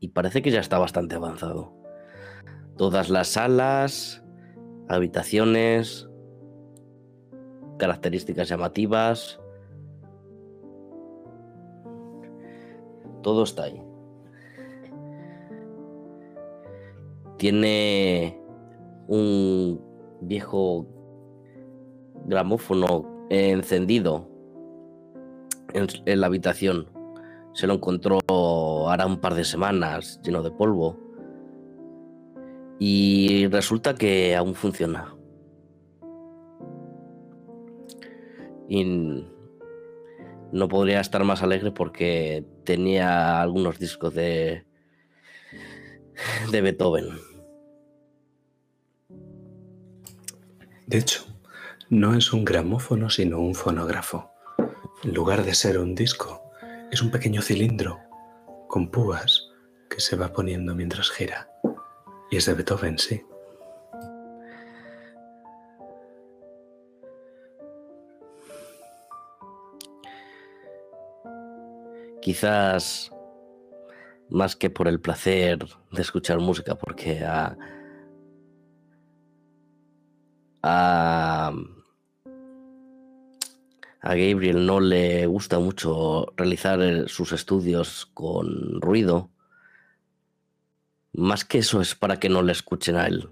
Y 0.01 0.09
parece 0.09 0.43
que 0.43 0.51
ya 0.51 0.61
está 0.61 0.78
bastante 0.78 1.14
avanzado. 1.14 1.72
Todas 2.76 3.11
las 3.11 3.28
salas, 3.28 4.24
habitaciones, 4.88 6.09
características 7.78 8.49
llamativas. 8.49 9.40
Todo 13.22 13.45
está 13.45 13.64
ahí. 13.64 13.82
Tiene 17.38 18.40
un 19.09 19.91
viejo 20.22 20.86
gramófono 22.26 23.26
encendido 23.30 24.28
en, 25.72 26.20
la 26.20 26.26
habitación. 26.26 26.88
Se 27.54 27.66
lo 27.66 27.74
encontró 27.74 28.20
hará 28.88 29.06
un 29.06 29.20
par 29.20 29.34
de 29.34 29.44
semanas 29.44 30.20
lleno 30.22 30.42
de 30.42 30.50
polvo. 30.50 30.98
Y 32.78 33.46
resulta 33.48 33.94
que 33.94 34.34
aún 34.34 34.54
funciona. 34.54 35.14
Y 38.68 39.24
no 40.52 40.68
podría 40.68 41.00
estar 41.00 41.22
más 41.24 41.42
alegre 41.42 41.70
porque 41.70 42.44
tenía 42.64 43.40
algunos 43.40 43.78
discos 43.78 44.14
de 44.14 44.64
Beethoven. 46.50 47.31
De 50.93 50.99
hecho, 50.99 51.24
no 51.88 52.14
es 52.14 52.34
un 52.34 52.45
gramófono, 52.45 53.09
sino 53.09 53.40
un 53.40 53.55
fonógrafo. 53.55 54.30
En 55.03 55.14
lugar 55.14 55.43
de 55.43 55.55
ser 55.55 55.78
un 55.78 55.95
disco, 55.95 56.43
es 56.90 57.01
un 57.01 57.11
pequeño 57.11 57.40
cilindro 57.40 57.99
con 58.68 58.90
púas 58.90 59.49
que 59.88 60.03
se 60.03 60.16
va 60.16 60.34
poniendo 60.34 60.74
mientras 60.74 61.11
gira. 61.11 61.49
Y 62.30 62.36
es 62.36 62.45
de 62.45 62.53
Beethoven, 62.53 62.99
sí. 62.99 63.22
Quizás 72.20 73.11
más 74.28 74.57
que 74.57 74.68
por 74.68 74.88
el 74.88 75.01
placer 75.01 75.64
de 75.90 76.03
escuchar 76.03 76.38
música, 76.38 76.74
porque 76.74 77.24
a, 77.24 77.57
a, 80.62 81.52
Gabriel 84.02 84.66
no 84.66 84.80
le 84.80 85.26
gusta 85.26 85.58
mucho 85.58 86.26
realizar 86.36 86.80
eh, 86.82 87.08
sus 87.08 87.32
estudios 87.32 88.06
con 88.14 88.80
ruido. 88.80 89.30
Más 91.12 91.44
que 91.44 91.58
eso 91.58 91.80
es 91.80 91.94
para 91.94 92.18
que 92.18 92.28
no 92.28 92.42
le 92.42 92.52
escuchen 92.52 92.96
a 92.96 93.06
él. 93.06 93.28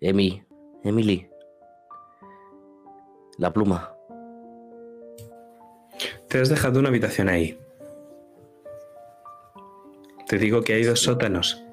Emi, 0.00 0.44
Emily, 0.82 1.28
la 3.38 3.52
pluma. 3.52 3.92
Te 6.28 6.40
has 6.40 6.48
dejado 6.48 6.80
una 6.80 6.88
habitación 6.88 7.28
ahí. 7.28 7.58
Te 10.26 10.38
digo 10.38 10.62
que 10.62 10.74
hay 10.74 10.82
dos 10.82 11.00
sótanos. 11.00 11.65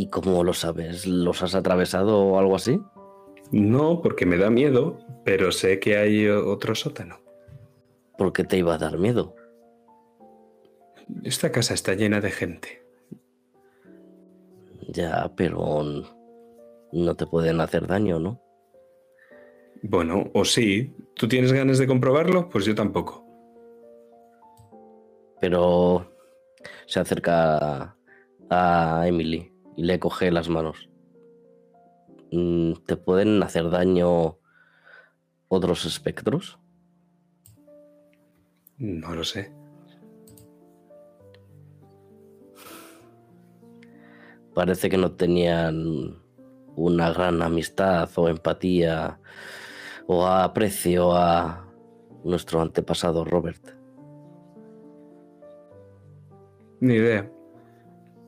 ¿Y 0.00 0.06
cómo 0.08 0.42
lo 0.44 0.54
sabes? 0.54 1.06
¿Los 1.06 1.42
has 1.42 1.54
atravesado 1.54 2.20
o 2.20 2.38
algo 2.38 2.56
así? 2.56 2.80
No, 3.52 4.00
porque 4.00 4.24
me 4.24 4.38
da 4.38 4.48
miedo, 4.48 4.98
pero 5.26 5.52
sé 5.52 5.78
que 5.78 5.98
hay 5.98 6.26
otro 6.26 6.74
sótano. 6.74 7.20
¿Por 8.16 8.32
qué 8.32 8.44
te 8.44 8.56
iba 8.56 8.72
a 8.72 8.78
dar 8.78 8.96
miedo? 8.96 9.36
Esta 11.22 11.52
casa 11.52 11.74
está 11.74 11.92
llena 11.92 12.22
de 12.22 12.30
gente. 12.30 12.82
Ya, 14.88 15.30
pero 15.36 15.82
no 16.92 17.14
te 17.14 17.26
pueden 17.26 17.60
hacer 17.60 17.86
daño, 17.86 18.18
¿no? 18.18 18.40
Bueno, 19.82 20.30
o 20.32 20.46
sí. 20.46 20.96
¿Tú 21.14 21.28
tienes 21.28 21.52
ganas 21.52 21.76
de 21.76 21.86
comprobarlo? 21.86 22.48
Pues 22.48 22.64
yo 22.64 22.74
tampoco. 22.74 23.26
Pero 25.42 26.10
se 26.86 27.00
acerca 27.00 27.94
a 28.48 29.04
Emily 29.06 29.49
y 29.80 29.82
le 29.82 29.98
coge 29.98 30.30
las 30.30 30.50
manos. 30.50 30.90
Mm, 32.32 32.74
¿Te 32.84 32.98
pueden 32.98 33.42
hacer 33.42 33.70
daño 33.70 34.38
otros 35.48 35.86
espectros? 35.86 36.58
No 38.76 39.14
lo 39.14 39.24
sé. 39.24 39.54
Parece 44.54 44.90
que 44.90 44.98
no 44.98 45.12
tenían 45.12 46.22
una 46.76 47.10
gran 47.14 47.40
amistad 47.40 48.10
o 48.16 48.28
empatía 48.28 49.18
o 50.06 50.26
aprecio 50.26 51.16
a 51.16 51.66
nuestro 52.22 52.60
antepasado 52.60 53.24
Robert. 53.24 53.66
Ni 56.80 56.96
idea. 56.96 57.32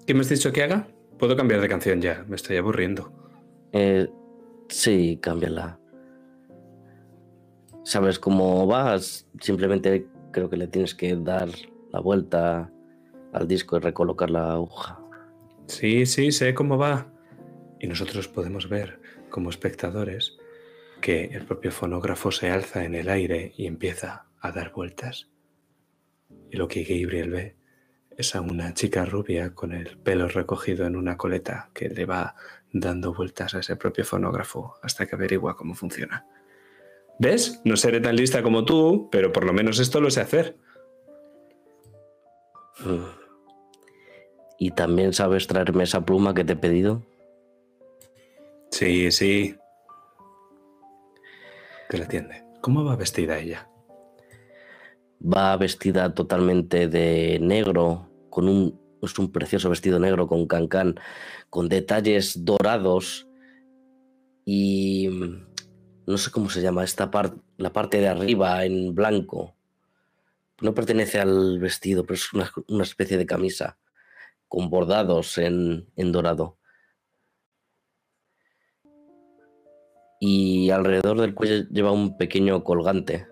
¿Qué 0.07 0.15
me 0.15 0.21
has 0.21 0.31
dicho 0.31 0.51
que 0.51 0.63
haga? 0.63 0.92
Puedo 1.23 1.37
cambiar 1.37 1.61
de 1.61 1.69
canción 1.69 2.03
ya, 2.03 2.25
me 2.27 2.35
estoy 2.35 2.57
aburriendo. 2.57 3.13
Eh, 3.71 4.09
sí, 4.69 5.21
cámbiala. 5.23 5.79
¿Sabes 7.85 8.19
cómo 8.19 8.67
vas? 8.67 9.29
Simplemente 9.41 10.09
creo 10.33 10.51
que 10.51 10.57
le 10.57 10.67
tienes 10.67 10.97
que 10.97 11.15
dar 11.15 11.49
la 11.93 12.01
vuelta 12.01 12.73
al 13.33 13.47
disco 13.47 13.77
y 13.77 13.79
recolocar 13.79 14.33
la 14.33 14.55
aguja. 14.55 14.99
Sí, 15.69 16.07
sí, 16.07 16.33
sé 16.33 16.55
cómo 16.55 16.77
va. 16.77 17.07
Y 17.79 17.87
nosotros 17.87 18.27
podemos 18.27 18.69
ver, 18.69 19.01
como 19.31 19.51
espectadores, 19.51 20.37
que 21.01 21.27
el 21.27 21.47
propio 21.47 21.71
fonógrafo 21.71 22.33
se 22.33 22.51
alza 22.51 22.85
en 22.85 22.97
el 22.97 23.09
aire 23.09 23.53
y 23.57 23.69
empieza 23.69 24.27
a 24.41 24.51
dar 24.51 24.73
vueltas. 24.73 25.31
Y 26.51 26.57
lo 26.57 26.67
que 26.67 26.83
Gabriel 26.83 27.31
ve 27.31 27.62
es 28.17 28.35
a 28.35 28.41
una 28.41 28.75
chica 28.75 29.05
rubia 29.05 29.55
con 29.55 29.73
el 29.73 29.97
pelo 29.99 30.29
recogido 30.29 30.87
en 30.87 30.97
una 30.97 31.17
coleta 31.17 31.71
que 31.75 31.89
le 31.89 32.05
va 32.05 32.35
dando 32.73 33.15
vueltas 33.15 33.55
a 33.55 33.61
ese 33.61 33.77
propio 33.77 34.05
fonógrafo 34.05 34.77
hasta 34.83 35.07
que 35.07 35.15
averigua 35.15 35.57
cómo 35.57 35.75
funciona. 35.75 36.27
¿Ves? 37.19 37.61
No 37.65 37.77
seré 37.77 38.01
tan 38.01 38.17
lista 38.17 38.43
como 38.43 38.65
tú, 38.65 39.09
pero 39.11 39.33
por 39.33 39.45
lo 39.45 39.53
menos 39.53 39.79
esto 39.79 40.01
lo 40.01 40.11
sé 40.11 40.21
hacer. 40.21 40.57
¿Y 44.59 44.71
también 44.73 45.13
sabes 45.13 45.47
traerme 45.47 45.85
esa 45.85 46.05
pluma 46.05 46.35
que 46.35 46.45
te 46.45 46.55
he 46.55 46.57
pedido? 46.57 47.03
Sí, 48.71 49.11
sí. 49.13 49.57
Que 51.89 51.99
la 51.99 52.05
atiende. 52.05 52.43
¿Cómo 52.61 52.85
va 52.85 52.97
vestida 52.97 53.39
ella? 53.39 53.69
Va 55.25 55.57
vestida 55.57 56.15
totalmente 56.15 56.89
de 56.89 57.39
negro, 57.41 58.11
con 58.31 58.49
un, 58.49 58.81
es 59.03 59.19
un 59.19 59.31
precioso 59.31 59.71
vestido 59.71 59.99
negro 59.99 60.27
con 60.27 60.47
cancán, 60.47 60.97
con 61.49 61.69
detalles 61.69 62.45
dorados 62.45 63.29
y 64.45 65.09
no 66.07 66.19
sé 66.19 66.31
cómo 66.31 66.51
se 66.51 66.61
llama, 66.61 66.85
esta 66.85 67.11
parte, 67.11 67.41
la 67.57 67.73
parte 67.73 68.01
de 68.01 68.09
arriba 68.09 68.65
en 68.65 68.95
blanco. 68.95 69.55
No 70.61 70.75
pertenece 70.75 71.21
al 71.21 71.59
vestido, 71.59 72.05
pero 72.05 72.15
es 72.15 72.33
una, 72.33 72.51
una 72.69 72.83
especie 72.83 73.19
de 73.19 73.27
camisa 73.27 73.79
con 74.49 74.69
bordados 74.69 75.39
en, 75.39 75.89
en 75.97 76.13
dorado. 76.13 76.59
Y 80.21 80.71
alrededor 80.71 81.21
del 81.21 81.35
cuello 81.35 81.67
lleva 81.71 81.91
un 81.91 82.17
pequeño 82.17 82.63
colgante. 82.63 83.32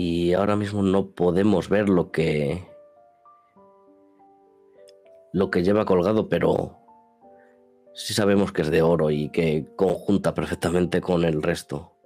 Y 0.00 0.32
ahora 0.32 0.54
mismo 0.54 0.80
no 0.80 1.10
podemos 1.10 1.68
ver 1.68 1.88
lo 1.88 2.12
que 2.12 2.64
lo 5.32 5.50
que 5.50 5.64
lleva 5.64 5.86
colgado, 5.86 6.28
pero 6.28 6.78
sí 7.94 8.14
sabemos 8.14 8.52
que 8.52 8.62
es 8.62 8.70
de 8.70 8.80
oro 8.80 9.10
y 9.10 9.28
que 9.30 9.66
conjunta 9.74 10.34
perfectamente 10.34 11.00
con 11.00 11.24
el 11.24 11.42
resto. 11.42 11.96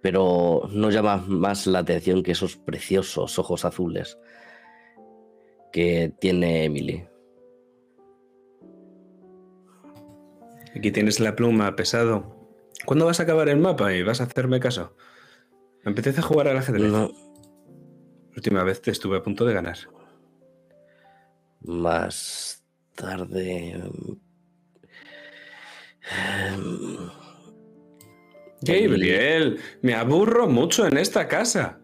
Pero 0.00 0.68
no 0.72 0.90
llama 0.90 1.18
más 1.18 1.68
la 1.68 1.78
atención 1.78 2.24
que 2.24 2.32
esos 2.32 2.56
preciosos 2.56 3.38
ojos 3.38 3.64
azules 3.64 4.18
que 5.70 6.12
tiene 6.18 6.64
Emily. 6.64 7.06
Aquí 10.74 10.90
tienes 10.90 11.20
la 11.20 11.36
pluma, 11.36 11.76
pesado. 11.76 12.34
¿Cuándo 12.84 13.06
vas 13.06 13.20
a 13.20 13.22
acabar 13.22 13.48
el 13.48 13.58
mapa 13.58 13.94
y 13.94 14.02
vas 14.02 14.20
a 14.20 14.24
hacerme 14.24 14.58
caso? 14.58 14.96
Me 15.84 15.92
apetece 15.92 16.22
jugar 16.22 16.48
al 16.48 16.58
ajedrez. 16.58 16.90
No, 16.90 17.08
La 17.08 18.36
última 18.36 18.64
vez 18.64 18.80
te 18.80 18.90
estuve 18.90 19.16
a 19.18 19.22
punto 19.22 19.44
de 19.44 19.54
ganar. 19.54 19.76
más 21.60 22.64
tarde. 22.94 23.70
em, 23.72 24.18
Gabriel, 28.62 29.58
me 29.82 29.94
aburro 29.94 30.48
mucho 30.48 30.86
en 30.86 30.98
esta 30.98 31.26
casa. 31.28 31.80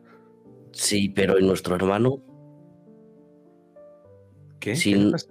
Sí, 0.73 1.09
pero 1.09 1.39
¿y 1.39 1.45
nuestro 1.47 1.75
hermano? 1.77 2.23
¿Qué? 4.61 4.77
Sí. 4.77 4.95
¿Qué 4.95 5.11
pasa? 5.11 5.27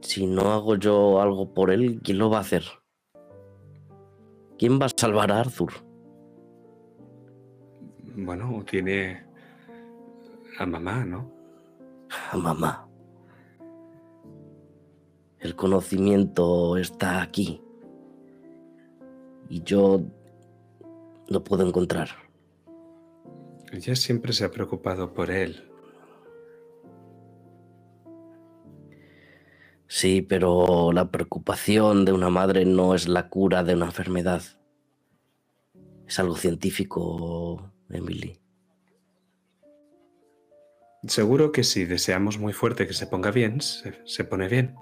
Si 0.00 0.26
no 0.26 0.52
hago 0.52 0.76
yo 0.76 1.20
algo 1.20 1.52
por 1.52 1.70
él, 1.70 2.00
¿quién 2.02 2.18
lo 2.18 2.30
va 2.30 2.38
a 2.38 2.42
hacer? 2.42 2.64
¿Quién 4.58 4.80
va 4.80 4.86
a 4.86 4.90
salvar 4.96 5.30
a 5.32 5.40
Arthur? 5.40 5.72
Bueno, 8.20 8.64
tiene 8.68 9.22
a 10.58 10.66
mamá, 10.66 11.04
¿no? 11.04 11.30
A 12.32 12.36
mamá. 12.36 12.88
El 15.38 15.54
conocimiento 15.54 16.76
está 16.76 17.22
aquí. 17.22 17.62
Y 19.48 19.62
yo 19.62 20.02
lo 21.28 21.44
puedo 21.44 21.64
encontrar. 21.64 22.08
Ella 23.70 23.94
siempre 23.94 24.32
se 24.32 24.44
ha 24.44 24.50
preocupado 24.50 25.14
por 25.14 25.30
él. 25.30 25.70
Sí, 29.86 30.22
pero 30.22 30.90
la 30.92 31.12
preocupación 31.12 32.04
de 32.04 32.12
una 32.12 32.30
madre 32.30 32.64
no 32.64 32.96
es 32.96 33.06
la 33.06 33.28
cura 33.28 33.62
de 33.62 33.74
una 33.74 33.86
enfermedad. 33.86 34.42
Es 36.04 36.18
algo 36.18 36.34
científico, 36.34 37.70
Emily. 37.90 38.40
Seguro 41.06 41.52
que 41.52 41.64
si 41.64 41.84
deseamos 41.84 42.38
muy 42.38 42.52
fuerte 42.52 42.86
que 42.86 42.92
se 42.92 43.06
ponga 43.06 43.30
bien, 43.30 43.60
se, 43.60 44.00
se 44.04 44.24
pone 44.24 44.48
bien. 44.48 44.74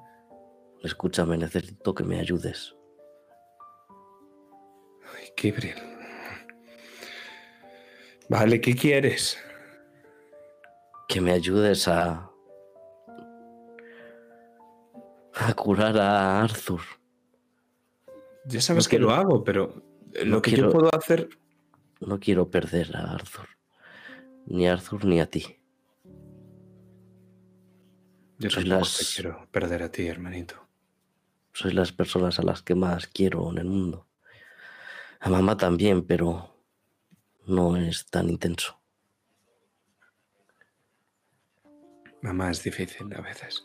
Escúchame, 0.82 1.36
necesito 1.36 1.94
que 1.94 2.04
me 2.04 2.18
ayudes. 2.20 2.74
Ay, 5.14 5.28
Gabriel. 5.50 5.78
Vale, 8.28 8.60
¿qué 8.60 8.74
quieres? 8.74 9.38
Que 11.08 11.20
me 11.20 11.32
ayudes 11.32 11.86
a... 11.86 12.30
a 15.34 15.54
curar 15.54 15.96
a 15.98 16.42
Arthur. 16.42 16.80
Ya 18.46 18.60
sabes 18.60 18.84
No 18.86 18.88
que 18.90 18.96
quiero- 18.96 19.06
lo 19.08 19.14
hago, 19.14 19.44
pero 19.44 19.74
no 20.24 20.24
lo 20.24 20.42
que 20.42 20.50
quiero- 20.52 20.68
yo 20.68 20.72
puedo 20.72 20.94
hacer... 20.94 21.28
No 22.00 22.18
quiero 22.20 22.50
perder 22.50 22.96
a 22.96 23.12
Arthur. 23.14 23.48
Ni 24.46 24.68
a 24.68 24.72
Arthur 24.74 25.04
ni 25.04 25.20
a 25.20 25.26
ti. 25.26 25.60
Yo 28.38 28.50
Soy 28.50 28.64
las- 28.64 28.98
te 28.98 29.04
quiero 29.22 29.48
perder 29.50 29.82
a 29.82 29.90
ti, 29.90 30.06
hermanito. 30.06 30.56
Sois 31.52 31.72
las 31.74 31.90
personas 31.92 32.38
a 32.38 32.42
las 32.42 32.62
que 32.62 32.74
más 32.74 33.06
quiero 33.06 33.50
en 33.50 33.58
el 33.58 33.64
mundo. 33.66 34.06
A 35.20 35.30
mamá 35.30 35.56
también, 35.56 36.06
pero 36.06 36.54
no 37.46 37.76
es 37.78 38.06
tan 38.10 38.28
intenso. 38.28 38.78
Mamá 42.20 42.50
es 42.50 42.62
difícil 42.62 43.12
a 43.14 43.20
veces. 43.22 43.64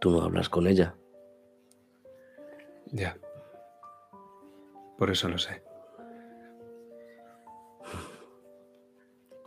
Tú 0.00 0.10
no 0.10 0.22
hablas 0.22 0.48
con 0.48 0.66
ella. 0.68 0.94
Ya. 2.92 3.16
Por 4.98 5.10
eso 5.10 5.28
lo 5.28 5.38
sé. 5.38 5.62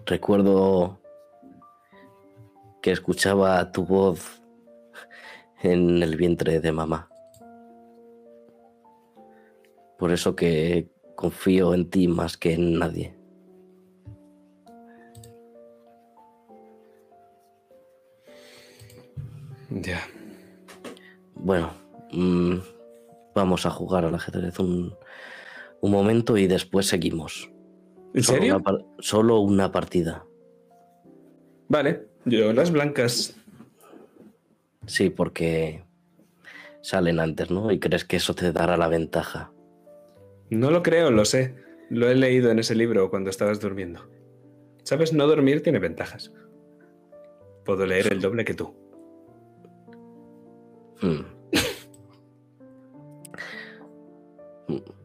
Recuerdo 0.05 0.99
que 2.81 2.91
escuchaba 2.91 3.71
tu 3.71 3.85
voz 3.85 4.41
en 5.61 6.01
el 6.03 6.15
vientre 6.15 6.59
de 6.59 6.71
mamá. 6.71 7.09
Por 9.97 10.11
eso 10.11 10.35
que 10.35 10.89
confío 11.15 11.73
en 11.73 11.89
ti 11.89 12.07
más 12.07 12.37
que 12.37 12.53
en 12.53 12.79
nadie. 12.79 13.17
Ya. 19.69 19.99
Bueno, 21.35 21.71
mm, 22.13 22.57
vamos 23.35 23.65
a 23.65 23.71
jugar 23.71 24.05
al 24.05 24.15
ajedrez 24.15 24.59
un, 24.59 24.95
un 25.81 25.91
momento 25.91 26.37
y 26.37 26.47
después 26.47 26.87
seguimos. 26.87 27.51
¿En 28.13 28.23
Solo 28.23 28.37
serio? 28.39 28.57
una 28.65 28.85
solo 28.99 29.39
una 29.39 29.71
partida. 29.71 30.25
Vale. 31.67 32.07
Yo 32.25 32.51
las 32.53 32.71
blancas. 32.71 33.37
Sí, 34.85 35.09
porque 35.09 35.83
salen 36.81 37.19
antes, 37.19 37.51
¿no? 37.51 37.71
Y 37.71 37.79
crees 37.79 38.05
que 38.05 38.17
eso 38.17 38.33
te 38.33 38.51
dará 38.51 38.77
la 38.77 38.87
ventaja. 38.87 39.51
No 40.49 40.71
lo 40.71 40.83
creo, 40.83 41.11
lo 41.11 41.25
sé. 41.25 41.55
Lo 41.89 42.09
he 42.09 42.15
leído 42.15 42.51
en 42.51 42.59
ese 42.59 42.75
libro 42.75 43.09
cuando 43.09 43.29
estabas 43.29 43.59
durmiendo. 43.59 44.09
Sabes, 44.83 45.13
no 45.13 45.27
dormir 45.27 45.61
tiene 45.61 45.79
ventajas. 45.79 46.31
Puedo 47.65 47.85
leer 47.85 48.11
el 48.11 48.21
doble 48.21 48.45
que 48.45 48.53
tú. 48.53 48.73
Hmm. 51.01 51.36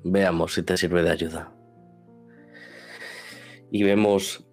Veamos 0.05 0.55
si 0.55 0.62
te 0.62 0.76
sirve 0.76 1.02
de 1.02 1.10
ayuda. 1.10 1.52
Y 3.70 3.82
vemos 3.84 4.44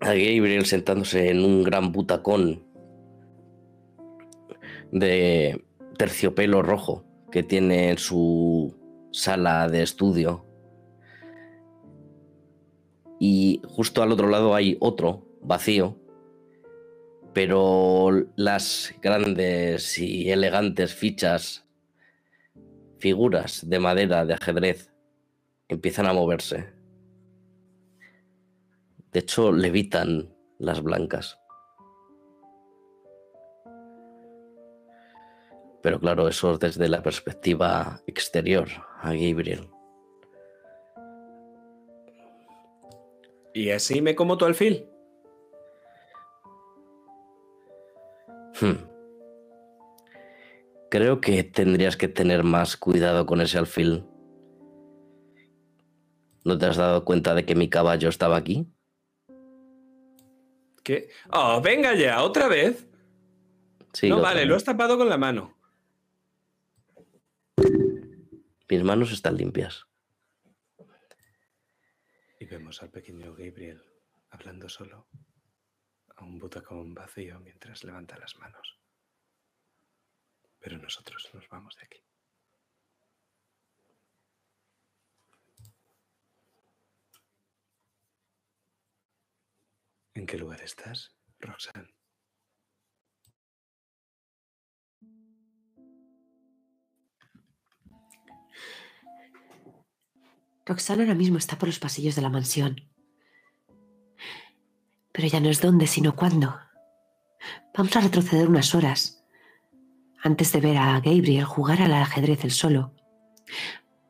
a 0.00 0.08
Gabriel 0.08 0.66
sentándose 0.66 1.30
en 1.30 1.44
un 1.44 1.62
gran 1.62 1.92
butacón 1.92 2.64
de 4.92 5.64
terciopelo 5.96 6.62
rojo 6.62 7.04
que 7.30 7.42
tiene 7.42 7.90
en 7.90 7.98
su 7.98 8.74
sala 9.12 9.68
de 9.68 9.82
estudio. 9.82 10.44
Y 13.20 13.60
justo 13.66 14.02
al 14.02 14.12
otro 14.12 14.28
lado 14.28 14.54
hay 14.54 14.76
otro, 14.80 15.26
vacío, 15.42 15.98
pero 17.32 18.10
las 18.36 18.94
grandes 19.02 19.98
y 19.98 20.30
elegantes 20.30 20.94
fichas, 20.94 21.67
figuras 22.98 23.68
de 23.68 23.78
madera 23.78 24.24
de 24.24 24.34
ajedrez, 24.34 24.92
empiezan 25.68 26.06
a 26.06 26.12
moverse. 26.12 26.72
De 29.12 29.20
hecho, 29.20 29.52
levitan 29.52 30.34
las 30.58 30.82
blancas. 30.82 31.38
Pero 35.82 36.00
claro, 36.00 36.28
eso 36.28 36.54
es 36.54 36.60
desde 36.60 36.88
la 36.88 37.02
perspectiva 37.02 38.00
exterior 38.06 38.68
a 39.00 39.12
Gabriel. 39.12 39.70
¿Y 43.54 43.70
así 43.70 44.02
me 44.02 44.14
como 44.14 44.36
tu 44.36 44.44
alfil? 44.44 44.88
Hmm. 48.60 48.87
Creo 50.90 51.20
que 51.20 51.44
tendrías 51.44 51.96
que 51.96 52.08
tener 52.08 52.44
más 52.44 52.76
cuidado 52.76 53.26
con 53.26 53.40
ese 53.40 53.58
alfil. 53.58 54.04
¿No 56.44 56.56
te 56.56 56.66
has 56.66 56.76
dado 56.76 57.04
cuenta 57.04 57.34
de 57.34 57.44
que 57.44 57.54
mi 57.54 57.68
caballo 57.68 58.08
estaba 58.08 58.36
aquí? 58.36 58.66
¿Qué? 60.82 61.10
Oh, 61.30 61.60
venga 61.60 61.94
ya, 61.94 62.22
otra 62.22 62.48
vez. 62.48 62.88
Sí, 63.92 64.08
no, 64.08 64.20
vale, 64.20 64.46
lo 64.46 64.56
has 64.56 64.64
tapado 64.64 64.96
con 64.96 65.08
la 65.08 65.18
mano. 65.18 65.58
Mis 68.70 68.82
manos 68.82 69.12
están 69.12 69.36
limpias. 69.36 69.86
Y 72.40 72.46
vemos 72.46 72.82
al 72.82 72.90
pequeño 72.90 73.34
Gabriel 73.34 73.82
hablando 74.30 74.68
solo 74.68 75.08
a 76.16 76.24
un 76.24 76.38
butacón 76.38 76.94
vacío 76.94 77.40
mientras 77.40 77.84
levanta 77.84 78.18
las 78.18 78.36
manos. 78.38 78.77
Pero 80.60 80.78
nosotros 80.78 81.28
nos 81.32 81.48
vamos 81.48 81.76
de 81.76 81.84
aquí. 81.84 82.04
¿En 90.14 90.26
qué 90.26 90.36
lugar 90.36 90.60
estás, 90.62 91.14
Roxanne? 91.38 91.94
Roxana 100.66 101.04
ahora 101.04 101.14
mismo 101.14 101.38
está 101.38 101.56
por 101.56 101.68
los 101.68 101.78
pasillos 101.78 102.14
de 102.14 102.22
la 102.22 102.28
mansión. 102.28 102.90
Pero 105.12 105.28
ya 105.28 105.40
no 105.40 105.48
es 105.48 105.62
dónde, 105.62 105.86
sino 105.86 106.14
cuándo. 106.14 106.60
Vamos 107.74 107.96
a 107.96 108.00
retroceder 108.00 108.48
unas 108.48 108.74
horas 108.74 109.17
antes 110.22 110.52
de 110.52 110.60
ver 110.60 110.76
a 110.76 111.00
Gabriel 111.00 111.44
jugar 111.44 111.82
al 111.82 111.92
ajedrez 111.92 112.44
el 112.44 112.50
solo, 112.50 112.94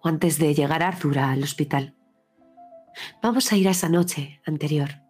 o 0.01 0.09
antes 0.09 0.39
de 0.39 0.55
llegar 0.55 0.83
Arthur 0.83 1.19
al 1.19 1.43
hospital. 1.43 1.95
Vamos 3.23 3.53
a 3.53 3.57
ir 3.57 3.69
a 3.69 3.73
esa 3.73 3.89
noche 3.89 4.41
anterior, 4.47 5.03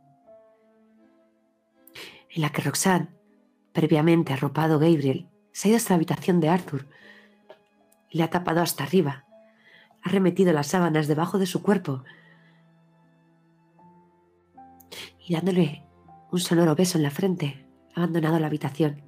en 2.31 2.43
la 2.43 2.51
que 2.51 2.63
Roxanne, 2.63 3.09
previamente 3.73 4.33
arropado 4.33 4.79
Gabriel, 4.79 5.29
se 5.53 5.69
ha 5.69 5.71
ido 5.71 5.77
hasta 5.77 5.95
la 5.95 5.97
habitación 5.97 6.41
de 6.41 6.49
Arthur 6.49 6.87
y 8.11 8.19
le 8.19 8.25
ha 8.25 8.31
tapado 8.31 8.61
hasta 8.61 8.85
arriba 8.85 9.25
ha 10.03 10.11
remetido 10.11 10.53
las 10.53 10.69
sábanas 10.69 11.09
debajo 11.09 11.39
de 11.39 11.47
su 11.47 11.63
cuerpo 11.63 12.05
y 15.27 15.35
dándole 15.35 15.85
un 16.31 16.39
sonoro 16.39 16.75
beso 16.75 16.99
en 16.99 17.05
la 17.05 17.11
frente, 17.11 17.67
ha 17.95 18.01
abandonado 18.01 18.39
la 18.39 18.47
habitación. 18.47 19.03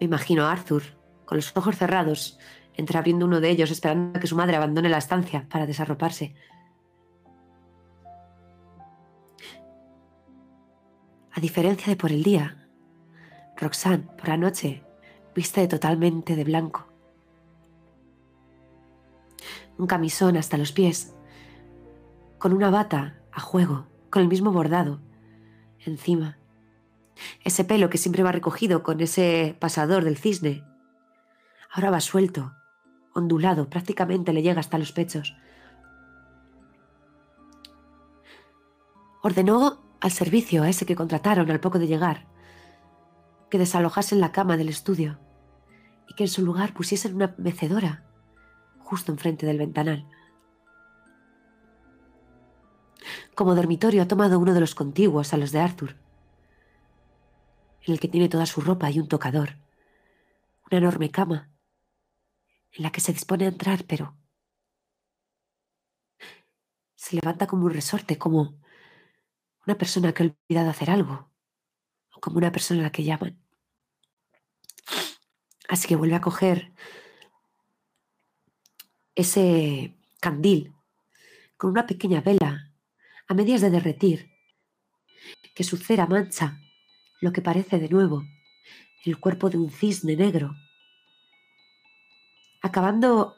Me 0.00 0.06
imagino 0.06 0.46
a 0.46 0.52
Arthur, 0.52 0.82
con 1.26 1.36
los 1.36 1.56
ojos 1.56 1.76
cerrados, 1.76 2.38
entreabriendo 2.74 3.26
uno 3.26 3.40
de 3.40 3.50
ellos, 3.50 3.70
esperando 3.70 4.18
a 4.18 4.20
que 4.20 4.26
su 4.26 4.34
madre 4.34 4.56
abandone 4.56 4.88
la 4.88 4.98
estancia 4.98 5.46
para 5.48 5.66
desarroparse. 5.66 6.34
A 11.32 11.40
diferencia 11.40 11.88
de 11.88 11.96
por 11.96 12.10
el 12.10 12.22
día, 12.22 12.66
Roxanne, 13.56 14.08
por 14.18 14.28
la 14.28 14.36
noche, 14.36 14.82
viste 15.34 15.68
totalmente 15.68 16.34
de 16.34 16.44
blanco 16.44 16.90
un 19.80 19.86
camisón 19.86 20.36
hasta 20.36 20.58
los 20.58 20.72
pies, 20.72 21.14
con 22.38 22.52
una 22.52 22.70
bata 22.70 23.18
a 23.32 23.40
juego, 23.40 23.86
con 24.10 24.22
el 24.22 24.28
mismo 24.28 24.52
bordado, 24.52 25.00
encima. 25.78 26.39
Ese 27.44 27.64
pelo 27.64 27.90
que 27.90 27.98
siempre 27.98 28.22
va 28.22 28.32
recogido 28.32 28.82
con 28.82 29.00
ese 29.00 29.56
pasador 29.58 30.04
del 30.04 30.16
cisne, 30.16 30.64
ahora 31.72 31.90
va 31.90 32.00
suelto, 32.00 32.54
ondulado, 33.14 33.68
prácticamente 33.68 34.32
le 34.32 34.42
llega 34.42 34.60
hasta 34.60 34.78
los 34.78 34.92
pechos. 34.92 35.36
Ordenó 39.22 39.82
al 40.00 40.10
servicio, 40.10 40.62
a 40.62 40.68
ese 40.68 40.86
que 40.86 40.96
contrataron 40.96 41.50
al 41.50 41.60
poco 41.60 41.78
de 41.78 41.86
llegar, 41.86 42.26
que 43.50 43.58
desalojasen 43.58 44.20
la 44.20 44.32
cama 44.32 44.56
del 44.56 44.68
estudio 44.68 45.18
y 46.08 46.14
que 46.14 46.24
en 46.24 46.28
su 46.28 46.44
lugar 46.44 46.72
pusiesen 46.72 47.14
una 47.14 47.34
mecedora 47.36 48.04
justo 48.78 49.12
enfrente 49.12 49.46
del 49.46 49.58
ventanal. 49.58 50.06
Como 53.34 53.54
dormitorio 53.54 54.02
ha 54.02 54.08
tomado 54.08 54.38
uno 54.38 54.54
de 54.54 54.60
los 54.60 54.74
contiguos 54.74 55.32
a 55.32 55.36
los 55.36 55.52
de 55.52 55.60
Arthur, 55.60 55.96
en 57.82 57.92
el 57.92 58.00
que 58.00 58.08
tiene 58.08 58.28
toda 58.28 58.46
su 58.46 58.60
ropa 58.60 58.90
y 58.90 58.98
un 58.98 59.08
tocador, 59.08 59.56
una 60.70 60.78
enorme 60.78 61.10
cama 61.10 61.50
en 62.72 62.82
la 62.82 62.92
que 62.92 63.00
se 63.00 63.12
dispone 63.12 63.44
a 63.44 63.48
entrar, 63.48 63.84
pero 63.84 64.16
se 66.94 67.16
levanta 67.16 67.46
como 67.46 67.66
un 67.66 67.72
resorte, 67.72 68.18
como 68.18 68.60
una 69.66 69.76
persona 69.76 70.12
que 70.12 70.22
ha 70.22 70.26
olvidado 70.26 70.70
hacer 70.70 70.90
algo, 70.90 71.30
o 72.14 72.20
como 72.20 72.38
una 72.38 72.52
persona 72.52 72.80
a 72.80 72.84
la 72.84 72.92
que 72.92 73.04
llaman. 73.04 73.38
Así 75.68 75.88
que 75.88 75.96
vuelve 75.96 76.16
a 76.16 76.20
coger 76.20 76.72
ese 79.14 79.96
candil 80.20 80.74
con 81.56 81.70
una 81.70 81.86
pequeña 81.86 82.20
vela 82.20 82.72
a 83.26 83.34
medias 83.34 83.60
de 83.60 83.70
derretir, 83.70 84.30
que 85.54 85.64
su 85.64 85.76
cera 85.76 86.06
mancha 86.06 86.60
lo 87.20 87.32
que 87.32 87.42
parece 87.42 87.78
de 87.78 87.88
nuevo 87.88 88.24
el 89.04 89.18
cuerpo 89.18 89.48
de 89.48 89.58
un 89.58 89.70
cisne 89.70 90.16
negro, 90.16 90.54
acabando 92.62 93.36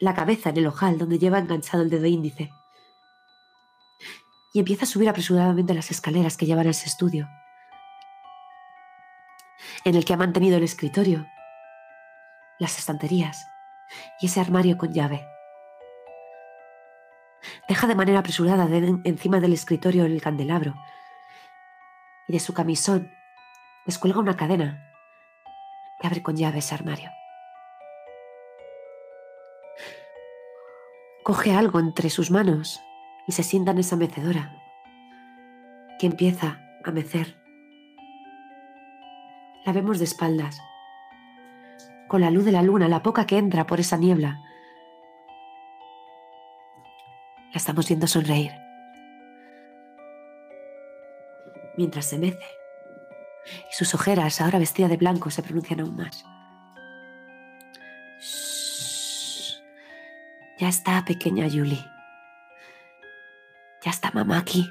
la 0.00 0.14
cabeza 0.14 0.50
en 0.50 0.58
el 0.58 0.66
ojal 0.66 0.98
donde 0.98 1.18
lleva 1.18 1.38
enganchado 1.38 1.82
el 1.82 1.90
dedo 1.90 2.06
índice, 2.06 2.50
y 4.54 4.58
empieza 4.58 4.84
a 4.84 4.88
subir 4.88 5.08
apresuradamente 5.08 5.74
las 5.74 5.90
escaleras 5.90 6.36
que 6.36 6.46
llevan 6.46 6.66
a 6.66 6.70
ese 6.70 6.86
estudio, 6.86 7.28
en 9.84 9.94
el 9.94 10.04
que 10.04 10.14
ha 10.14 10.16
mantenido 10.16 10.56
el 10.56 10.64
escritorio, 10.64 11.26
las 12.58 12.78
estanterías, 12.78 13.46
y 14.20 14.26
ese 14.26 14.40
armario 14.40 14.78
con 14.78 14.92
llave. 14.94 15.26
Deja 17.68 17.86
de 17.86 17.94
manera 17.94 18.20
apresurada 18.20 18.66
encima 19.04 19.40
del 19.40 19.52
escritorio 19.52 20.06
el 20.06 20.20
candelabro 20.22 20.74
y 22.28 22.32
de 22.32 22.40
su 22.40 22.54
camisón 22.54 23.10
descuelga 23.84 24.20
una 24.20 24.36
cadena 24.36 24.92
que 26.00 26.06
abre 26.06 26.22
con 26.22 26.36
llave 26.36 26.58
ese 26.58 26.74
armario. 26.74 27.10
Coge 31.22 31.52
algo 31.52 31.80
entre 31.80 32.10
sus 32.10 32.30
manos 32.30 32.80
y 33.26 33.32
se 33.32 33.42
sienta 33.42 33.72
en 33.72 33.78
esa 33.78 33.96
mecedora 33.96 34.54
que 35.98 36.06
empieza 36.06 36.60
a 36.84 36.90
mecer. 36.90 37.36
La 39.64 39.72
vemos 39.72 39.98
de 39.98 40.04
espaldas 40.04 40.60
con 42.08 42.20
la 42.20 42.30
luz 42.30 42.44
de 42.44 42.52
la 42.52 42.62
luna, 42.62 42.88
la 42.88 43.02
poca 43.02 43.26
que 43.26 43.38
entra 43.38 43.66
por 43.66 43.80
esa 43.80 43.96
niebla. 43.96 44.40
La 47.52 47.56
estamos 47.56 47.88
viendo 47.88 48.06
sonreír. 48.06 48.65
Mientras 51.76 52.06
se 52.06 52.18
mece. 52.18 52.46
Y 53.70 53.74
sus 53.74 53.94
ojeras, 53.94 54.40
ahora 54.40 54.58
vestida 54.58 54.88
de 54.88 54.96
blanco, 54.96 55.30
se 55.30 55.42
pronuncian 55.42 55.80
aún 55.80 55.96
más. 55.96 56.24
Shh. 58.20 59.60
Ya 60.58 60.68
está, 60.68 61.04
pequeña 61.04 61.48
Julie. 61.48 61.84
Ya 63.82 63.90
está 63.90 64.10
mamá 64.10 64.38
aquí. 64.38 64.68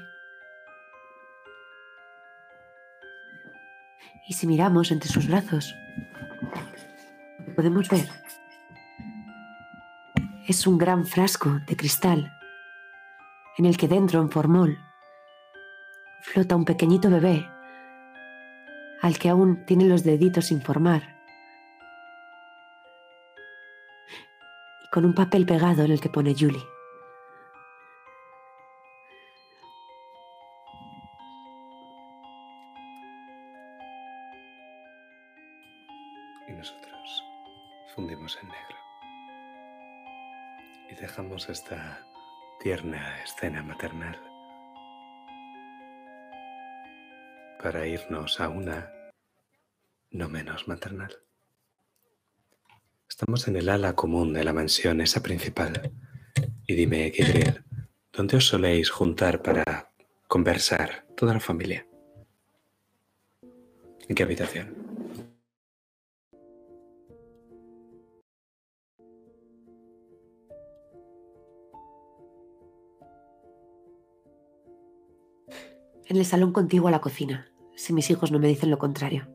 Y 4.28 4.34
si 4.34 4.46
miramos 4.46 4.90
entre 4.90 5.08
sus 5.08 5.28
brazos, 5.28 5.74
podemos 7.54 7.88
ver 7.88 8.08
es 10.46 10.66
un 10.66 10.78
gran 10.78 11.04
frasco 11.04 11.60
de 11.66 11.76
cristal 11.76 12.32
en 13.58 13.64
el 13.64 13.76
que 13.76 13.88
dentro, 13.88 14.20
en 14.20 14.30
formol, 14.30 14.78
flota 16.36 16.54
un 16.54 16.66
pequeñito 16.66 17.08
bebé 17.08 17.48
al 19.00 19.18
que 19.18 19.30
aún 19.30 19.64
tiene 19.64 19.86
los 19.86 20.04
deditos 20.04 20.48
sin 20.48 20.60
formar 20.60 21.16
y 24.84 24.88
con 24.90 25.06
un 25.06 25.14
papel 25.14 25.46
pegado 25.46 25.84
en 25.84 25.92
el 25.92 25.98
que 26.02 26.10
pone 26.10 26.34
Julie. 26.38 26.62
Y 36.48 36.52
nosotros 36.52 37.24
fundimos 37.94 38.38
en 38.42 38.48
negro. 38.48 38.76
Y 40.90 40.96
dejamos 40.96 41.48
esta 41.48 42.06
tierna 42.60 43.22
escena 43.22 43.62
maternal 43.62 44.35
para 47.62 47.86
irnos 47.86 48.40
a 48.40 48.48
una 48.48 48.92
no 50.10 50.28
menos 50.28 50.68
maternal. 50.68 51.16
Estamos 53.08 53.48
en 53.48 53.56
el 53.56 53.68
ala 53.68 53.94
común 53.94 54.32
de 54.32 54.44
la 54.44 54.52
mansión, 54.52 55.00
esa 55.00 55.22
principal. 55.22 55.92
Y 56.66 56.74
dime, 56.74 57.10
Gabriel, 57.10 57.64
¿dónde 58.12 58.36
os 58.36 58.46
soléis 58.46 58.90
juntar 58.90 59.42
para 59.42 59.90
conversar 60.28 61.06
toda 61.16 61.34
la 61.34 61.40
familia? 61.40 61.86
¿En 64.08 64.14
qué 64.14 64.22
habitación? 64.22 64.85
En 76.08 76.16
el 76.16 76.24
salón 76.24 76.52
contiguo 76.52 76.88
a 76.88 76.92
la 76.92 77.00
cocina, 77.00 77.50
si 77.74 77.92
mis 77.92 78.10
hijos 78.10 78.30
no 78.30 78.38
me 78.38 78.48
dicen 78.48 78.70
lo 78.70 78.78
contrario. 78.78 79.26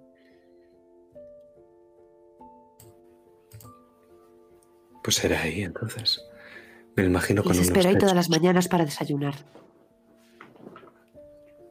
Pues 5.04 5.18
será 5.18 5.42
ahí 5.42 5.64
entonces. 5.64 6.24
Me 6.96 7.04
imagino 7.04 7.44
con 7.44 7.58
espero 7.58 7.90
ahí 7.90 7.98
todas 7.98 8.16
las 8.16 8.30
mañanas 8.30 8.68
para 8.68 8.86
desayunar. 8.86 9.36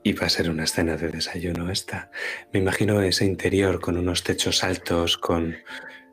Y 0.03 0.13
va 0.15 0.27
a 0.27 0.31
ser 0.31 0.51
una 0.51 0.65
escena 0.65 0.97
de 0.97 1.09
desayuno 1.09 1.71
esta. 1.71 2.11
Me 2.53 2.61
imagino 2.61 3.01
ese 3.03 3.25
interior 3.25 3.81
con 3.81 3.97
unos 3.97 4.25
techos 4.25 4.65
altos, 4.65 5.17
con 5.17 5.57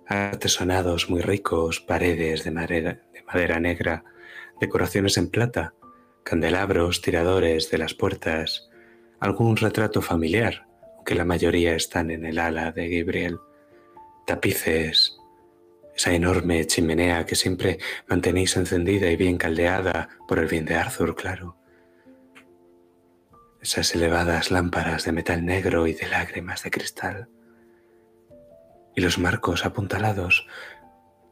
artesonados 0.08 1.10
muy 1.10 1.22
ricos, 1.22 1.82
paredes 1.82 2.44
de 2.44 2.52
madera, 2.52 3.02
de 3.14 3.24
madera 3.24 3.60
negra, 3.60 4.04
decoraciones 4.60 5.18
en 5.18 5.30
plata, 5.30 5.74
candelabros, 6.24 7.02
tiradores 7.02 7.72
de 7.72 7.78
las 7.78 7.94
puertas, 7.94 8.70
algún 9.19 9.57
retrato 9.57 10.02
familiar, 10.02 10.68
aunque 10.95 11.15
la 11.15 11.26
mayoría 11.26 11.76
están 11.76 12.11
en 12.11 12.26
el 12.26 12.39
ala 12.39 12.72
de 12.72 12.89
Gabriel, 12.89 13.39
tapices, 14.26 15.18
esa 15.95 16.14
enorme 16.14 16.65
chimenea 16.68 17.26
que 17.26 17.35
siempre 17.35 17.80
mantenéis 18.07 18.56
encendida 18.56 19.10
y 19.10 19.15
bien 19.15 19.38
caldeada 19.38 20.10
por 20.27 20.38
el 20.38 20.48
bien 20.48 20.65
de 20.65 20.76
Arthur, 20.76 21.15
claro. 21.15 21.57
Esas 23.61 23.95
elevadas 23.95 24.52
lámparas 24.52 25.06
de 25.06 25.11
metal 25.11 25.44
negro 25.44 25.88
y 25.88 25.94
de 25.94 26.07
lágrimas 26.07 26.61
de 26.64 26.69
cristal. 26.69 27.30
Y 28.95 29.02
los 29.02 29.18
marcos 29.18 29.65
apuntalados 29.65 30.48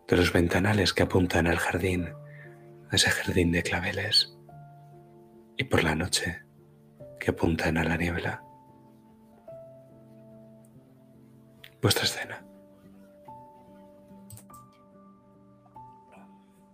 de 0.08 0.18
los 0.18 0.34
ventanales 0.34 0.94
que 0.94 1.04
apuntan 1.04 1.46
al 1.46 1.58
jardín, 1.58 2.08
a 2.90 2.96
ese 2.96 3.12
jardín 3.12 3.52
de 3.52 3.62
claveles. 3.62 4.36
Y 5.58 5.66
por 5.66 5.84
la 5.84 5.94
noche, 5.94 6.45
que 7.26 7.32
apuntan 7.32 7.76
a 7.78 7.84
la 7.84 7.98
niebla. 7.98 8.44
Vuestra 11.82 12.04
escena. 12.04 12.46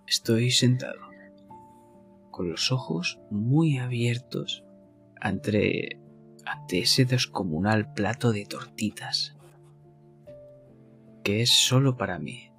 Estoy 0.06 0.52
sentado, 0.52 1.00
con 2.32 2.50
los 2.50 2.70
ojos 2.70 3.22
muy 3.30 3.78
abiertos 3.78 4.66
ante, 5.22 6.02
ante 6.46 6.80
ese 6.80 7.06
descomunal 7.06 7.94
plato 7.94 8.34
de 8.34 8.46
tortitas, 8.46 9.38
que 11.24 11.44
es 11.44 11.66
solo 11.66 11.96
para 11.96 12.20
mí. 12.20 12.52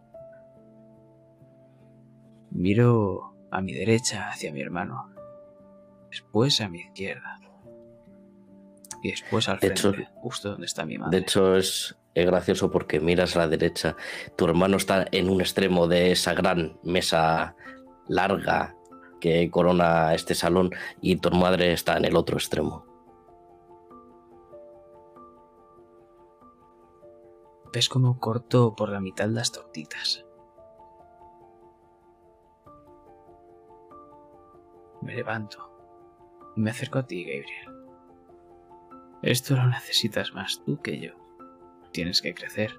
Miro 2.51 3.37
a 3.51 3.61
mi 3.61 3.75
derecha 3.75 4.31
hacia 4.31 4.51
mi 4.51 4.63
hermano, 4.63 5.11
después 6.11 6.63
a 6.63 6.71
mi 6.71 6.81
izquierda 6.81 7.42
y 9.03 9.11
después 9.11 9.49
al 9.49 9.59
De 9.59 9.71
frente, 9.75 10.03
hecho- 10.03 10.11
justo 10.17 10.51
donde 10.51 10.67
está 10.67 10.85
mi 10.85 10.97
madre. 10.99 11.17
De 11.19 11.23
hecho, 11.23 11.57
es, 11.57 11.97
es 12.15 12.25
gracioso 12.27 12.71
porque 12.71 13.01
miras 13.01 13.35
a 13.37 13.41
la 13.41 13.49
derecha, 13.49 13.97
tu 14.37 14.45
hermano 14.47 14.77
está 14.77 15.07
en 15.11 15.29
un 15.29 15.41
extremo 15.41 15.89
de 15.89 16.13
esa 16.13 16.35
gran 16.35 16.79
mesa 16.83 17.57
larga 18.09 18.77
que 19.21 19.51
corona 19.51 20.15
este 20.15 20.35
salón 20.35 20.71
y 21.01 21.17
tu 21.17 21.31
madre 21.31 21.73
está 21.73 21.97
en 21.97 22.05
el 22.05 22.17
otro 22.17 22.37
extremo. 22.37 22.87
¿Ves 27.73 27.89
cómo 27.89 28.19
corto 28.21 28.75
por 28.77 28.91
la 28.91 29.01
mitad 29.01 29.29
las 29.29 29.51
tortitas? 29.51 30.25
Me 35.01 35.15
levanto 35.15 35.69
me 36.55 36.71
acerco 36.71 36.99
a 36.99 37.07
ti, 37.07 37.25
Gabriel. 37.25 37.82
Esto 39.23 39.55
lo 39.55 39.69
necesitas 39.69 40.35
más 40.35 40.61
tú 40.65 40.81
que 40.83 41.01
yo. 41.01 41.13
Tienes 41.93 42.21
que 42.21 42.35
crecer. 42.35 42.75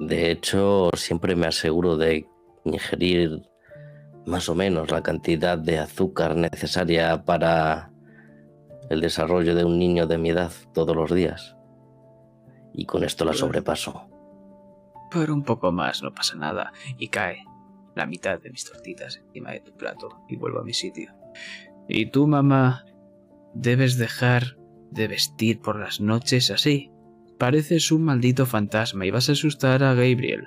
De 0.00 0.30
hecho, 0.30 0.90
siempre 0.94 1.36
me 1.36 1.46
aseguro 1.46 1.96
de 1.96 2.28
ingerir 2.64 3.48
más 4.26 4.48
o 4.48 4.54
menos 4.54 4.90
la 4.90 5.02
cantidad 5.02 5.56
de 5.56 5.78
azúcar 5.78 6.36
necesaria 6.36 7.24
para 7.24 7.92
el 8.90 9.00
desarrollo 9.00 9.54
de 9.54 9.64
un 9.64 9.78
niño 9.78 10.06
de 10.06 10.18
mi 10.18 10.30
edad 10.30 10.52
todos 10.74 10.94
los 10.94 11.14
días. 11.14 11.56
Y 12.74 12.84
con 12.84 13.04
esto 13.04 13.24
la 13.24 13.32
sobrepaso. 13.32 14.08
Pero 15.10 15.32
un 15.32 15.44
poco 15.44 15.70
más, 15.70 16.02
no 16.02 16.12
pasa 16.12 16.34
nada. 16.34 16.72
Y 16.98 17.08
cae 17.08 17.44
la 17.96 18.06
mitad 18.06 18.40
de 18.40 18.50
mis 18.50 18.64
tortitas 18.64 19.16
encima 19.16 19.50
de 19.50 19.60
tu 19.60 19.72
plato 19.72 20.22
y 20.28 20.36
vuelvo 20.36 20.60
a 20.60 20.64
mi 20.64 20.74
sitio. 20.74 21.12
Y 21.88 22.10
tú, 22.10 22.26
mamá, 22.28 22.84
debes 23.54 23.96
dejar 23.96 24.58
de 24.90 25.08
vestir 25.08 25.60
por 25.60 25.80
las 25.80 26.00
noches 26.00 26.50
así. 26.50 26.92
Pareces 27.38 27.90
un 27.90 28.04
maldito 28.04 28.46
fantasma 28.46 29.06
y 29.06 29.10
vas 29.10 29.28
a 29.30 29.32
asustar 29.32 29.82
a 29.82 29.94
Gabriel. 29.94 30.44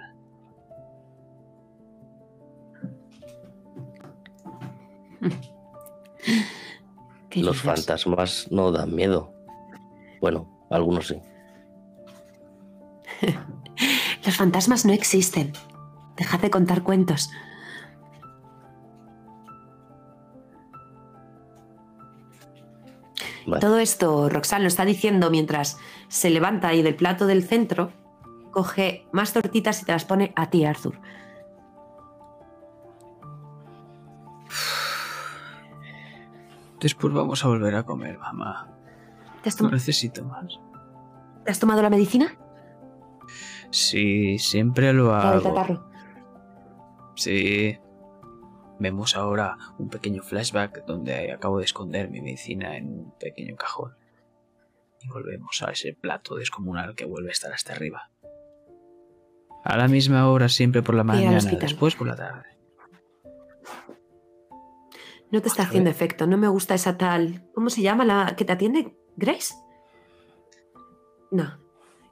¿Qué 7.29 7.41
Los 7.41 7.61
fantasmas 7.61 8.47
no 8.51 8.71
dan 8.71 8.95
miedo. 8.95 9.33
Bueno, 10.21 10.67
algunos 10.69 11.07
sí. 11.07 11.15
Los 14.25 14.35
fantasmas 14.35 14.85
no 14.85 14.93
existen. 14.93 15.53
Dejad 16.19 16.41
de 16.41 16.49
contar 16.49 16.83
cuentos. 16.83 17.31
Vale. 23.47 23.61
Todo 23.61 23.79
esto 23.79 24.27
Roxanne 24.29 24.63
lo 24.63 24.67
está 24.67 24.83
diciendo 24.83 25.31
mientras 25.31 25.77
se 26.09 26.29
levanta 26.29 26.67
ahí 26.67 26.81
del 26.81 26.95
plato 26.95 27.25
del 27.25 27.43
centro, 27.43 27.93
coge 28.51 29.07
más 29.13 29.31
tortitas 29.31 29.81
y 29.81 29.85
te 29.85 29.93
las 29.93 30.03
pone 30.03 30.33
a 30.35 30.49
ti, 30.49 30.65
Arthur. 30.65 30.99
Después 36.81 37.13
vamos 37.13 37.43
a 37.43 37.47
volver 37.47 37.75
a 37.75 37.83
comer, 37.83 38.19
mamá. 38.19 38.67
¿Te 39.41 39.49
has, 39.49 39.61
No 39.61 39.69
necesito 39.69 40.23
más. 40.25 40.59
¿te 41.45 41.51
has 41.51 41.59
tomado 41.59 41.81
la 41.81 41.89
medicina? 41.89 42.37
Sí, 43.71 44.37
siempre 44.37 44.91
lo 44.93 45.13
hago. 45.13 45.88
Sí. 47.19 47.77
Vemos 48.79 49.17
ahora 49.17 49.57
un 49.77 49.89
pequeño 49.89 50.23
flashback 50.23 50.85
donde 50.85 51.33
acabo 51.33 51.59
de 51.59 51.65
esconder 51.65 52.09
mi 52.09 52.21
medicina 52.21 52.77
en 52.77 52.87
un 52.87 53.13
pequeño 53.19 53.57
cajón. 53.57 53.97
Y 55.01 55.09
volvemos 55.09 55.61
a 55.63 55.71
ese 55.71 55.93
plato 55.93 56.35
descomunal 56.35 56.95
que 56.95 57.03
vuelve 57.05 57.29
a 57.29 57.31
estar 57.33 57.51
hasta 57.51 57.73
arriba. 57.73 58.09
A 59.65 59.75
la 59.75 59.89
misma 59.89 60.29
hora, 60.29 60.47
siempre 60.47 60.81
por 60.81 60.95
la 60.95 61.03
mañana, 61.03 61.39
después 61.59 61.95
por 61.95 62.07
la 62.07 62.15
tarde. 62.15 62.45
No 65.31 65.41
te 65.41 65.49
está 65.49 65.63
Otra 65.63 65.63
haciendo 65.65 65.89
vez. 65.89 65.97
efecto. 65.97 66.25
No 66.25 66.37
me 66.37 66.47
gusta 66.47 66.73
esa 66.73 66.97
tal. 66.97 67.43
¿Cómo 67.53 67.69
se 67.69 67.81
llama 67.81 68.05
la 68.05 68.33
que 68.37 68.45
te 68.45 68.53
atiende? 68.53 68.95
¿Grace? 69.17 69.53
No. 71.31 71.59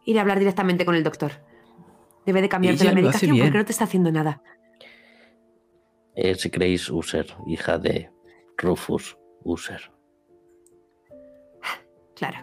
Ir 0.06 0.18
a 0.18 0.22
hablar 0.22 0.40
directamente 0.40 0.86
con 0.86 0.96
el 0.96 1.04
doctor. 1.04 1.32
Debe 2.26 2.42
de 2.42 2.50
cambiarte 2.50 2.84
la 2.84 2.92
medicación 2.92 3.38
porque 3.38 3.58
no 3.58 3.66
te 3.66 3.72
está 3.72 3.86
haciendo 3.86 4.12
nada. 4.12 4.42
Es 6.18 6.50
Grace 6.50 6.92
User, 6.92 7.28
hija 7.46 7.78
de 7.78 8.12
Rufus 8.58 9.18
User. 9.44 9.92
Claro. 12.16 12.40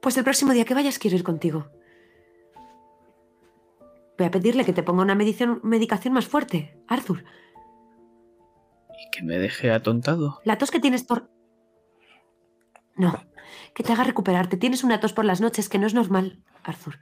Pues 0.00 0.16
el 0.16 0.24
próximo 0.24 0.52
día 0.52 0.64
que 0.64 0.72
vayas 0.74 0.98
quiero 0.98 1.16
ir 1.16 1.24
contigo. 1.24 1.66
Voy 4.16 4.26
a 4.26 4.30
pedirle 4.30 4.64
que 4.64 4.72
te 4.72 4.82
ponga 4.82 5.02
una 5.02 5.14
medición- 5.14 5.60
medicación 5.62 6.14
más 6.14 6.26
fuerte, 6.26 6.80
Arthur. 6.88 7.22
Y 8.88 9.10
que 9.10 9.22
me 9.22 9.36
deje 9.38 9.70
atontado. 9.70 10.40
La 10.44 10.56
tos 10.56 10.70
que 10.70 10.80
tienes 10.80 11.04
por... 11.04 11.30
No, 12.94 13.12
que 13.74 13.82
te 13.82 13.92
haga 13.92 14.04
recuperarte. 14.04 14.56
Tienes 14.56 14.84
una 14.84 15.00
tos 15.00 15.12
por 15.12 15.26
las 15.26 15.42
noches 15.42 15.68
que 15.68 15.78
no 15.78 15.86
es 15.86 15.92
normal, 15.92 16.42
Arthur. 16.64 16.98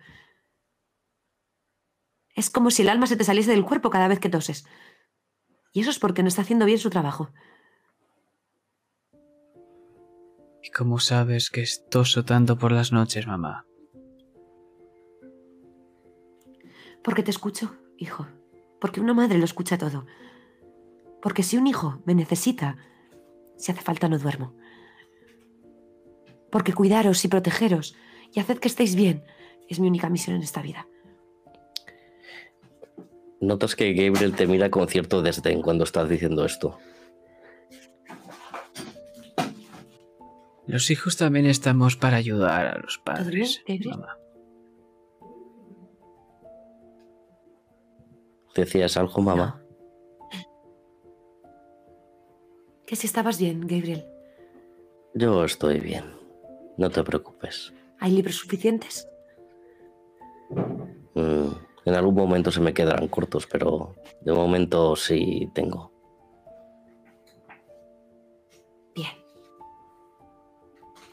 Es 2.35 2.51
como 2.51 2.71
si 2.71 2.83
el 2.83 2.89
alma 2.89 3.07
se 3.07 3.17
te 3.17 3.25
saliese 3.25 3.53
del 3.53 3.65
cuerpo 3.65 3.91
cada 3.91 4.09
vez 4.09 4.19
que 4.19 4.29
toses. 4.29 4.67
Y 5.73 5.81
eso 5.81 5.91
es 5.91 5.99
porque 5.99 6.23
no 6.23 6.29
está 6.29 6.43
haciendo 6.43 6.67
bien 6.67 6.79
su 6.79 6.91
trabajo. 6.91 7.31
¿Y 10.63 10.71
cómo 10.71 10.99
sabes 10.99 11.51
que 11.51 11.63
estoso 11.63 12.25
tanto 12.25 12.59
por 12.59 12.73
las 12.73 12.93
noches, 12.93 13.27
mamá? 13.27 13.67
Porque 17.03 17.23
te 17.23 17.31
escucho, 17.31 17.77
hijo. 17.99 18.27
Porque 18.81 19.01
una 19.01 19.15
madre 19.15 19.39
lo 19.39 19.45
escucha 19.45 19.79
todo. 19.79 20.07
Porque 21.21 21.43
si 21.43 21.57
un 21.57 21.67
hijo 21.67 22.03
me 22.07 22.15
necesita, 22.15 22.79
si 23.57 23.73
hace 23.73 23.83
falta 23.83 24.09
no 24.09 24.19
duermo. 24.19 24.57
Porque 26.51 26.73
cuidaros 26.73 27.25
y 27.25 27.29
protegeros 27.29 27.95
y 28.33 28.41
haced 28.41 28.59
que 28.59 28.69
estéis 28.69 28.95
bien 28.95 29.25
es 29.69 29.81
mi 29.81 29.89
única 29.89 30.09
misión 30.09 30.37
en 30.37 30.43
esta 30.43 30.63
vida. 30.63 30.87
Notas 33.41 33.77
que 33.77 33.93
Gabriel 33.93 34.35
te 34.35 34.47
mira 34.47 34.71
con 34.71 34.89
cierto 34.89 35.23
desdén 35.23 35.63
cuando 35.63 35.85
estás 35.85 36.09
diciendo 36.09 36.45
esto. 36.45 36.79
Los 40.67 40.91
hijos 40.91 41.17
también 41.17 41.47
estamos 41.47 41.97
para 41.97 42.17
ayudar 42.17 42.67
a 42.67 42.79
los 42.79 42.99
padres, 42.99 43.63
Gabriel? 43.67 44.01
¿Decías 48.55 48.97
algo, 48.97 49.21
mamá? 49.21 49.61
Que 52.87 52.97
si 52.97 53.07
estabas 53.07 53.39
bien, 53.39 53.67
Gabriel. 53.67 54.07
Yo 55.15 55.45
estoy 55.45 55.81
bien. 55.81 56.05
No 56.77 56.91
te 56.91 57.03
preocupes. 57.03 57.73
¿Hay 57.99 58.13
libros 58.13 58.37
suficientes? 58.37 59.09
Mm, 61.15 61.53
en 61.85 61.95
algún 61.95 62.15
momento 62.15 62.51
se 62.51 62.61
me 62.61 62.73
quedarán 62.73 63.09
cortos, 63.09 63.47
pero 63.47 63.95
de 64.21 64.33
momento 64.33 64.97
sí 64.97 65.51
tengo. 65.55 65.93
Bien. 68.95 69.13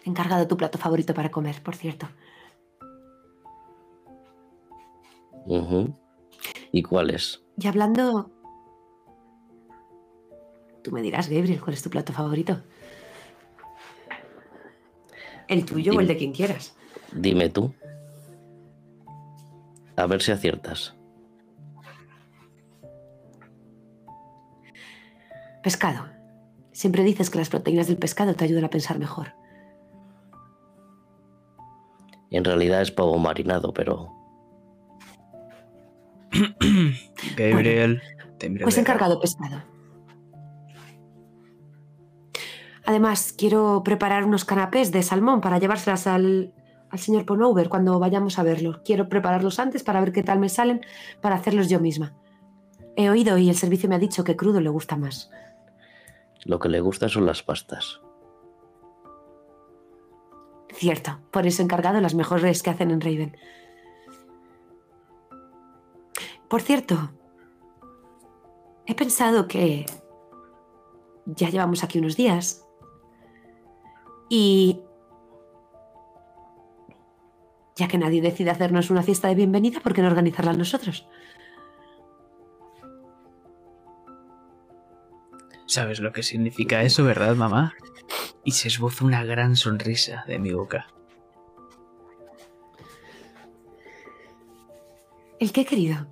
He 0.06 0.10
encargado 0.10 0.48
tu 0.48 0.58
plato 0.58 0.78
favorito 0.78 1.14
para 1.14 1.30
comer, 1.30 1.62
por 1.62 1.76
cierto. 1.76 2.08
¿Y 6.72 6.84
cuáles? 6.84 7.44
Y 7.58 7.68
hablando... 7.68 8.32
Tú 10.84 10.92
me 10.92 11.02
dirás, 11.02 11.30
Gabriel, 11.30 11.62
cuál 11.62 11.74
es 11.74 11.84
tu 11.84 11.90
plato 11.90 12.12
favorito. 12.12 12.62
El 15.48 15.66
tuyo 15.66 15.94
o 15.94 16.00
el 16.00 16.08
de 16.08 16.18
quien 16.18 16.32
quieras. 16.32 16.76
Dime 17.12 17.50
tú. 17.50 17.74
A 19.96 20.06
ver 20.08 20.22
si 20.22 20.32
aciertas. 20.32 20.96
Pescado. 25.64 26.06
Siempre 26.72 27.04
dices 27.04 27.30
que 27.30 27.38
las 27.38 27.50
proteínas 27.50 27.88
del 27.88 27.98
pescado 27.98 28.34
te 28.34 28.46
ayudan 28.46 28.66
a 28.66 28.70
pensar 28.70 28.98
mejor. 28.98 29.34
En 32.32 32.46
realidad 32.46 32.82
es 32.82 32.92
pavo 32.92 33.18
marinado, 33.18 33.74
pero 33.74 34.10
Gabriel, 37.38 38.02
Pues 38.64 38.78
encargado 38.78 39.20
pescado. 39.20 39.64
Además, 42.86 43.34
quiero 43.38 43.84
preparar 43.84 44.26
unos 44.26 44.46
canapés 44.46 44.92
de 44.92 45.04
salmón 45.04 45.42
para 45.42 45.60
llevárselas 45.60 46.08
al, 46.08 46.54
al 46.92 47.00
señor 47.00 47.26
Ponover 47.26 47.70
cuando 47.70 47.98
vayamos 48.00 48.38
a 48.38 48.44
verlo. 48.44 48.82
Quiero 48.84 49.08
prepararlos 49.08 49.60
antes 49.60 49.82
para 49.84 50.02
ver 50.02 50.12
qué 50.12 50.24
tal 50.24 50.40
me 50.40 50.50
salen 50.50 50.82
para 51.22 51.36
hacerlos 51.36 51.70
yo 51.70 51.80
misma. 51.80 52.14
He 52.98 53.10
oído 53.10 53.38
y 53.38 53.50
el 53.50 53.56
servicio 53.56 53.88
me 53.88 53.96
ha 53.96 54.00
dicho 54.00 54.24
que 54.24 54.36
crudo 54.36 54.60
le 54.60 54.70
gusta 54.70 54.98
más. 54.98 55.32
lo 56.44 56.60
que 56.60 56.70
le 56.70 56.82
gusta 56.82 57.08
son 57.08 57.26
las 57.26 57.44
pastas. 57.44 58.02
Cierto, 60.74 61.20
por 61.32 61.46
eso 61.46 61.62
he 61.62 61.66
encargado 61.66 62.02
las 62.02 62.16
mejores 62.16 62.64
que 62.64 62.72
hacen 62.72 62.92
en 62.92 63.02
Raven. 63.02 63.38
Por 66.50 66.62
cierto, 66.62 67.12
he 68.86 68.96
pensado 68.96 69.48
que 69.48 69.86
ya 71.26 71.50
llevamos 71.50 71.84
aquí 71.84 72.00
unos 72.00 72.18
días 72.18 72.66
y 74.30 74.82
ya 77.82 77.88
que 77.88 77.98
nadie 77.98 78.22
decide 78.22 78.52
hacernos 78.52 78.92
una 78.92 79.02
fiesta 79.02 79.28
de 79.28 79.34
bienvenida, 79.34 79.80
¿por 79.80 79.96
qué 79.96 80.04
no 80.04 80.08
organizarla 80.08 80.54
nosotros? 80.54 81.08
¿Sabes 85.66 86.00
lo 86.00 86.12
que 86.12 86.22
significa 86.22 86.84
eso, 86.84 87.04
verdad, 87.04 87.36
mamá? 87.36 87.74
Y 88.44 88.52
se 88.52 88.68
esboza 88.68 89.04
una 89.04 89.24
gran 89.24 89.56
sonrisa 89.56 90.24
de 90.28 90.38
mi 90.38 90.52
boca. 90.52 90.90
¿El 95.40 95.52
qué, 95.52 95.66
querido? 95.66 96.06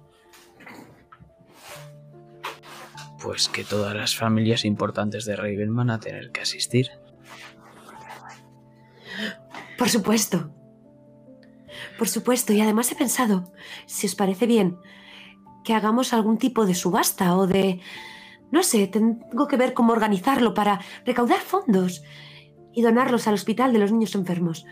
Pues 3.21 3.47
que 3.47 3.63
todas 3.63 3.93
las 3.93 4.15
familias 4.15 4.65
importantes 4.65 5.23
de 5.25 5.35
Raven 5.35 5.75
van 5.75 5.91
a 5.91 5.99
tener 5.99 6.31
que 6.31 6.41
asistir. 6.41 6.89
Por 9.77 9.87
supuesto. 9.87 10.49
Por 11.99 12.07
supuesto, 12.07 12.53
y 12.53 12.61
además 12.61 12.89
he 12.93 12.95
pensado, 12.95 13.51
si 13.85 14.07
os 14.07 14.15
parece 14.15 14.47
bien, 14.47 14.77
que 15.65 15.73
hagamos 15.73 16.13
algún 16.13 16.37
tipo 16.37 16.65
de 16.65 16.73
subasta 16.73 17.35
o 17.35 17.45
de... 17.45 17.81
No 18.51 18.63
sé, 18.63 18.87
tengo 18.87 19.47
que 19.49 19.57
ver 19.57 19.73
cómo 19.73 19.91
organizarlo 19.91 20.53
para 20.53 20.79
recaudar 21.05 21.39
fondos 21.39 22.01
y 22.73 22.83
donarlos 22.83 23.27
al 23.27 23.33
hospital 23.33 23.73
de 23.73 23.79
los 23.79 23.91
niños 23.91 24.15
enfermos. 24.15 24.65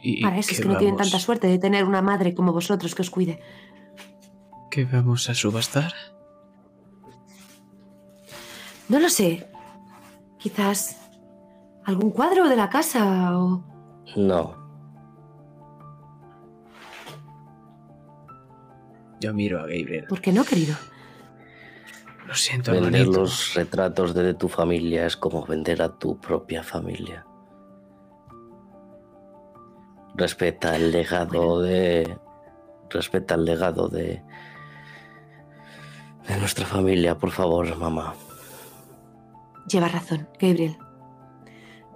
Y 0.00 0.22
Para 0.22 0.38
eso 0.38 0.52
es 0.52 0.60
que 0.60 0.68
no 0.68 0.78
tienen 0.78 0.96
tanta 0.96 1.18
suerte 1.18 1.48
de 1.48 1.58
tener 1.58 1.84
una 1.84 2.00
madre 2.00 2.34
como 2.34 2.52
vosotros 2.52 2.94
que 2.94 3.02
os 3.02 3.10
cuide. 3.10 3.40
¿Qué 4.70 4.84
vamos 4.84 5.28
a 5.28 5.34
subastar? 5.34 5.92
No 8.88 9.00
lo 9.00 9.10
sé. 9.10 9.50
Quizás 10.38 11.07
algún 11.88 12.10
cuadro 12.10 12.48
de 12.48 12.56
la 12.56 12.68
casa 12.68 13.38
o... 13.38 13.64
No, 14.16 14.58
Yo 19.20 19.34
miro 19.34 19.58
a 19.58 19.62
Gabriel. 19.62 20.04
¿Por 20.08 20.20
qué 20.20 20.32
no, 20.32 20.44
querido? 20.44 20.76
Lo 22.26 22.34
siento, 22.34 22.72
vender 22.72 22.94
hermanito. 22.94 23.20
los 23.20 23.54
retratos 23.54 24.14
de 24.14 24.34
tu 24.34 24.48
familia 24.48 25.06
es 25.06 25.16
como 25.16 25.44
vender 25.44 25.82
a 25.82 25.88
tu 25.88 26.20
propia 26.20 26.62
familia. 26.62 27.26
Respeta 30.14 30.76
el 30.76 30.92
legado 30.92 31.60
de. 31.62 32.18
Respeta 32.90 33.34
el 33.34 33.44
legado 33.44 33.88
de. 33.88 34.22
de 36.28 36.36
nuestra 36.38 36.66
familia, 36.66 37.18
por 37.18 37.30
favor, 37.30 37.76
mamá. 37.76 38.14
Lleva 39.66 39.88
razón, 39.88 40.28
Gabriel. 40.38 40.76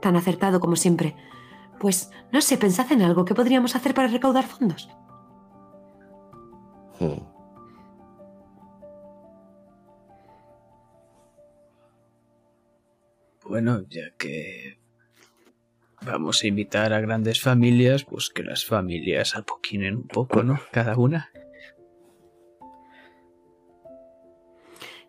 Tan 0.03 0.17
acertado 0.17 0.61
como 0.61 0.77
siempre. 0.77 1.17
Pues, 1.81 2.11
no 2.33 2.43
sé, 2.43 2.59
pensad 2.59 2.91
en 2.93 3.03
algo 3.03 3.25
que 3.25 3.35
podríamos 3.35 3.75
hacer 3.75 3.95
para 3.95 4.09
recaudar 4.09 4.45
fondos. 4.45 4.91
Hmm. 7.01 7.33
Bueno, 13.45 13.83
ya 13.89 14.11
que 14.19 14.79
vamos 16.03 16.43
a 16.43 16.47
invitar 16.47 16.93
a 16.93 17.01
grandes 17.01 17.41
familias, 17.41 18.05
pues 18.05 18.31
que 18.31 18.43
las 18.43 18.65
familias 18.65 19.37
apoquinen 19.37 19.97
un 19.97 20.09
poco, 20.09 20.43
¿no? 20.43 20.61
Cada 20.73 20.97
una. 20.97 21.31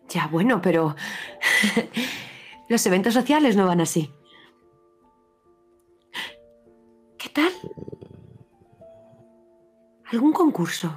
Ya, 0.08 0.28
bueno, 0.28 0.60
pero 0.60 0.94
los 2.68 2.86
eventos 2.86 3.14
sociales 3.14 3.56
no 3.56 3.66
van 3.66 3.80
así. 3.80 4.12
Tal? 7.34 7.52
¿Algún 10.10 10.32
concurso? 10.32 10.92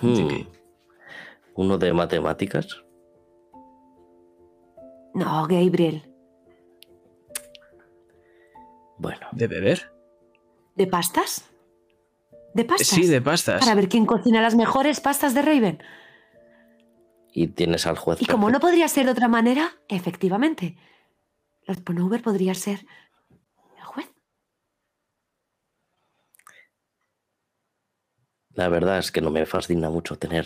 Hmm. 0.00 0.42
¿Uno 1.54 1.78
de 1.78 1.92
matemáticas? 1.92 2.66
No, 5.14 5.46
Gabriel. 5.48 6.04
Bueno, 8.98 9.26
¿De 9.32 9.46
beber? 9.46 9.92
¿De 10.74 10.86
pastas? 10.86 11.50
¿De 12.54 12.64
pastas? 12.64 12.86
Sí, 12.88 13.06
de 13.06 13.20
pastas. 13.20 13.60
Para 13.60 13.74
ver 13.74 13.88
quién 13.88 14.06
cocina 14.06 14.40
las 14.42 14.54
mejores 14.54 15.00
pastas 15.00 15.34
de 15.34 15.42
Raven. 15.42 15.82
y 17.32 17.48
tienes 17.48 17.86
al 17.86 17.96
juez. 17.98 18.20
Y 18.22 18.26
como 18.26 18.50
no 18.50 18.58
podría 18.58 18.88
ser 18.88 19.04
de 19.06 19.12
otra 19.12 19.28
manera, 19.28 19.70
efectivamente, 19.88 20.76
Lord 21.66 21.82
Ponover 21.84 22.22
podría 22.22 22.54
ser 22.54 22.84
el 23.76 23.84
juez. 23.84 24.08
La 28.58 28.68
verdad 28.68 28.98
es 28.98 29.12
que 29.12 29.20
no 29.20 29.30
me 29.30 29.46
fascina 29.46 29.88
mucho 29.88 30.18
tener 30.18 30.44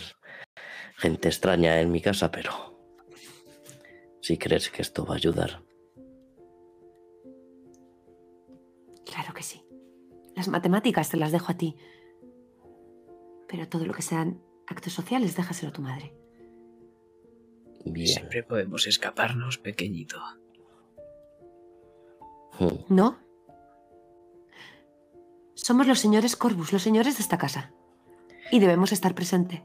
gente 0.97 1.29
extraña 1.29 1.81
en 1.81 1.91
mi 1.91 1.99
casa, 1.99 2.29
pero 2.29 2.51
si 4.21 4.37
crees 4.37 4.69
que 4.69 4.83
esto 4.83 5.03
va 5.03 5.15
a 5.15 5.17
ayudar. 5.17 5.63
Claro 9.03 9.33
que 9.33 9.41
sí. 9.41 9.65
Las 10.35 10.47
matemáticas 10.47 11.09
te 11.09 11.17
las 11.17 11.31
dejo 11.31 11.53
a 11.53 11.57
ti. 11.57 11.75
Pero 13.47 13.67
todo 13.67 13.83
lo 13.83 13.95
que 13.95 14.03
sean 14.03 14.43
actos 14.67 14.93
sociales, 14.93 15.35
déjaselo 15.35 15.69
a 15.69 15.73
tu 15.73 15.81
madre. 15.81 16.13
Bien. 17.83 18.05
Siempre 18.05 18.43
podemos 18.43 18.85
escaparnos, 18.85 19.57
pequeñito. 19.57 20.21
Hmm. 22.59 22.77
¿No? 22.89 23.17
Somos 25.55 25.87
los 25.87 25.97
señores 25.97 26.35
Corbus, 26.35 26.71
los 26.71 26.83
señores 26.83 27.17
de 27.17 27.23
esta 27.23 27.39
casa. 27.39 27.73
Y 28.53 28.59
debemos 28.59 28.91
estar 28.91 29.15
presente. 29.15 29.63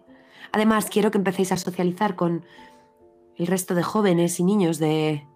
Además, 0.51 0.89
quiero 0.89 1.11
que 1.11 1.19
empecéis 1.19 1.53
a 1.53 1.59
socializar 1.59 2.17
con 2.17 2.47
el 3.37 3.47
resto 3.47 3.75
de 3.75 3.83
jóvenes 3.83 4.41
y 4.41 4.45
niños 4.45 4.79
de... 4.79 5.27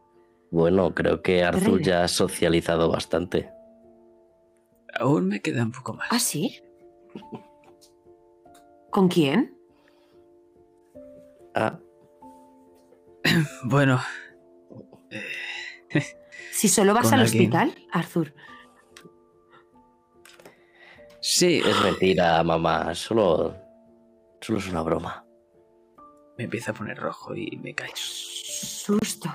Bueno, 0.50 0.94
creo 0.94 1.20
que 1.20 1.44
Arthur 1.44 1.82
ya 1.82 2.02
ha 2.04 2.08
socializado 2.08 2.90
bastante. 2.90 3.50
Aún 4.98 5.28
me 5.28 5.42
queda 5.42 5.64
un 5.64 5.72
poco 5.72 5.92
más. 5.92 6.08
¿Ah, 6.10 6.18
sí? 6.18 6.60
¿Con 8.90 9.08
quién? 9.08 9.54
Ah, 11.54 11.78
Bueno, 13.64 14.00
Si 16.52 16.68
solo 16.68 16.94
vas 16.94 17.12
al 17.12 17.20
alguien. 17.20 17.52
hospital, 17.52 17.74
Arthur. 17.92 18.32
Sí, 21.22 21.62
es 21.64 21.82
mentira, 21.82 22.42
mamá. 22.42 22.94
Solo, 22.94 23.56
solo 24.40 24.58
es 24.58 24.68
una 24.68 24.82
broma. 24.82 25.24
me 26.36 26.44
empieza 26.44 26.72
a 26.72 26.74
poner 26.74 26.98
rojo 26.98 27.34
y 27.34 27.58
me 27.62 27.74
cae. 27.74 27.92
Susto. 27.94 29.30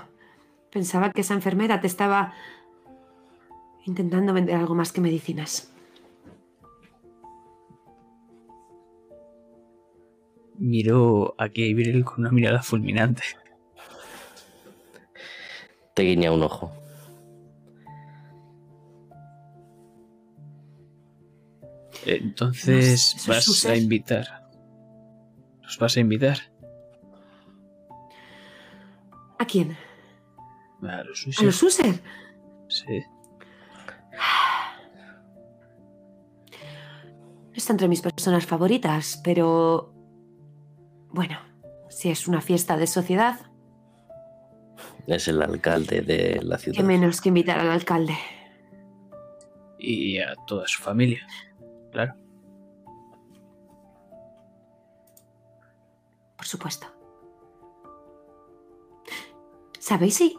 Pensaba 0.71 1.11
que 1.11 1.21
esa 1.21 1.33
enfermera 1.33 1.81
te 1.81 1.87
estaba 1.87 2.33
intentando 3.85 4.33
vender 4.33 4.55
algo 4.55 4.75
más 4.75 4.91
que 4.91 5.01
medicinas. 5.01 5.71
Miro 10.59 11.35
a 11.37 11.47
Gabriel 11.47 12.03
con 12.03 12.19
una 12.19 12.31
mirada 12.31 12.61
fulminante. 12.61 13.23
Te 15.93 16.03
guiña 16.03 16.31
un 16.31 16.43
ojo. 16.43 16.71
Entonces 22.05 23.15
No, 23.27 23.33
eso 23.33 23.51
es 23.51 23.63
vas 23.63 23.65
a 23.65 23.75
invitar. 23.75 24.47
¿Nos 25.61 25.77
vas 25.79 25.97
a 25.97 25.99
invitar? 25.99 26.37
¿A 29.39 29.45
quién? 29.45 29.77
A 30.81 31.03
los 31.03 31.27
¿A 31.39 31.43
los. 31.43 31.63
User? 31.63 32.01
Sí. 32.69 33.03
No 37.51 37.53
está 37.55 37.73
entre 37.73 37.87
mis 37.87 38.01
personas 38.01 38.45
favoritas, 38.45 39.19
pero... 39.23 39.93
Bueno, 41.09 41.39
si 41.89 42.09
es 42.09 42.27
una 42.27 42.41
fiesta 42.41 42.77
de 42.77 42.85
sociedad, 42.87 43.39
Es 45.07 45.27
el 45.27 45.41
alcalde 45.41 46.01
de 46.01 46.39
la 46.43 46.57
qué 46.57 46.63
ciudad. 46.63 46.83
menos 46.83 47.21
que 47.21 47.29
invitar 47.29 47.59
al 47.59 47.71
alcalde. 47.71 48.15
Y 49.79 50.19
a 50.19 50.35
toda 50.47 50.67
su 50.67 50.81
familia. 50.81 51.25
Claro. 51.97 52.13
Por 56.37 56.45
supuesto. 56.45 56.85
¿Sabéis 59.79 60.13
si? 60.13 60.37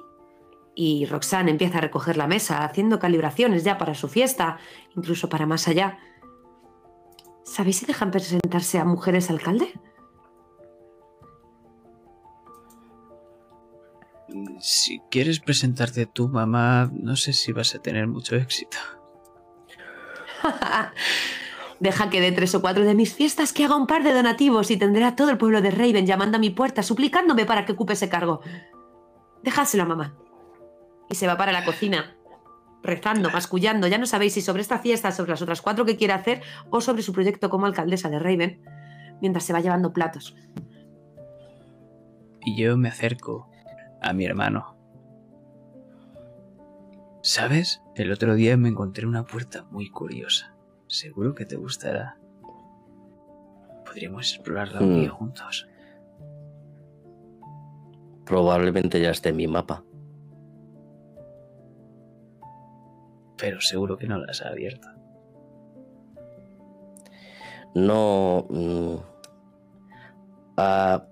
Y 0.76 1.06
Roxanne 1.06 1.50
empieza 1.50 1.78
a 1.78 1.80
recoger 1.80 2.16
la 2.16 2.28
mesa, 2.28 2.64
haciendo 2.64 3.00
calibraciones 3.00 3.64
ya 3.64 3.76
para 3.76 3.96
su 3.96 4.06
fiesta, 4.06 4.58
incluso 4.94 5.28
para 5.28 5.46
más 5.46 5.66
allá. 5.66 5.98
¿Sabéis 7.42 7.78
si 7.78 7.86
dejan 7.86 8.12
presentarse 8.12 8.78
a 8.78 8.84
mujeres 8.84 9.28
alcalde? 9.28 9.72
Si 14.60 15.00
quieres 15.10 15.40
presentarte 15.40 16.06
tú, 16.06 16.28
mamá, 16.28 16.88
no 16.92 17.16
sé 17.16 17.32
si 17.32 17.50
vas 17.50 17.74
a 17.74 17.80
tener 17.80 18.06
mucho 18.06 18.36
éxito. 18.36 18.78
Deja 21.80 22.10
que 22.10 22.20
de 22.20 22.32
tres 22.32 22.54
o 22.54 22.60
cuatro 22.60 22.84
de 22.84 22.94
mis 22.94 23.14
fiestas 23.14 23.52
que 23.52 23.64
haga 23.64 23.76
un 23.76 23.86
par 23.86 24.02
de 24.02 24.12
donativos 24.12 24.70
y 24.70 24.76
tendré 24.76 25.04
a 25.04 25.14
todo 25.14 25.30
el 25.30 25.38
pueblo 25.38 25.62
de 25.62 25.70
Raven 25.70 26.06
llamando 26.06 26.36
a 26.36 26.40
mi 26.40 26.50
puerta, 26.50 26.82
suplicándome 26.82 27.46
para 27.46 27.64
que 27.64 27.72
ocupe 27.72 27.92
ese 27.92 28.08
cargo. 28.08 28.40
Dejádselo 29.42 29.84
a 29.84 29.86
mamá. 29.86 30.16
Y 31.08 31.14
se 31.14 31.26
va 31.26 31.36
para 31.36 31.52
la 31.52 31.64
cocina, 31.64 32.16
rezando, 32.82 33.30
mascullando. 33.30 33.86
Ya 33.86 33.98
no 33.98 34.06
sabéis 34.06 34.34
si 34.34 34.42
sobre 34.42 34.62
esta 34.62 34.80
fiesta, 34.80 35.12
sobre 35.12 35.30
las 35.30 35.42
otras 35.42 35.62
cuatro 35.62 35.84
que 35.84 35.96
quiere 35.96 36.14
hacer, 36.14 36.42
o 36.70 36.80
sobre 36.80 37.02
su 37.02 37.12
proyecto 37.12 37.48
como 37.48 37.66
alcaldesa 37.66 38.10
de 38.10 38.18
Raven, 38.18 38.60
mientras 39.20 39.44
se 39.44 39.52
va 39.52 39.60
llevando 39.60 39.92
platos. 39.92 40.34
Y 42.40 42.60
yo 42.60 42.76
me 42.76 42.88
acerco 42.88 43.48
a 44.02 44.12
mi 44.12 44.24
hermano. 44.24 44.76
¿Sabes? 47.22 47.82
El 47.94 48.10
otro 48.10 48.34
día 48.34 48.56
me 48.56 48.68
encontré 48.68 49.06
una 49.06 49.24
puerta 49.24 49.64
muy 49.70 49.90
curiosa. 49.90 50.57
Seguro 50.88 51.34
que 51.34 51.44
te 51.44 51.56
gustará. 51.56 52.16
Podríamos 53.84 54.34
explorarla 54.34 54.80
un 54.80 54.92
Hmm. 54.92 55.00
día 55.00 55.10
juntos. 55.10 55.68
Probablemente 58.24 59.00
ya 59.00 59.10
esté 59.10 59.30
en 59.30 59.36
mi 59.36 59.46
mapa. 59.46 59.84
Pero 63.38 63.60
seguro 63.60 63.96
que 63.96 64.06
no 64.06 64.18
la 64.18 64.26
has 64.30 64.42
abierto. 64.42 64.88
No. 67.74 68.46
mm, 68.50 68.96
ah, 70.56 71.04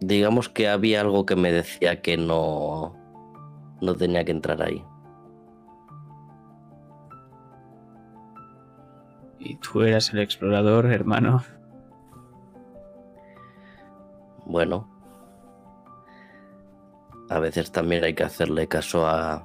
digamos 0.00 0.48
que 0.48 0.68
había 0.68 1.00
algo 1.00 1.24
que 1.24 1.36
me 1.36 1.50
decía 1.52 2.02
que 2.02 2.16
no. 2.16 2.94
No 3.80 3.94
tenía 3.96 4.24
que 4.24 4.32
entrar 4.32 4.62
ahí. 4.62 4.84
Y 9.44 9.56
tú 9.56 9.82
eras 9.82 10.12
el 10.12 10.20
explorador, 10.20 10.86
hermano. 10.86 11.42
Bueno. 14.46 14.88
A 17.28 17.40
veces 17.40 17.72
también 17.72 18.04
hay 18.04 18.14
que 18.14 18.22
hacerle 18.22 18.68
caso 18.68 19.04
a 19.06 19.44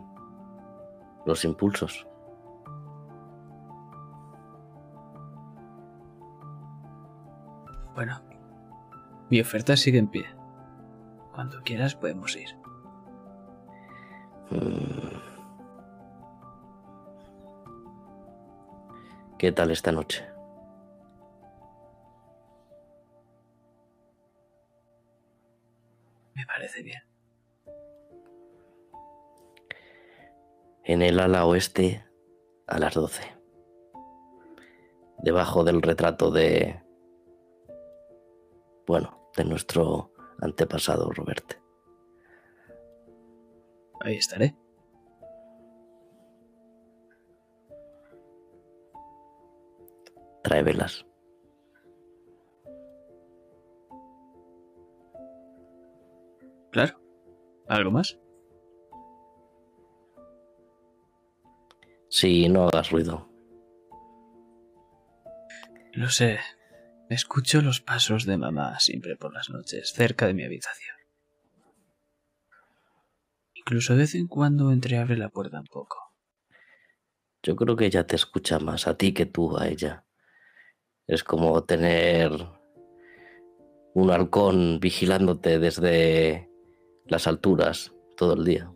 los 1.25 1.43
impulsos. 1.45 2.05
Bueno, 7.95 8.21
mi 9.31 9.41
oferta 9.41 9.75
sigue 9.75 9.97
en 9.97 10.09
pie. 10.09 10.27
Cuando 11.33 11.63
quieras 11.63 11.95
podemos 11.95 12.35
ir. 12.35 12.49
Mm. 14.51 14.96
¿Qué 19.37 19.51
tal 19.51 19.69
esta 19.69 19.91
noche? 19.91 20.25
Me 26.33 26.43
parece 26.47 26.81
bien. 26.81 27.01
En 30.83 31.03
el 31.03 31.19
ala 31.19 31.45
oeste 31.45 32.03
a 32.65 32.79
las 32.79 32.95
12. 32.95 33.21
Debajo 35.19 35.63
del 35.63 35.83
retrato 35.83 36.31
de... 36.31 36.81
Bueno, 38.87 39.29
de 39.35 39.45
nuestro 39.45 40.13
antepasado 40.39 41.11
Robert. 41.11 41.59
Ahí 44.01 44.15
estaré. 44.15 44.55
Trae 50.47 50.63
velas. 50.63 51.05
Claro. 56.71 57.01
¿Algo 57.67 57.91
más? 57.91 58.17
Sí, 62.07 62.47
no 62.47 62.69
hagas 62.69 62.91
ruido. 62.91 63.29
Lo 65.91 66.07
sé. 66.07 66.39
Escucho 67.09 67.61
los 67.61 67.81
pasos 67.81 68.25
de 68.25 68.37
mamá 68.37 68.79
siempre 68.79 69.17
por 69.17 69.33
las 69.33 69.49
noches, 69.49 69.91
cerca 69.91 70.27
de 70.27 70.33
mi 70.33 70.45
habitación. 70.45 70.95
Incluso 73.53 73.91
de 73.91 73.99
vez 73.99 74.15
en 74.15 74.27
cuando 74.27 74.71
entreabre 74.71 75.17
la 75.17 75.27
puerta 75.27 75.59
un 75.59 75.67
poco. 75.67 75.97
Yo 77.43 77.57
creo 77.57 77.75
que 77.75 77.87
ella 77.87 78.07
te 78.07 78.15
escucha 78.15 78.59
más 78.59 78.87
a 78.87 78.95
ti 78.95 79.13
que 79.13 79.25
tú 79.25 79.57
a 79.57 79.67
ella. 79.67 80.06
Es 81.07 81.23
como 81.23 81.63
tener 81.63 82.31
un 83.93 84.11
halcón 84.11 84.79
vigilándote 84.79 85.57
desde 85.57 86.49
las 87.05 87.27
alturas 87.27 87.93
todo 88.17 88.33
el 88.33 88.43
día. 88.43 88.71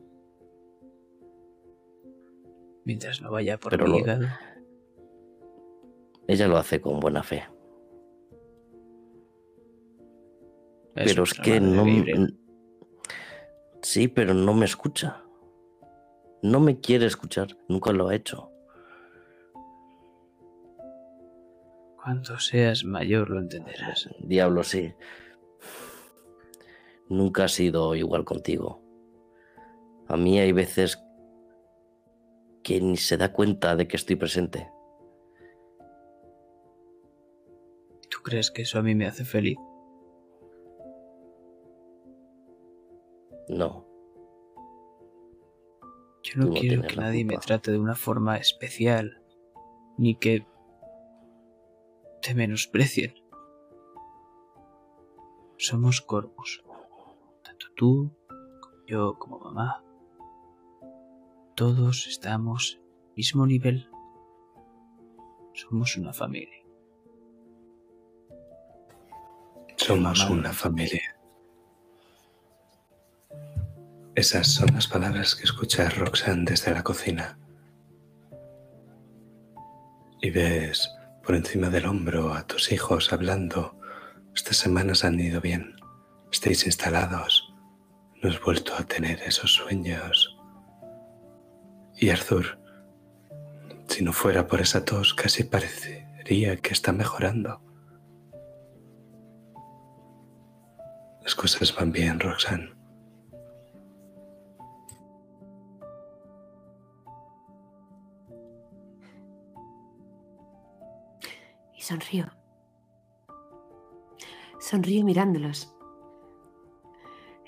Mientras 2.86 3.22
no 3.22 3.32
vaya 3.32 3.60
por 3.60 3.72
Pero 3.72 3.86
mi 3.88 4.04
lo-. 4.04 4.28
Ella 6.28 6.48
lo 6.48 6.58
hace 6.58 6.80
con 6.82 7.00
buena 7.00 7.24
fe. 7.24 7.44
pero 10.94 11.24
es 11.24 11.34
que 11.34 11.60
no... 11.60 11.86
libre. 11.86 12.16
Sí, 13.82 14.08
pero 14.08 14.34
no 14.34 14.54
me 14.54 14.66
escucha. 14.66 15.24
No 16.42 16.60
me 16.60 16.80
quiere 16.80 17.06
escuchar. 17.06 17.58
Nunca 17.68 17.92
lo 17.92 18.08
ha 18.08 18.16
hecho. 18.16 18.51
Cuando 22.04 22.40
seas 22.40 22.84
mayor 22.84 23.30
lo 23.30 23.40
entenderás. 23.40 24.10
Diablo, 24.20 24.64
sí. 24.64 24.94
Nunca 27.10 27.44
ha 27.44 27.48
sido 27.48 27.94
igual 27.96 28.26
contigo. 28.26 28.82
A 30.08 30.18
mí 30.18 30.40
hay 30.40 30.52
veces 30.52 31.00
que 32.64 32.82
ni 32.82 32.98
se 32.98 33.18
da 33.18 33.32
cuenta 33.32 33.76
de 33.76 33.88
que 33.88 33.98
estoy 33.98 34.16
presente. 34.16 34.70
¿Tú 38.10 38.20
crees 38.24 38.50
que 38.50 38.64
eso 38.64 38.80
a 38.80 38.82
mí 38.82 38.96
me 38.96 39.06
hace 39.06 39.24
feliz? 39.24 39.58
No, 43.48 43.86
Yo 46.24 46.40
no 46.40 46.54
quiero 46.54 46.84
que 46.84 46.96
nadie 46.96 47.26
me 47.26 47.38
trate 47.38 47.72
de 47.72 47.80
una 47.80 47.96
forma 47.96 48.38
especial, 48.38 49.22
ni 49.98 50.16
que 50.16 50.46
te 52.22 52.36
menosprecien. 52.36 53.14
Somos 55.58 56.02
Corvus. 56.02 56.64
Tanto 57.44 57.68
tú, 57.76 58.12
como 58.62 58.86
yo, 58.88 59.18
como 59.20 59.40
mamá. 59.40 59.84
Todos 61.56 62.08
estamos 62.08 62.80
al 63.08 63.14
mismo 63.16 63.46
nivel. 63.46 63.90
Somos 65.54 65.98
una 65.98 66.14
familia. 66.14 66.64
Somos 69.76 70.30
una 70.30 70.54
familia. 70.54 71.18
Esas 74.16 74.48
son 74.48 74.74
las 74.74 74.88
palabras 74.88 75.36
que 75.36 75.44
escucha 75.44 75.90
Roxanne 75.90 76.46
desde 76.46 76.74
la 76.74 76.84
cocina. 76.84 77.38
Y 80.22 80.30
ves 80.30 80.90
por 81.24 81.36
encima 81.36 81.70
del 81.70 81.86
hombro 81.86 82.34
a 82.34 82.46
tus 82.48 82.72
hijos 82.72 83.14
hablando. 83.14 83.80
Estas 84.36 84.58
semanas 84.58 85.04
han 85.04 85.20
ido 85.20 85.42
bien. 85.42 85.76
Estáis 86.32 86.66
instalados. 86.66 87.54
No 88.22 88.30
has 88.30 88.42
vuelto 88.42 88.74
a 88.76 88.84
tener 88.84 89.22
esos 89.22 89.54
sueños. 89.54 90.38
Y 91.98 92.10
Arthur, 92.10 92.60
si 93.88 94.04
no 94.04 94.14
fuera 94.14 94.48
por 94.48 94.62
esa 94.62 94.86
tos, 94.86 95.14
casi 95.14 95.44
parecería 95.44 96.58
que 96.58 96.74
está 96.74 96.92
mejorando. 96.92 97.62
Las 101.24 101.36
cosas 101.36 101.76
van 101.76 101.92
bien, 101.92 102.20
Roxanne. 102.20 102.81
Sonrío. 111.92 112.26
Sonrío 114.60 115.04
mirándolos. 115.04 115.76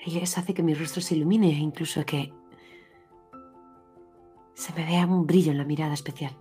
Y 0.04 0.18
eso 0.18 0.40
hace 0.40 0.52
que 0.52 0.62
mi 0.62 0.74
rostro 0.74 1.00
se 1.00 1.14
ilumine 1.14 1.48
e 1.48 1.60
incluso 1.70 2.04
que 2.04 2.32
se 4.54 4.72
me 4.74 4.84
vea 4.84 5.06
un 5.06 5.26
brillo 5.26 5.52
en 5.52 5.58
la 5.58 5.64
mirada 5.64 5.94
especial. 5.94 6.36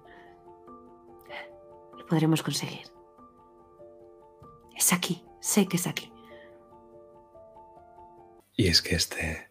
Lo 1.98 2.06
podremos 2.06 2.44
conseguir. 2.44 2.92
Es 4.76 4.92
aquí, 4.92 5.24
sé 5.40 5.68
que 5.68 5.78
es 5.78 5.88
aquí. 5.88 6.12
Y 8.56 8.68
es 8.68 8.82
que 8.82 8.96
este, 8.96 9.50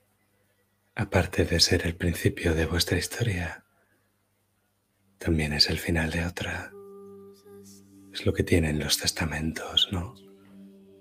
aparte 0.94 1.44
de 1.44 1.58
ser 1.58 1.86
el 1.86 1.96
principio 1.96 2.54
de 2.54 2.66
vuestra 2.66 2.98
historia, 2.98 3.64
también 5.18 5.54
es 5.54 5.70
el 5.70 5.78
final 5.78 6.10
de 6.10 6.26
otra. 6.26 6.72
Es 8.12 8.26
lo 8.26 8.34
que 8.34 8.42
tienen 8.42 8.78
los 8.78 8.98
testamentos, 8.98 9.88
¿no? 9.90 10.14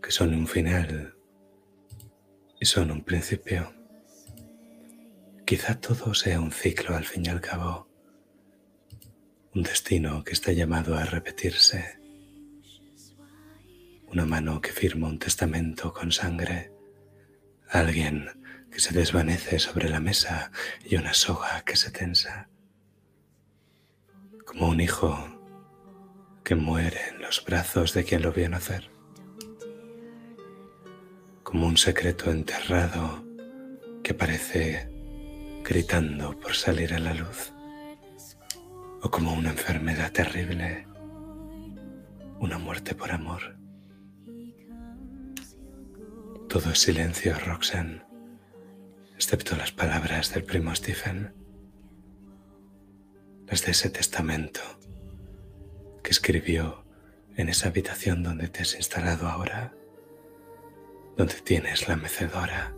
Que 0.01 0.11
son 0.11 0.33
un 0.33 0.47
final 0.47 1.13
y 2.59 2.65
son 2.65 2.89
un 2.91 3.03
principio. 3.03 3.73
Quizá 5.45 5.79
todo 5.81 6.13
sea 6.13 6.39
un 6.39 6.51
ciclo 6.51 6.95
al 6.95 7.03
fin 7.03 7.25
y 7.25 7.29
al 7.29 7.41
cabo. 7.41 7.89
Un 9.53 9.63
destino 9.63 10.23
que 10.23 10.31
está 10.31 10.53
llamado 10.53 10.95
a 10.95 11.03
repetirse. 11.03 11.99
Una 14.07 14.25
mano 14.25 14.61
que 14.61 14.71
firma 14.71 15.09
un 15.09 15.19
testamento 15.19 15.93
con 15.93 16.13
sangre. 16.13 16.71
Alguien 17.67 18.29
que 18.71 18.79
se 18.79 18.93
desvanece 18.93 19.59
sobre 19.59 19.89
la 19.89 19.99
mesa 19.99 20.51
y 20.85 20.95
una 20.95 21.13
soga 21.13 21.63
que 21.65 21.75
se 21.75 21.91
tensa. 21.91 22.49
Como 24.45 24.69
un 24.69 24.79
hijo 24.79 25.30
que 26.43 26.55
muere 26.55 26.99
en 27.09 27.21
los 27.21 27.43
brazos 27.43 27.93
de 27.93 28.03
quien 28.03 28.21
lo 28.21 28.31
vio 28.31 28.49
nacer. 28.49 28.89
Como 31.43 31.67
un 31.67 31.77
secreto 31.77 32.31
enterrado 32.31 33.23
que 34.03 34.13
aparece 34.13 34.89
gritando 35.63 36.39
por 36.39 36.55
salir 36.55 36.93
a 36.93 36.99
la 36.99 37.13
luz. 37.13 37.53
O 39.03 39.09
como 39.09 39.33
una 39.33 39.51
enfermedad 39.51 40.11
terrible. 40.11 40.87
Una 42.39 42.57
muerte 42.57 42.95
por 42.95 43.11
amor. 43.11 43.57
Todo 46.49 46.71
es 46.71 46.79
silencio, 46.79 47.37
Roxanne, 47.39 48.03
excepto 49.15 49.55
las 49.55 49.71
palabras 49.71 50.33
del 50.33 50.43
primo 50.43 50.75
Stephen, 50.75 51.33
las 53.47 53.63
de 53.63 53.71
ese 53.71 53.89
testamento 53.89 54.80
que 56.01 56.11
escribió 56.11 56.83
en 57.35 57.49
esa 57.49 57.69
habitación 57.69 58.23
donde 58.23 58.47
te 58.47 58.61
has 58.61 58.75
instalado 58.75 59.27
ahora, 59.27 59.73
donde 61.17 61.35
tienes 61.35 61.87
la 61.87 61.95
mecedora. 61.95 62.73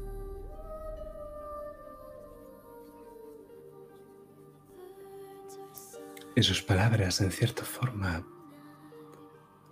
Y 6.35 6.41
sus 6.41 6.63
palabras, 6.63 7.21
en 7.21 7.31
cierta 7.31 7.63
forma, 7.63 8.25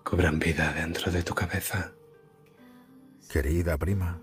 cobran 0.03 0.39
vida 0.39 0.73
dentro 0.73 1.11
de 1.11 1.23
tu 1.23 1.33
cabeza. 1.33 1.93
Querida 3.31 3.77
prima, 3.77 4.21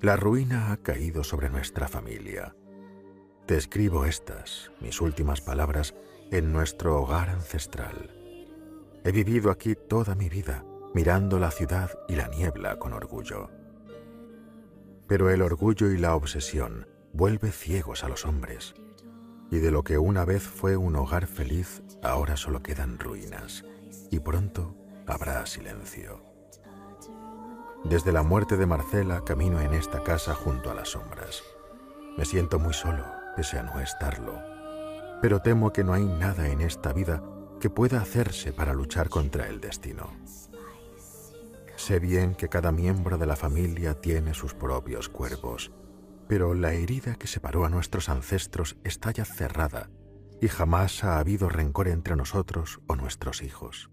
la 0.00 0.16
ruina 0.16 0.70
ha 0.70 0.76
caído 0.76 1.24
sobre 1.24 1.50
nuestra 1.50 1.88
familia. 1.88 2.54
Te 3.46 3.56
escribo 3.56 4.04
estas, 4.04 4.70
mis 4.80 5.00
últimas 5.00 5.40
palabras, 5.40 5.94
en 6.30 6.52
nuestro 6.52 7.00
hogar 7.00 7.30
ancestral. 7.30 8.17
He 9.08 9.10
vivido 9.10 9.50
aquí 9.50 9.74
toda 9.74 10.14
mi 10.14 10.28
vida, 10.28 10.66
mirando 10.92 11.38
la 11.38 11.50
ciudad 11.50 11.98
y 12.08 12.16
la 12.16 12.28
niebla 12.28 12.78
con 12.78 12.92
orgullo. 12.92 13.48
Pero 15.06 15.30
el 15.30 15.40
orgullo 15.40 15.90
y 15.90 15.96
la 15.96 16.14
obsesión 16.14 16.86
vuelve 17.14 17.50
ciegos 17.50 18.04
a 18.04 18.10
los 18.10 18.26
hombres. 18.26 18.74
y 19.50 19.60
de 19.60 19.70
lo 19.70 19.82
que 19.82 19.96
una 19.96 20.26
vez 20.26 20.42
fue 20.42 20.76
un 20.76 20.94
hogar 20.94 21.26
feliz, 21.26 21.82
ahora 22.02 22.36
solo 22.36 22.62
quedan 22.62 22.98
ruinas, 22.98 23.64
y 24.10 24.20
pronto 24.20 24.76
habrá 25.06 25.46
silencio. 25.46 26.22
Desde 27.84 28.12
la 28.12 28.22
muerte 28.22 28.58
de 28.58 28.66
Marcela 28.66 29.24
camino 29.24 29.58
en 29.62 29.72
esta 29.72 30.02
casa 30.02 30.34
junto 30.34 30.70
a 30.70 30.74
las 30.74 30.90
sombras. 30.90 31.42
Me 32.18 32.26
siento 32.26 32.58
muy 32.58 32.74
solo, 32.74 33.06
pese 33.36 33.58
a 33.58 33.62
no 33.62 33.80
estarlo, 33.80 34.34
pero 35.22 35.40
temo 35.40 35.72
que 35.72 35.82
no 35.82 35.94
hay 35.94 36.04
nada 36.04 36.48
en 36.48 36.60
esta 36.60 36.92
vida 36.92 37.22
que 37.58 37.70
pueda 37.70 38.00
hacerse 38.00 38.52
para 38.52 38.72
luchar 38.72 39.08
contra 39.08 39.48
el 39.48 39.60
destino. 39.60 40.12
Sé 41.76 42.00
bien 42.00 42.34
que 42.34 42.48
cada 42.48 42.72
miembro 42.72 43.18
de 43.18 43.26
la 43.26 43.36
familia 43.36 43.94
tiene 43.94 44.34
sus 44.34 44.54
propios 44.54 45.08
cuerpos, 45.08 45.70
pero 46.28 46.54
la 46.54 46.72
herida 46.72 47.14
que 47.14 47.26
separó 47.26 47.64
a 47.64 47.70
nuestros 47.70 48.08
ancestros 48.08 48.76
está 48.84 49.10
ya 49.10 49.24
cerrada 49.24 49.88
y 50.40 50.48
jamás 50.48 51.02
ha 51.04 51.18
habido 51.18 51.48
rencor 51.48 51.88
entre 51.88 52.16
nosotros 52.16 52.80
o 52.86 52.96
nuestros 52.96 53.42
hijos. 53.42 53.90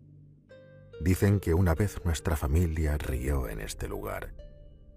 Dicen 1.01 1.39
que 1.39 1.53
una 1.53 1.75
vez 1.75 2.03
nuestra 2.05 2.35
familia 2.35 2.97
rió 2.97 3.49
en 3.49 3.59
este 3.61 3.87
lugar. 3.87 4.33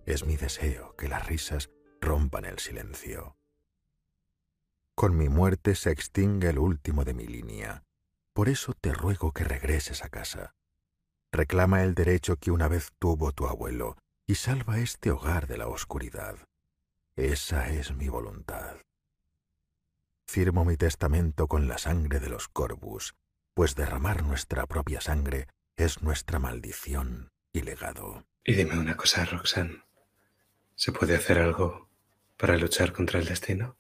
Es 0.07 0.25
mi 0.25 0.37
deseo 0.37 0.95
que 0.97 1.09
las 1.09 1.27
risas 1.27 1.71
rompan 2.01 2.45
el 2.45 2.59
silencio. 2.59 3.37
Con 4.95 5.17
mi 5.17 5.29
muerte 5.29 5.75
se 5.75 5.91
extingue 5.91 6.49
el 6.49 6.59
último 6.59 7.05
de 7.05 7.15
mi 7.15 7.27
línea. 7.27 7.85
Por 8.39 8.49
eso 8.49 8.73
te 8.73 8.93
ruego 8.93 9.33
que 9.33 9.43
regreses 9.43 10.05
a 10.05 10.11
casa. 10.11 10.55
Reclama 11.33 11.83
el 11.83 11.97
derecho 11.97 12.37
que 12.37 12.53
una 12.53 12.69
vez 12.69 12.93
tuvo 13.01 13.33
tu 13.33 13.49
abuelo 13.49 13.97
y 14.29 14.37
salva 14.37 14.79
este 14.79 15.11
hogar 15.11 15.49
de 15.49 15.59
la 15.59 15.67
oscuridad. 15.67 16.37
Esa 17.17 17.69
es 17.69 17.91
mi 17.97 18.09
voluntad. 18.09 18.77
Firmo 20.29 20.65
mi 20.65 20.77
testamento 20.77 21.49
con 21.49 21.67
la 21.67 21.79
sangre 21.79 22.21
de 22.21 22.29
los 22.29 22.47
Corvus, 22.47 23.17
pues 23.55 23.75
derramar 23.75 24.23
nuestra 24.23 24.69
propia 24.69 25.01
sangre 25.01 25.49
es 25.77 26.01
nuestra 26.03 26.39
maldición 26.39 27.33
y 27.53 27.63
legado. 27.63 28.25
Y 28.45 28.55
dime 28.55 28.79
una 28.79 28.97
cosa, 28.97 29.25
Roxanne. 29.25 29.83
¿Se 30.77 30.93
puede 30.93 31.17
hacer 31.17 31.41
algo 31.41 31.89
para 32.37 32.57
luchar 32.57 32.93
contra 32.93 33.19
el 33.19 33.27
destino? 33.27 33.75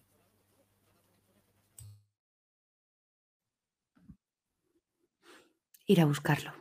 Ir 5.90 6.02
a 6.02 6.04
buscarlo. 6.04 6.52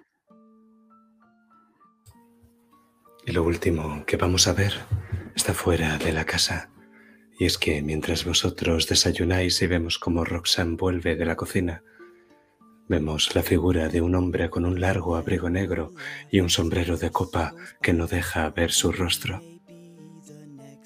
Y 3.25 3.33
lo 3.33 3.43
último 3.43 4.05
que 4.05 4.15
vamos 4.15 4.47
a 4.47 4.53
ver 4.53 4.73
está 5.35 5.53
fuera 5.53 5.97
de 5.97 6.13
la 6.13 6.23
casa. 6.23 6.71
Y 7.37 7.43
es 7.43 7.57
que 7.57 7.81
mientras 7.81 8.23
vosotros 8.23 8.87
desayunáis 8.87 9.61
y 9.61 9.67
vemos 9.67 9.99
cómo 9.99 10.23
Roxanne 10.23 10.77
vuelve 10.77 11.17
de 11.17 11.25
la 11.25 11.35
cocina, 11.35 11.83
vemos 12.87 13.35
la 13.35 13.43
figura 13.43 13.89
de 13.89 13.99
un 13.99 14.15
hombre 14.15 14.49
con 14.49 14.63
un 14.63 14.79
largo 14.79 15.17
abrigo 15.17 15.49
negro 15.49 15.93
y 16.31 16.39
un 16.39 16.49
sombrero 16.49 16.95
de 16.95 17.11
copa 17.11 17.53
que 17.81 17.91
no 17.91 18.07
deja 18.07 18.49
ver 18.51 18.71
su 18.71 18.93
rostro. 18.93 19.41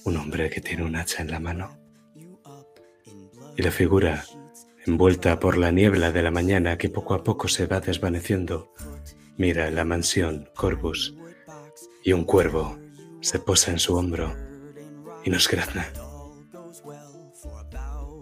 Un 0.03 0.17
hombre 0.17 0.49
que 0.49 0.61
tiene 0.61 0.83
un 0.83 0.95
hacha 0.95 1.21
en 1.21 1.29
la 1.29 1.39
mano. 1.39 1.77
Y 3.55 3.61
la 3.61 3.69
figura, 3.69 4.25
envuelta 4.85 5.39
por 5.39 5.57
la 5.57 5.71
niebla 5.71 6.11
de 6.11 6.23
la 6.23 6.31
mañana 6.31 6.77
que 6.77 6.89
poco 6.89 7.13
a 7.13 7.23
poco 7.23 7.47
se 7.47 7.67
va 7.67 7.79
desvaneciendo, 7.79 8.73
mira 9.37 9.69
la 9.71 9.85
mansión 9.85 10.49
Corvus 10.55 11.15
y 12.03 12.13
un 12.13 12.23
cuervo 12.23 12.79
se 13.21 13.39
posa 13.39 13.71
en 13.71 13.79
su 13.79 13.95
hombro 13.95 14.35
y 15.23 15.29
nos 15.29 15.47
grazna. 15.47 15.87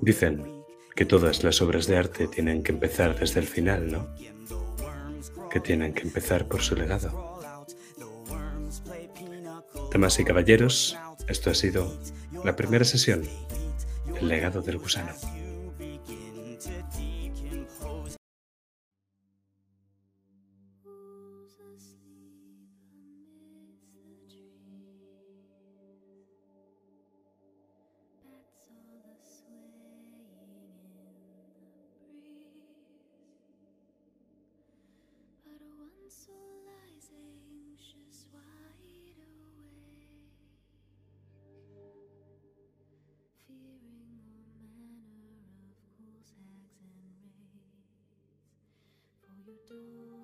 Dicen 0.01 0.63
que 0.95 1.05
todas 1.05 1.43
las 1.43 1.61
obras 1.61 1.87
de 1.87 1.97
arte 1.97 2.27
tienen 2.27 2.61
que 2.61 2.73
empezar 2.73 3.17
desde 3.17 3.39
el 3.39 3.47
final, 3.47 3.89
¿no? 3.89 4.13
Que 5.49 5.59
tienen 5.59 5.93
que 5.93 6.03
empezar 6.03 6.47
por 6.47 6.61
su 6.61 6.75
legado. 6.75 7.39
Damas 9.91 10.19
y 10.19 10.25
caballeros, 10.25 10.97
esto 11.27 11.49
ha 11.49 11.55
sido 11.55 11.97
la 12.43 12.55
primera 12.55 12.85
sesión, 12.85 13.23
el 14.19 14.27
legado 14.27 14.61
del 14.61 14.77
gusano. 14.77 15.13
do. 49.69 50.18